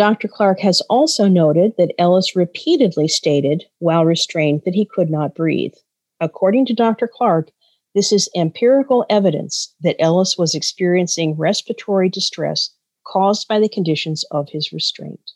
Dr. 0.00 0.28
Clark 0.28 0.60
has 0.60 0.80
also 0.88 1.28
noted 1.28 1.74
that 1.76 1.92
Ellis 1.98 2.34
repeatedly 2.34 3.06
stated 3.06 3.66
while 3.80 4.06
restrained 4.06 4.62
that 4.64 4.72
he 4.72 4.86
could 4.86 5.10
not 5.10 5.34
breathe. 5.34 5.74
According 6.20 6.64
to 6.66 6.72
Dr. 6.72 7.06
Clark, 7.06 7.50
this 7.94 8.10
is 8.10 8.30
empirical 8.34 9.04
evidence 9.10 9.74
that 9.82 10.00
Ellis 10.00 10.38
was 10.38 10.54
experiencing 10.54 11.36
respiratory 11.36 12.08
distress 12.08 12.70
caused 13.06 13.46
by 13.46 13.60
the 13.60 13.68
conditions 13.68 14.24
of 14.30 14.48
his 14.48 14.72
restraint. 14.72 15.32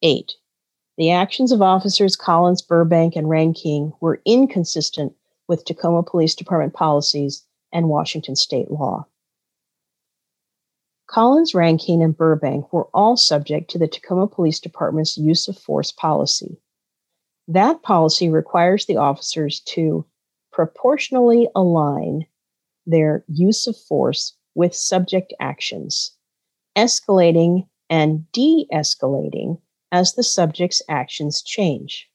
8. 0.00 0.32
The 0.96 1.10
actions 1.10 1.52
of 1.52 1.60
officers 1.60 2.16
Collins, 2.16 2.62
Burbank, 2.62 3.14
and 3.14 3.28
Rankine 3.28 3.92
were 4.00 4.22
inconsistent 4.24 5.12
with 5.48 5.66
Tacoma 5.66 6.02
Police 6.02 6.34
Department 6.34 6.72
policies 6.72 7.44
and 7.74 7.90
Washington 7.90 8.36
state 8.36 8.70
law. 8.70 9.06
Collins, 11.14 11.54
Rankine, 11.54 12.02
and 12.02 12.16
Burbank 12.16 12.72
were 12.72 12.88
all 12.92 13.16
subject 13.16 13.70
to 13.70 13.78
the 13.78 13.86
Tacoma 13.86 14.26
Police 14.26 14.58
Department's 14.58 15.16
use 15.16 15.46
of 15.46 15.56
force 15.56 15.92
policy. 15.92 16.60
That 17.46 17.82
policy 17.82 18.28
requires 18.28 18.86
the 18.86 18.96
officers 18.96 19.60
to 19.74 20.04
proportionally 20.52 21.48
align 21.54 22.26
their 22.84 23.24
use 23.28 23.68
of 23.68 23.76
force 23.76 24.34
with 24.56 24.74
subject 24.74 25.32
actions, 25.38 26.16
escalating 26.76 27.68
and 27.88 28.24
de 28.32 28.66
escalating 28.72 29.60
as 29.92 30.14
the 30.14 30.24
subject's 30.24 30.82
actions 30.88 31.42
change. 31.42 32.10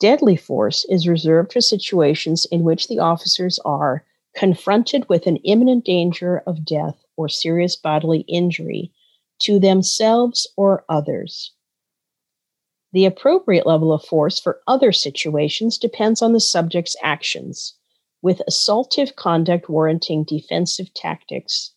Deadly 0.00 0.36
force 0.36 0.84
is 0.90 1.08
reserved 1.08 1.54
for 1.54 1.62
situations 1.62 2.44
in 2.52 2.62
which 2.62 2.88
the 2.88 2.98
officers 2.98 3.58
are 3.64 4.04
confronted 4.36 5.08
with 5.08 5.26
an 5.26 5.38
imminent 5.38 5.86
danger 5.86 6.42
of 6.46 6.66
death 6.66 7.03
or 7.16 7.28
serious 7.28 7.76
bodily 7.76 8.20
injury 8.20 8.92
to 9.40 9.58
themselves 9.58 10.46
or 10.56 10.84
others. 10.88 11.52
The 12.92 13.04
appropriate 13.04 13.66
level 13.66 13.92
of 13.92 14.04
force 14.04 14.38
for 14.38 14.60
other 14.68 14.92
situations 14.92 15.78
depends 15.78 16.22
on 16.22 16.32
the 16.32 16.40
subject's 16.40 16.96
actions, 17.02 17.74
with 18.22 18.40
assaultive 18.48 19.16
conduct 19.16 19.68
warranting 19.68 20.24
defensive 20.24 20.94
tactics, 20.94 21.72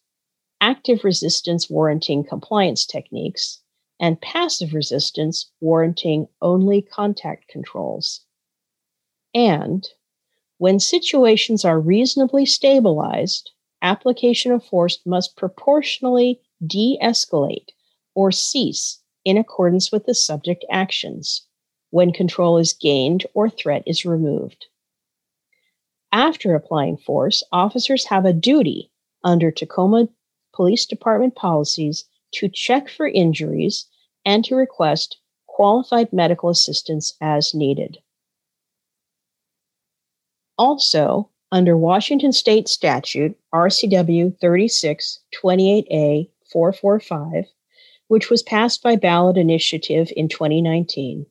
active 0.61 1.03
resistance 1.03 1.69
warranting 1.69 2.23
compliance 2.23 2.85
techniques, 2.85 3.61
and 3.99 4.21
passive 4.21 4.73
resistance 4.73 5.51
warranting 5.59 6.27
only 6.41 6.83
contact 6.83 7.47
controls. 7.47 8.21
And 9.33 9.88
when 10.59 10.79
situations 10.79 11.65
are 11.65 11.79
reasonably 11.79 12.45
stabilized, 12.45 13.51
application 13.82 14.51
of 14.51 14.63
force 14.63 14.99
must 15.05 15.36
proportionally 15.36 16.41
de 16.65 16.97
escalate 17.01 17.69
or 18.15 18.32
cease 18.32 18.99
in 19.23 19.38
accordance 19.38 19.91
with 19.91 20.05
the 20.05 20.15
subject 20.15 20.65
actions 20.71 21.45
when 21.89 22.11
control 22.11 22.57
is 22.57 22.73
gained 22.73 23.25
or 23.34 23.49
threat 23.49 23.84
is 23.86 24.05
removed. 24.05 24.65
After 26.11 26.55
applying 26.55 26.97
force, 26.97 27.43
officers 27.51 28.05
have 28.05 28.25
a 28.25 28.34
duty 28.34 28.91
under 29.23 29.51
Tacoma 29.51 30.07
Police 30.53 30.86
Department 30.86 31.36
policies 31.36 32.05
to 32.34 32.49
check 32.49 32.89
for 32.89 33.07
injuries 33.07 33.88
and 34.25 34.43
to 34.45 34.55
request 34.55 35.17
qualified 35.45 36.11
medical 36.13 36.49
assistance 36.49 37.13
as 37.21 37.53
needed. 37.53 37.97
Also, 40.57 41.30
under 41.52 41.78
Washington 41.78 42.34
State 42.34 42.68
Statute 42.68 43.38
RCW 43.54 44.38
3628A 44.39 46.30
445, 46.52 47.45
which 48.08 48.30
was 48.30 48.43
passed 48.43 48.84
by 48.84 48.95
ballot 48.95 49.38
initiative 49.38 50.12
in 50.16 50.28
2019, 50.28 51.26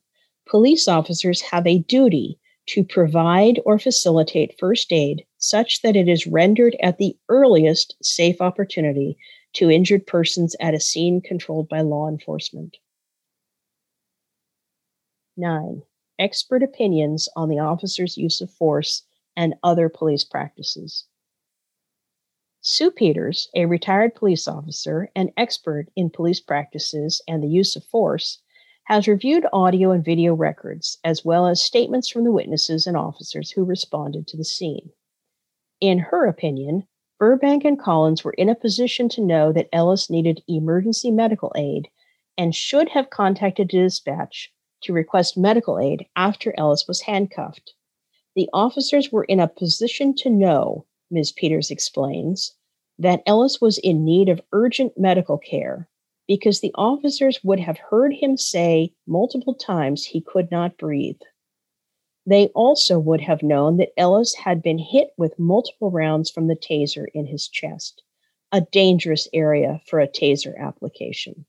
police 0.48 0.88
officers 0.88 1.40
have 1.42 1.66
a 1.66 1.78
duty 1.78 2.38
to 2.66 2.82
provide 2.82 3.60
or 3.64 3.78
facilitate 3.78 4.58
first 4.58 4.92
aid 4.92 5.24
such 5.38 5.82
that 5.82 5.96
it 5.96 6.08
is 6.08 6.26
rendered 6.26 6.76
at 6.82 6.98
the 6.98 7.16
earliest 7.28 7.94
safe 8.02 8.40
opportunity 8.40 9.16
to 9.52 9.70
injured 9.70 10.06
persons 10.06 10.56
at 10.60 10.74
a 10.74 10.80
scene 10.80 11.20
controlled 11.20 11.68
by 11.68 11.80
law 11.80 12.08
enforcement. 12.08 12.76
9. 15.36 15.82
Expert 16.18 16.62
opinions 16.62 17.28
on 17.36 17.48
the 17.48 17.58
officer's 17.58 18.16
use 18.16 18.40
of 18.40 18.50
force 18.50 19.02
and 19.36 19.54
other 19.62 19.88
police 19.88 20.24
practices. 20.24 21.04
Sue 22.60 22.90
Peters, 22.90 23.48
a 23.54 23.66
retired 23.66 24.14
police 24.14 24.48
officer 24.48 25.08
and 25.14 25.30
expert 25.36 25.86
in 25.94 26.10
police 26.10 26.40
practices 26.40 27.22
and 27.28 27.42
the 27.42 27.48
use 27.48 27.76
of 27.76 27.84
force, 27.84 28.42
has 28.86 29.06
reviewed 29.06 29.46
audio 29.52 29.92
and 29.92 30.04
video 30.04 30.34
records, 30.34 30.98
as 31.04 31.24
well 31.24 31.46
as 31.46 31.62
statements 31.62 32.08
from 32.08 32.24
the 32.24 32.32
witnesses 32.32 32.86
and 32.86 32.96
officers 32.96 33.50
who 33.52 33.64
responded 33.64 34.26
to 34.26 34.36
the 34.36 34.44
scene. 34.44 34.90
In 35.80 35.98
her 35.98 36.26
opinion, 36.26 36.88
Burbank 37.18 37.64
and 37.64 37.78
Collins 37.78 38.24
were 38.24 38.32
in 38.32 38.48
a 38.48 38.54
position 38.54 39.08
to 39.10 39.20
know 39.20 39.52
that 39.52 39.68
Ellis 39.72 40.10
needed 40.10 40.42
emergency 40.48 41.10
medical 41.10 41.52
aid 41.56 41.88
and 42.36 42.54
should 42.54 42.88
have 42.88 43.10
contacted 43.10 43.68
dispatch 43.68 44.52
to 44.82 44.92
request 44.92 45.38
medical 45.38 45.78
aid 45.78 46.06
after 46.16 46.52
Ellis 46.58 46.86
was 46.86 47.02
handcuffed. 47.02 47.74
The 48.36 48.50
officers 48.52 49.10
were 49.10 49.24
in 49.24 49.40
a 49.40 49.48
position 49.48 50.14
to 50.16 50.28
know, 50.28 50.84
Ms. 51.10 51.32
Peters 51.32 51.70
explains, 51.70 52.54
that 52.98 53.22
Ellis 53.24 53.62
was 53.62 53.78
in 53.78 54.04
need 54.04 54.28
of 54.28 54.42
urgent 54.52 54.98
medical 54.98 55.38
care 55.38 55.88
because 56.28 56.60
the 56.60 56.74
officers 56.74 57.42
would 57.42 57.60
have 57.60 57.78
heard 57.78 58.12
him 58.12 58.36
say 58.36 58.92
multiple 59.06 59.54
times 59.54 60.04
he 60.04 60.20
could 60.20 60.50
not 60.50 60.76
breathe. 60.76 61.20
They 62.26 62.48
also 62.48 62.98
would 62.98 63.22
have 63.22 63.42
known 63.42 63.78
that 63.78 63.92
Ellis 63.96 64.34
had 64.34 64.62
been 64.62 64.78
hit 64.78 65.10
with 65.16 65.38
multiple 65.38 65.90
rounds 65.90 66.30
from 66.30 66.48
the 66.48 66.56
taser 66.56 67.06
in 67.14 67.24
his 67.26 67.48
chest, 67.48 68.02
a 68.52 68.60
dangerous 68.60 69.28
area 69.32 69.80
for 69.86 69.98
a 69.98 70.08
taser 70.08 70.58
application. 70.58 71.46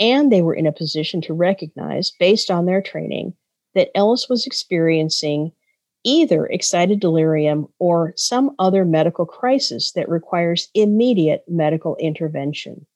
And 0.00 0.32
they 0.32 0.42
were 0.42 0.54
in 0.54 0.66
a 0.66 0.72
position 0.72 1.20
to 1.22 1.34
recognize, 1.34 2.12
based 2.18 2.50
on 2.50 2.66
their 2.66 2.82
training, 2.82 3.34
that 3.74 3.90
Ellis 3.94 4.28
was 4.28 4.46
experiencing 4.46 5.52
either 6.04 6.46
excited 6.46 7.00
delirium 7.00 7.68
or 7.78 8.12
some 8.16 8.54
other 8.58 8.84
medical 8.84 9.26
crisis 9.26 9.92
that 9.92 10.08
requires 10.08 10.68
immediate 10.74 11.44
medical 11.48 11.96
intervention. 11.96 12.86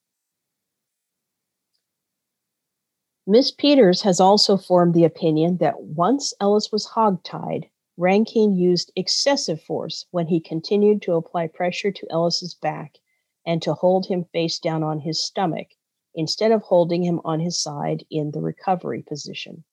Ms. 3.27 3.53
Peters 3.53 4.03
has 4.03 4.19
also 4.19 4.57
formed 4.57 4.95
the 4.95 5.05
opinion 5.05 5.59
that 5.59 5.81
once 5.81 6.35
Ellis 6.41 6.73
was 6.73 6.89
hogtied, 6.89 7.71
Rankine 7.97 8.57
used 8.57 8.91
excessive 8.97 9.63
force 9.63 10.07
when 10.11 10.27
he 10.27 10.41
continued 10.41 11.03
to 11.03 11.15
apply 11.15 11.47
pressure 11.47 11.93
to 11.93 12.07
Ellis's 12.11 12.55
back 12.55 12.99
and 13.47 13.63
to 13.63 13.75
hold 13.75 14.07
him 14.07 14.25
face 14.33 14.59
down 14.59 14.83
on 14.83 14.99
his 14.99 15.23
stomach 15.23 15.69
instead 16.15 16.53
of 16.53 16.63
holding 16.63 17.05
him 17.05 17.21
on 17.25 17.39
his 17.39 17.57
side 17.57 18.05
in 18.11 18.31
the 18.33 18.41
recovery 18.41 19.03
position. 19.03 19.65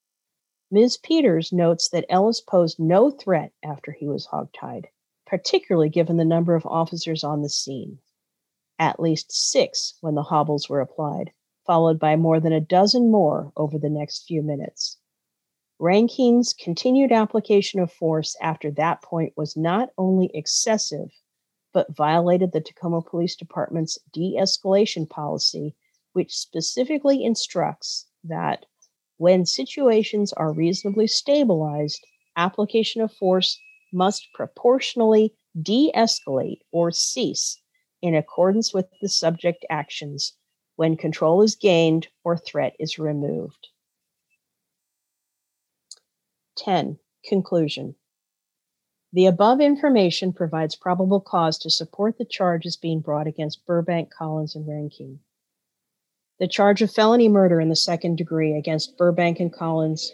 Ms. 0.71 0.97
Peters 0.97 1.51
notes 1.51 1.89
that 1.89 2.05
Ellis 2.09 2.41
posed 2.41 2.79
no 2.79 3.09
threat 3.09 3.51
after 3.63 3.91
he 3.91 4.07
was 4.07 4.27
hogtied, 4.27 4.85
particularly 5.25 5.89
given 5.89 6.17
the 6.17 6.25
number 6.25 6.53
of 6.53 6.65
officers 6.67 7.23
on 7.23 7.41
the 7.41 7.49
scene. 7.49 7.97
At 8.77 8.99
least 8.99 9.31
six 9.31 9.95
when 10.01 10.13
the 10.13 10.23
hobbles 10.23 10.69
were 10.69 10.79
applied, 10.79 11.33
followed 11.65 11.97
by 11.99 12.15
more 12.15 12.39
than 12.39 12.53
a 12.53 12.59
dozen 12.59 13.09
more 13.09 13.51
over 13.57 13.79
the 13.79 13.89
next 13.89 14.27
few 14.27 14.43
minutes. 14.43 14.97
Rankine's 15.79 16.53
continued 16.53 17.11
application 17.11 17.79
of 17.79 17.91
force 17.91 18.35
after 18.39 18.69
that 18.71 19.01
point 19.01 19.33
was 19.35 19.57
not 19.57 19.89
only 19.97 20.29
excessive, 20.35 21.09
but 21.73 21.95
violated 21.95 22.51
the 22.51 22.61
Tacoma 22.61 23.01
Police 23.01 23.35
Department's 23.35 23.97
de 24.11 24.35
escalation 24.39 25.09
policy, 25.09 25.75
which 26.13 26.37
specifically 26.37 27.23
instructs 27.23 28.05
that 28.23 28.67
when 29.19 29.45
situations 29.45 30.31
are 30.33 30.53
reasonably 30.53 31.05
stabilized, 31.05 32.07
application 32.37 33.01
of 33.01 33.11
force 33.11 33.59
must 33.91 34.29
proportionally 34.33 35.35
de 35.61 35.91
escalate 35.93 36.61
or 36.71 36.89
cease 36.89 37.61
in 38.01 38.15
accordance 38.15 38.73
with 38.73 38.85
the 39.01 39.09
subject 39.09 39.65
actions 39.69 40.37
when 40.77 40.95
control 40.95 41.41
is 41.41 41.55
gained 41.55 42.07
or 42.23 42.37
threat 42.37 42.73
is 42.79 42.97
removed. 42.97 43.67
10. 46.55 46.97
Conclusion. 47.25 47.95
The 49.11 49.25
above 49.25 49.59
information 49.59 50.31
provides 50.31 50.77
probable 50.77 51.19
cause 51.19 51.57
to 51.59 51.69
support 51.69 52.17
the 52.17 52.23
charges 52.23 52.77
being 52.77 53.01
brought 53.01 53.27
against 53.27 53.65
Burbank, 53.65 54.11
Collins, 54.13 54.55
and 54.55 54.65
Rankine. 54.65 55.19
The 56.39 56.47
charge 56.47 56.81
of 56.81 56.89
felony 56.89 57.27
murder 57.27 57.59
in 57.59 57.67
the 57.67 57.75
second 57.75 58.17
degree 58.17 58.55
against 58.55 58.97
Burbank 58.97 59.41
and 59.41 59.51
Collins 59.51 60.13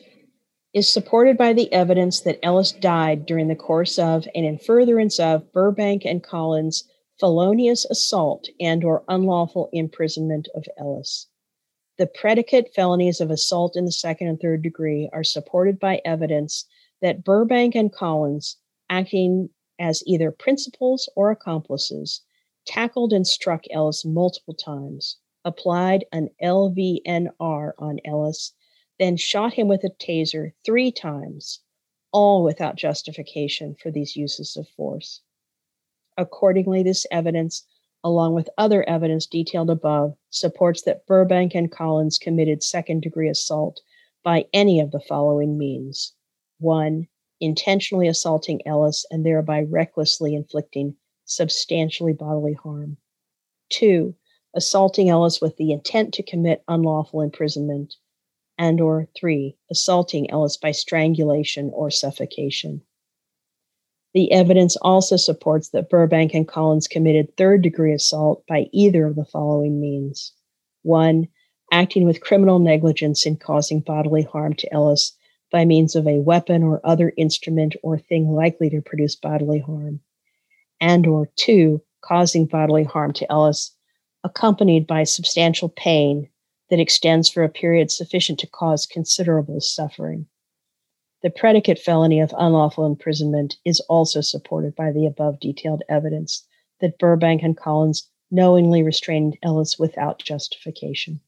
is 0.73 0.91
supported 0.91 1.37
by 1.37 1.53
the 1.53 1.71
evidence 1.71 2.19
that 2.21 2.39
Ellis 2.41 2.71
died 2.71 3.27
during 3.27 3.47
the 3.47 3.55
course 3.55 3.99
of 3.99 4.27
and 4.33 4.43
in 4.43 4.57
furtherance 4.57 5.19
of 5.19 5.51
Burbank 5.53 6.03
and 6.03 6.23
Collins' 6.23 6.83
felonious 7.19 7.85
assault 7.85 8.49
and 8.59 8.83
or 8.83 9.03
unlawful 9.07 9.69
imprisonment 9.71 10.47
of 10.55 10.65
Ellis. 10.79 11.27
The 11.97 12.07
predicate 12.07 12.73
felonies 12.73 13.21
of 13.21 13.29
assault 13.29 13.77
in 13.77 13.85
the 13.85 13.91
second 13.91 14.27
and 14.27 14.39
third 14.39 14.63
degree 14.63 15.09
are 15.13 15.23
supported 15.23 15.79
by 15.79 16.01
evidence 16.03 16.65
that 17.01 17.23
Burbank 17.23 17.75
and 17.75 17.93
Collins, 17.93 18.57
acting 18.89 19.49
as 19.79 20.03
either 20.07 20.31
principals 20.31 21.07
or 21.15 21.29
accomplices, 21.29 22.21
tackled 22.65 23.13
and 23.13 23.27
struck 23.27 23.63
Ellis 23.69 24.03
multiple 24.03 24.55
times, 24.55 25.17
applied 25.45 26.03
an 26.11 26.29
LVNR 26.43 27.71
on 27.79 27.99
Ellis, 28.03 28.51
then 28.99 29.15
shot 29.15 29.53
him 29.53 29.69
with 29.69 29.85
a 29.85 29.89
taser 29.89 30.51
three 30.65 30.91
times, 30.91 31.61
all 32.11 32.43
without 32.43 32.75
justification 32.75 33.75
for 33.81 33.91
these 33.91 34.17
uses 34.17 34.57
of 34.57 34.67
force. 34.67 35.21
Accordingly, 36.17 36.83
this 36.83 37.05
evidence 37.11 37.63
along 38.05 38.35
with 38.35 38.47
other 38.55 38.87
evidence 38.87 39.25
detailed 39.25 39.71
above, 39.71 40.15
supports 40.29 40.83
that 40.83 41.07
Burbank 41.07 41.55
and 41.55 41.71
Collins 41.71 42.19
committed 42.19 42.61
second 42.61 43.01
degree 43.01 43.27
assault 43.27 43.81
by 44.23 44.45
any 44.53 44.79
of 44.79 44.91
the 44.91 44.99
following 44.99 45.57
means 45.57 46.13
one, 46.59 47.07
intentionally 47.41 48.07
assaulting 48.07 48.61
Ellis 48.65 49.07
and 49.09 49.25
thereby 49.25 49.63
recklessly 49.63 50.35
inflicting 50.35 50.95
substantially 51.25 52.13
bodily 52.13 52.53
harm. 52.53 52.97
Two, 53.69 54.13
assaulting 54.55 55.09
Ellis 55.09 55.41
with 55.41 55.57
the 55.57 55.71
intent 55.71 56.13
to 56.15 56.23
commit 56.23 56.63
unlawful 56.67 57.21
imprisonment. 57.21 57.95
And 58.57 58.79
or 58.79 59.09
three, 59.15 59.57
assaulting 59.69 60.31
Ellis 60.31 60.55
by 60.57 60.71
strangulation 60.71 61.71
or 61.73 61.91
suffocation. 61.91 62.81
The 64.13 64.31
evidence 64.31 64.77
also 64.77 65.17
supports 65.17 65.69
that 65.69 65.89
Burbank 65.89 66.33
and 66.33 66.47
Collins 66.47 66.87
committed 66.87 67.35
third 67.35 67.61
degree 67.61 67.93
assault 67.93 68.45
by 68.47 68.67
either 68.71 69.05
of 69.05 69.17
the 69.17 69.25
following 69.25 69.81
means. 69.81 70.31
One, 70.83 71.27
acting 71.69 72.05
with 72.05 72.21
criminal 72.21 72.59
negligence 72.59 73.25
in 73.25 73.35
causing 73.35 73.81
bodily 73.81 74.23
harm 74.23 74.53
to 74.53 74.73
Ellis 74.73 75.11
by 75.51 75.65
means 75.65 75.97
of 75.97 76.07
a 76.07 76.19
weapon 76.21 76.63
or 76.63 76.79
other 76.85 77.11
instrument 77.17 77.75
or 77.83 77.97
thing 77.97 78.29
likely 78.29 78.69
to 78.69 78.81
produce 78.81 79.17
bodily 79.17 79.59
harm. 79.59 79.99
And 80.79 81.05
or 81.05 81.29
two, 81.35 81.81
causing 82.01 82.45
bodily 82.45 82.85
harm 82.85 83.11
to 83.13 83.29
Ellis 83.29 83.74
accompanied 84.25 84.87
by 84.87 85.03
substantial 85.03 85.69
pain 85.69 86.27
that 86.71 86.79
extends 86.79 87.29
for 87.29 87.43
a 87.43 87.49
period 87.49 87.91
sufficient 87.91 88.39
to 88.39 88.47
cause 88.47 88.87
considerable 88.87 89.61
suffering. 89.61 90.25
The 91.21 91.29
predicate 91.29 91.77
felony 91.77 92.19
of 92.19 92.33
unlawful 92.35 92.87
imprisonment 92.87 93.57
is 93.63 93.79
also 93.81 94.21
supported 94.21 94.75
by 94.75 94.91
the 94.91 95.05
above 95.05 95.39
detailed 95.39 95.83
evidence 95.87 96.43
that 96.81 96.97
Burbank 96.97 97.43
and 97.43 97.55
Collins 97.55 98.09
knowingly 98.31 98.81
restrained 98.81 99.37
Ellis 99.43 99.77
without 99.77 100.19
justification. 100.19 101.19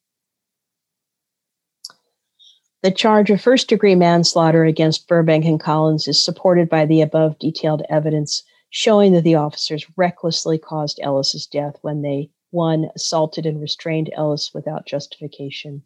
The 2.82 2.92
charge 2.92 3.30
of 3.30 3.40
first 3.40 3.70
degree 3.70 3.96
manslaughter 3.96 4.66
against 4.66 5.08
Burbank 5.08 5.46
and 5.46 5.60
Collins 5.60 6.08
is 6.08 6.20
supported 6.20 6.68
by 6.68 6.86
the 6.86 7.02
above 7.02 7.38
detailed 7.38 7.84
evidence 7.90 8.44
showing 8.72 9.14
that 9.14 9.24
the 9.24 9.36
officers 9.36 9.86
recklessly 9.96 10.58
caused 10.58 11.00
Ellis's 11.02 11.46
death 11.46 11.78
when 11.82 12.02
they 12.02 12.32
1. 12.52 12.90
assaulted 12.96 13.46
and 13.46 13.60
restrained 13.60 14.10
Ellis 14.14 14.54
without 14.54 14.86
justification, 14.86 15.84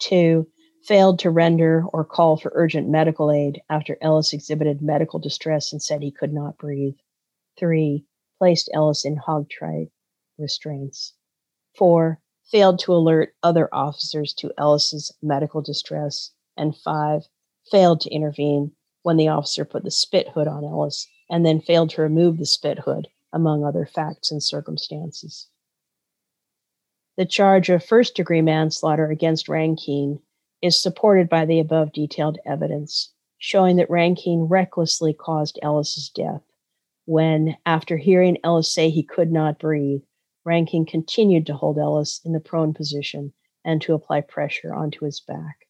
2 0.00 0.46
failed 0.86 1.18
to 1.18 1.30
render 1.30 1.84
or 1.92 2.04
call 2.04 2.36
for 2.36 2.52
urgent 2.54 2.88
medical 2.88 3.32
aid 3.32 3.60
after 3.68 3.98
Ellis 4.00 4.32
exhibited 4.32 4.80
medical 4.80 5.18
distress 5.18 5.72
and 5.72 5.82
said 5.82 6.00
he 6.00 6.12
could 6.12 6.32
not 6.32 6.58
breathe. 6.58 6.94
Three, 7.58 8.04
placed 8.38 8.70
Ellis 8.72 9.04
in 9.04 9.16
hogtie 9.16 9.90
restraints. 10.38 11.14
Four, 11.76 12.20
failed 12.44 12.78
to 12.80 12.94
alert 12.94 13.34
other 13.42 13.68
officers 13.74 14.32
to 14.34 14.52
Ellis's 14.56 15.12
medical 15.20 15.60
distress. 15.60 16.30
And 16.56 16.76
five, 16.76 17.22
failed 17.70 18.00
to 18.02 18.10
intervene 18.10 18.72
when 19.02 19.16
the 19.16 19.28
officer 19.28 19.64
put 19.64 19.82
the 19.82 19.90
spit 19.90 20.28
hood 20.28 20.46
on 20.46 20.64
Ellis 20.64 21.08
and 21.28 21.44
then 21.44 21.60
failed 21.60 21.90
to 21.90 22.02
remove 22.02 22.38
the 22.38 22.46
spit 22.46 22.78
hood, 22.80 23.08
among 23.32 23.64
other 23.64 23.86
facts 23.86 24.30
and 24.30 24.42
circumstances. 24.42 25.48
The 27.16 27.26
charge 27.26 27.70
of 27.70 27.84
first 27.84 28.14
degree 28.14 28.42
manslaughter 28.42 29.10
against 29.10 29.48
Rankine 29.48 30.20
is 30.60 30.80
supported 30.80 31.28
by 31.28 31.46
the 31.46 31.60
above 31.60 31.92
detailed 31.92 32.38
evidence, 32.44 33.12
showing 33.38 33.76
that 33.76 33.90
Rankine 33.90 34.44
recklessly 34.44 35.14
caused 35.14 35.58
Ellis's 35.62 36.08
death 36.08 36.42
when, 37.06 37.56
after 37.64 37.96
hearing 37.96 38.36
Ellis 38.44 38.70
say 38.70 38.90
he 38.90 39.02
could 39.02 39.32
not 39.32 39.58
breathe, 39.58 40.02
Rankine 40.44 40.84
continued 40.84 41.46
to 41.46 41.54
hold 41.54 41.78
Ellis 41.78 42.20
in 42.24 42.32
the 42.32 42.40
prone 42.40 42.74
position 42.74 43.32
and 43.64 43.80
to 43.82 43.94
apply 43.94 44.20
pressure 44.20 44.74
onto 44.74 45.04
his 45.04 45.20
back. 45.20 45.66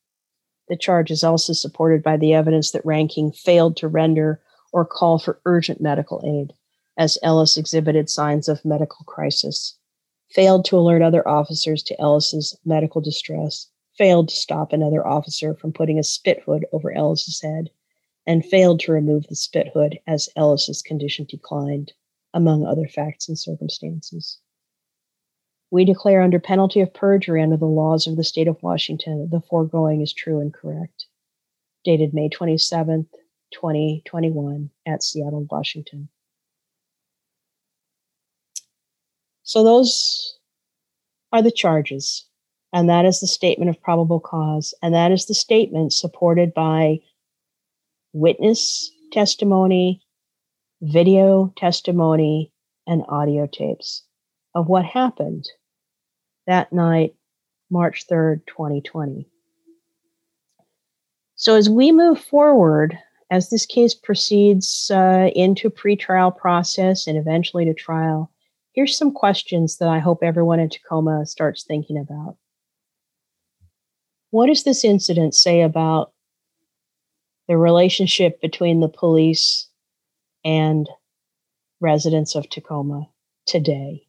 The 0.68 0.76
charge 0.76 1.11
is 1.11 1.22
also 1.22 1.53
supported 1.53 2.03
by 2.03 2.16
the 2.16 2.34
evidence 2.34 2.72
that 2.72 2.84
Rankine 2.84 3.32
failed 3.32 3.76
to 3.76 3.88
render 3.88 4.42
or 4.72 4.84
call 4.84 5.18
for 5.18 5.40
urgent 5.44 5.80
medical 5.80 6.22
aid, 6.24 6.55
as 6.97 7.18
Ellis 7.22 7.57
exhibited 7.57 8.11
signs 8.11 8.49
of 8.49 8.64
medical 8.64 9.05
crisis, 9.05 9.76
failed 10.30 10.64
to 10.66 10.76
alert 10.76 11.02
other 11.02 11.26
officers 11.26 11.82
to 11.84 12.00
Ellis's 12.00 12.56
medical 12.64 13.00
distress, 13.00 13.68
failed 13.96 14.28
to 14.28 14.34
stop 14.34 14.72
another 14.72 15.06
officer 15.06 15.54
from 15.54 15.72
putting 15.72 15.98
a 15.98 16.04
spit 16.04 16.42
hood 16.44 16.66
over 16.72 16.92
Ellis's 16.92 17.40
head, 17.40 17.70
and 18.26 18.44
failed 18.44 18.80
to 18.80 18.92
remove 18.92 19.26
the 19.28 19.36
spit 19.36 19.68
hood 19.72 19.98
as 20.06 20.28
Ellis's 20.36 20.82
condition 20.82 21.26
declined, 21.28 21.92
among 22.34 22.64
other 22.64 22.88
facts 22.88 23.28
and 23.28 23.38
circumstances. 23.38 24.38
We 25.70 25.84
declare 25.84 26.22
under 26.22 26.38
penalty 26.38 26.80
of 26.80 26.94
perjury 26.94 27.42
under 27.42 27.56
the 27.56 27.66
laws 27.66 28.06
of 28.06 28.16
the 28.16 28.24
state 28.24 28.48
of 28.48 28.62
Washington 28.62 29.20
that 29.20 29.30
the 29.30 29.40
foregoing 29.40 30.00
is 30.00 30.12
true 30.12 30.40
and 30.40 30.52
correct. 30.52 31.06
Dated 31.84 32.14
May 32.14 32.28
27th, 32.28 33.08
2021, 33.52 34.70
at 34.86 35.02
Seattle, 35.02 35.46
Washington. 35.50 36.08
So, 39.47 39.64
those 39.64 40.36
are 41.32 41.40
the 41.40 41.51
charges 41.51 42.26
and 42.76 42.90
that 42.90 43.07
is 43.07 43.20
the 43.20 43.26
statement 43.26 43.70
of 43.70 43.80
probable 43.80 44.20
cause. 44.20 44.74
And 44.82 44.94
that 44.94 45.11
is 45.11 45.24
the 45.24 45.34
statement 45.34 45.94
supported 45.94 46.53
by 46.53 46.99
witness 48.12 48.90
testimony, 49.12 50.03
video 50.82 51.55
testimony, 51.57 52.53
and 52.86 53.03
audio 53.09 53.47
tapes 53.47 54.03
of 54.55 54.68
what 54.68 54.84
happened 54.84 55.49
that 56.47 56.72
night, 56.72 57.14
March 57.70 58.07
3rd, 58.09 58.47
2020. 58.47 59.26
So, 61.36 61.55
as 61.55 61.70
we 61.70 61.92
move 61.92 62.20
forward 62.20 62.99
as 63.30 63.49
this 63.49 63.64
case 63.64 63.94
proceeds 63.94 64.90
uh, 64.90 65.30
into 65.34 65.70
pretrial 65.70 66.36
process 66.36 67.07
and 67.07 67.16
eventually 67.16 67.64
to 67.64 67.74
trial, 67.74 68.30
here's 68.76 68.96
some 68.96 69.10
questions 69.10 69.78
that 69.78 69.88
I 69.88 69.98
hope 69.98 70.22
everyone 70.22 70.60
in 70.60 70.68
Tacoma 70.68 71.24
starts 71.26 71.64
thinking 71.64 71.98
about. 71.98 72.36
What 74.30 74.46
does 74.46 74.64
this 74.64 74.84
incident 74.84 75.34
say 75.34 75.62
about 75.62 76.12
the 77.48 77.56
relationship 77.56 78.40
between 78.40 78.80
the 78.80 78.88
police 78.88 79.68
and 80.44 80.88
residents 81.80 82.34
of 82.34 82.48
Tacoma 82.50 83.08
today? 83.46 84.06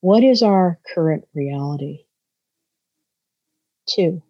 What 0.00 0.24
is 0.24 0.42
our 0.42 0.80
current 0.92 1.24
reality? 1.32 2.04
Two, 3.88 4.22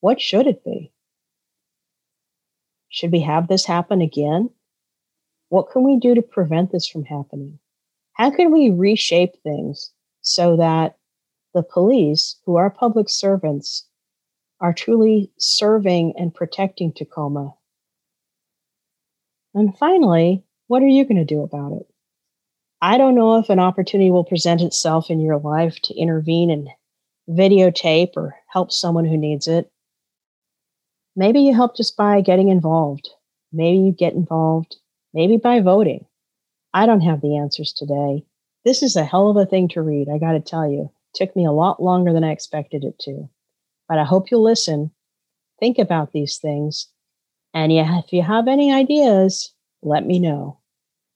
what 0.00 0.20
should 0.20 0.46
it 0.46 0.64
be? 0.64 0.92
Should 2.88 3.10
we 3.12 3.20
have 3.20 3.48
this 3.48 3.66
happen 3.66 4.00
again? 4.00 4.50
What 5.48 5.70
can 5.72 5.82
we 5.82 5.98
do 5.98 6.14
to 6.14 6.22
prevent 6.22 6.70
this 6.70 6.86
from 6.86 7.04
happening? 7.04 7.58
How 8.18 8.32
can 8.32 8.50
we 8.52 8.70
reshape 8.70 9.40
things 9.44 9.92
so 10.22 10.56
that 10.56 10.96
the 11.54 11.62
police, 11.62 12.36
who 12.44 12.56
are 12.56 12.68
public 12.68 13.08
servants, 13.08 13.86
are 14.60 14.72
truly 14.72 15.30
serving 15.38 16.14
and 16.18 16.34
protecting 16.34 16.92
Tacoma? 16.92 17.54
And 19.54 19.76
finally, 19.78 20.42
what 20.66 20.82
are 20.82 20.88
you 20.88 21.04
going 21.04 21.18
to 21.18 21.24
do 21.24 21.42
about 21.42 21.74
it? 21.74 21.86
I 22.82 22.98
don't 22.98 23.14
know 23.14 23.38
if 23.38 23.50
an 23.50 23.60
opportunity 23.60 24.10
will 24.10 24.24
present 24.24 24.62
itself 24.62 25.10
in 25.10 25.20
your 25.20 25.38
life 25.38 25.80
to 25.82 25.94
intervene 25.94 26.50
and 26.50 26.68
videotape 27.30 28.16
or 28.16 28.34
help 28.48 28.72
someone 28.72 29.04
who 29.04 29.16
needs 29.16 29.46
it. 29.46 29.70
Maybe 31.14 31.40
you 31.40 31.54
help 31.54 31.76
just 31.76 31.96
by 31.96 32.20
getting 32.20 32.48
involved. 32.48 33.08
Maybe 33.52 33.78
you 33.78 33.92
get 33.92 34.14
involved, 34.14 34.76
maybe 35.14 35.36
by 35.36 35.60
voting. 35.60 36.07
I 36.74 36.86
don't 36.86 37.00
have 37.00 37.20
the 37.20 37.36
answers 37.36 37.72
today. 37.72 38.24
This 38.64 38.82
is 38.82 38.96
a 38.96 39.04
hell 39.04 39.30
of 39.30 39.36
a 39.36 39.46
thing 39.46 39.68
to 39.68 39.82
read, 39.82 40.08
I 40.08 40.18
got 40.18 40.32
to 40.32 40.40
tell 40.40 40.70
you. 40.70 40.90
It 41.14 41.18
took 41.18 41.34
me 41.34 41.46
a 41.46 41.52
lot 41.52 41.82
longer 41.82 42.12
than 42.12 42.24
I 42.24 42.32
expected 42.32 42.84
it 42.84 42.98
to. 43.00 43.28
But 43.88 43.98
I 43.98 44.04
hope 44.04 44.30
you'll 44.30 44.42
listen, 44.42 44.90
think 45.58 45.78
about 45.78 46.12
these 46.12 46.36
things, 46.36 46.88
and 47.54 47.72
if 47.72 48.12
you 48.12 48.22
have 48.22 48.46
any 48.46 48.72
ideas, 48.72 49.52
let 49.82 50.04
me 50.04 50.18
know. 50.18 50.58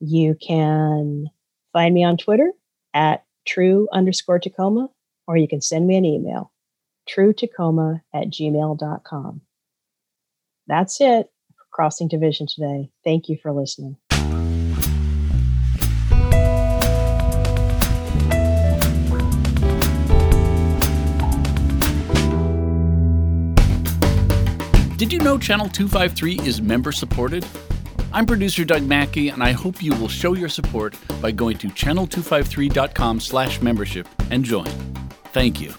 You 0.00 0.34
can 0.34 1.26
find 1.72 1.94
me 1.94 2.02
on 2.02 2.16
Twitter 2.16 2.50
at 2.94 3.24
true 3.46 3.88
underscore 3.92 4.38
Tacoma, 4.38 4.88
or 5.26 5.36
you 5.36 5.46
can 5.46 5.60
send 5.60 5.86
me 5.86 5.96
an 5.96 6.04
email, 6.04 6.52
truetacoma 7.08 8.00
at 8.14 8.28
gmail.com. 8.28 9.40
That's 10.66 11.00
it 11.00 11.30
for 11.54 11.64
Crossing 11.70 12.08
Division 12.08 12.46
today. 12.46 12.90
Thank 13.04 13.28
you 13.28 13.36
for 13.42 13.52
listening. 13.52 13.96
Did 25.02 25.12
you 25.12 25.18
know 25.18 25.36
Channel 25.36 25.68
253 25.68 26.46
is 26.46 26.62
member 26.62 26.92
supported? 26.92 27.44
I'm 28.12 28.24
producer 28.24 28.64
Doug 28.64 28.84
Mackey, 28.84 29.30
and 29.30 29.42
I 29.42 29.50
hope 29.50 29.82
you 29.82 29.92
will 29.96 30.06
show 30.06 30.34
your 30.34 30.48
support 30.48 30.94
by 31.20 31.32
going 31.32 31.58
to 31.58 31.66
channel253.com 31.66 33.18
slash 33.18 33.60
membership 33.60 34.06
and 34.30 34.44
join. 34.44 34.68
Thank 35.32 35.60
you. 35.60 35.74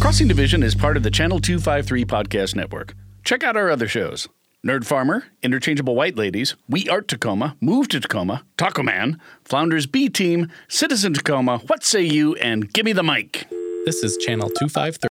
Crossing 0.00 0.28
Division 0.28 0.62
is 0.62 0.76
part 0.76 0.96
of 0.96 1.02
the 1.02 1.10
Channel 1.10 1.40
253 1.40 2.04
podcast 2.04 2.54
network. 2.54 2.94
Check 3.24 3.42
out 3.42 3.56
our 3.56 3.70
other 3.70 3.88
shows. 3.88 4.28
Nerd 4.64 4.84
Farmer, 4.84 5.24
Interchangeable 5.42 5.96
White 5.96 6.14
Ladies, 6.14 6.54
We 6.68 6.88
Art 6.88 7.08
Tacoma, 7.08 7.56
Move 7.60 7.88
to 7.88 7.98
Tacoma, 7.98 8.44
Taco 8.56 8.84
Man, 8.84 9.20
Flounders 9.42 9.86
B 9.86 10.08
Team, 10.08 10.48
Citizen 10.68 11.12
Tacoma, 11.12 11.58
What 11.66 11.82
Say 11.82 12.02
You, 12.02 12.36
and 12.36 12.72
Gimme 12.72 12.92
the 12.92 13.02
Mic. 13.02 13.48
This 13.84 14.04
is 14.04 14.16
Channel 14.16 14.48
253. 14.50 15.00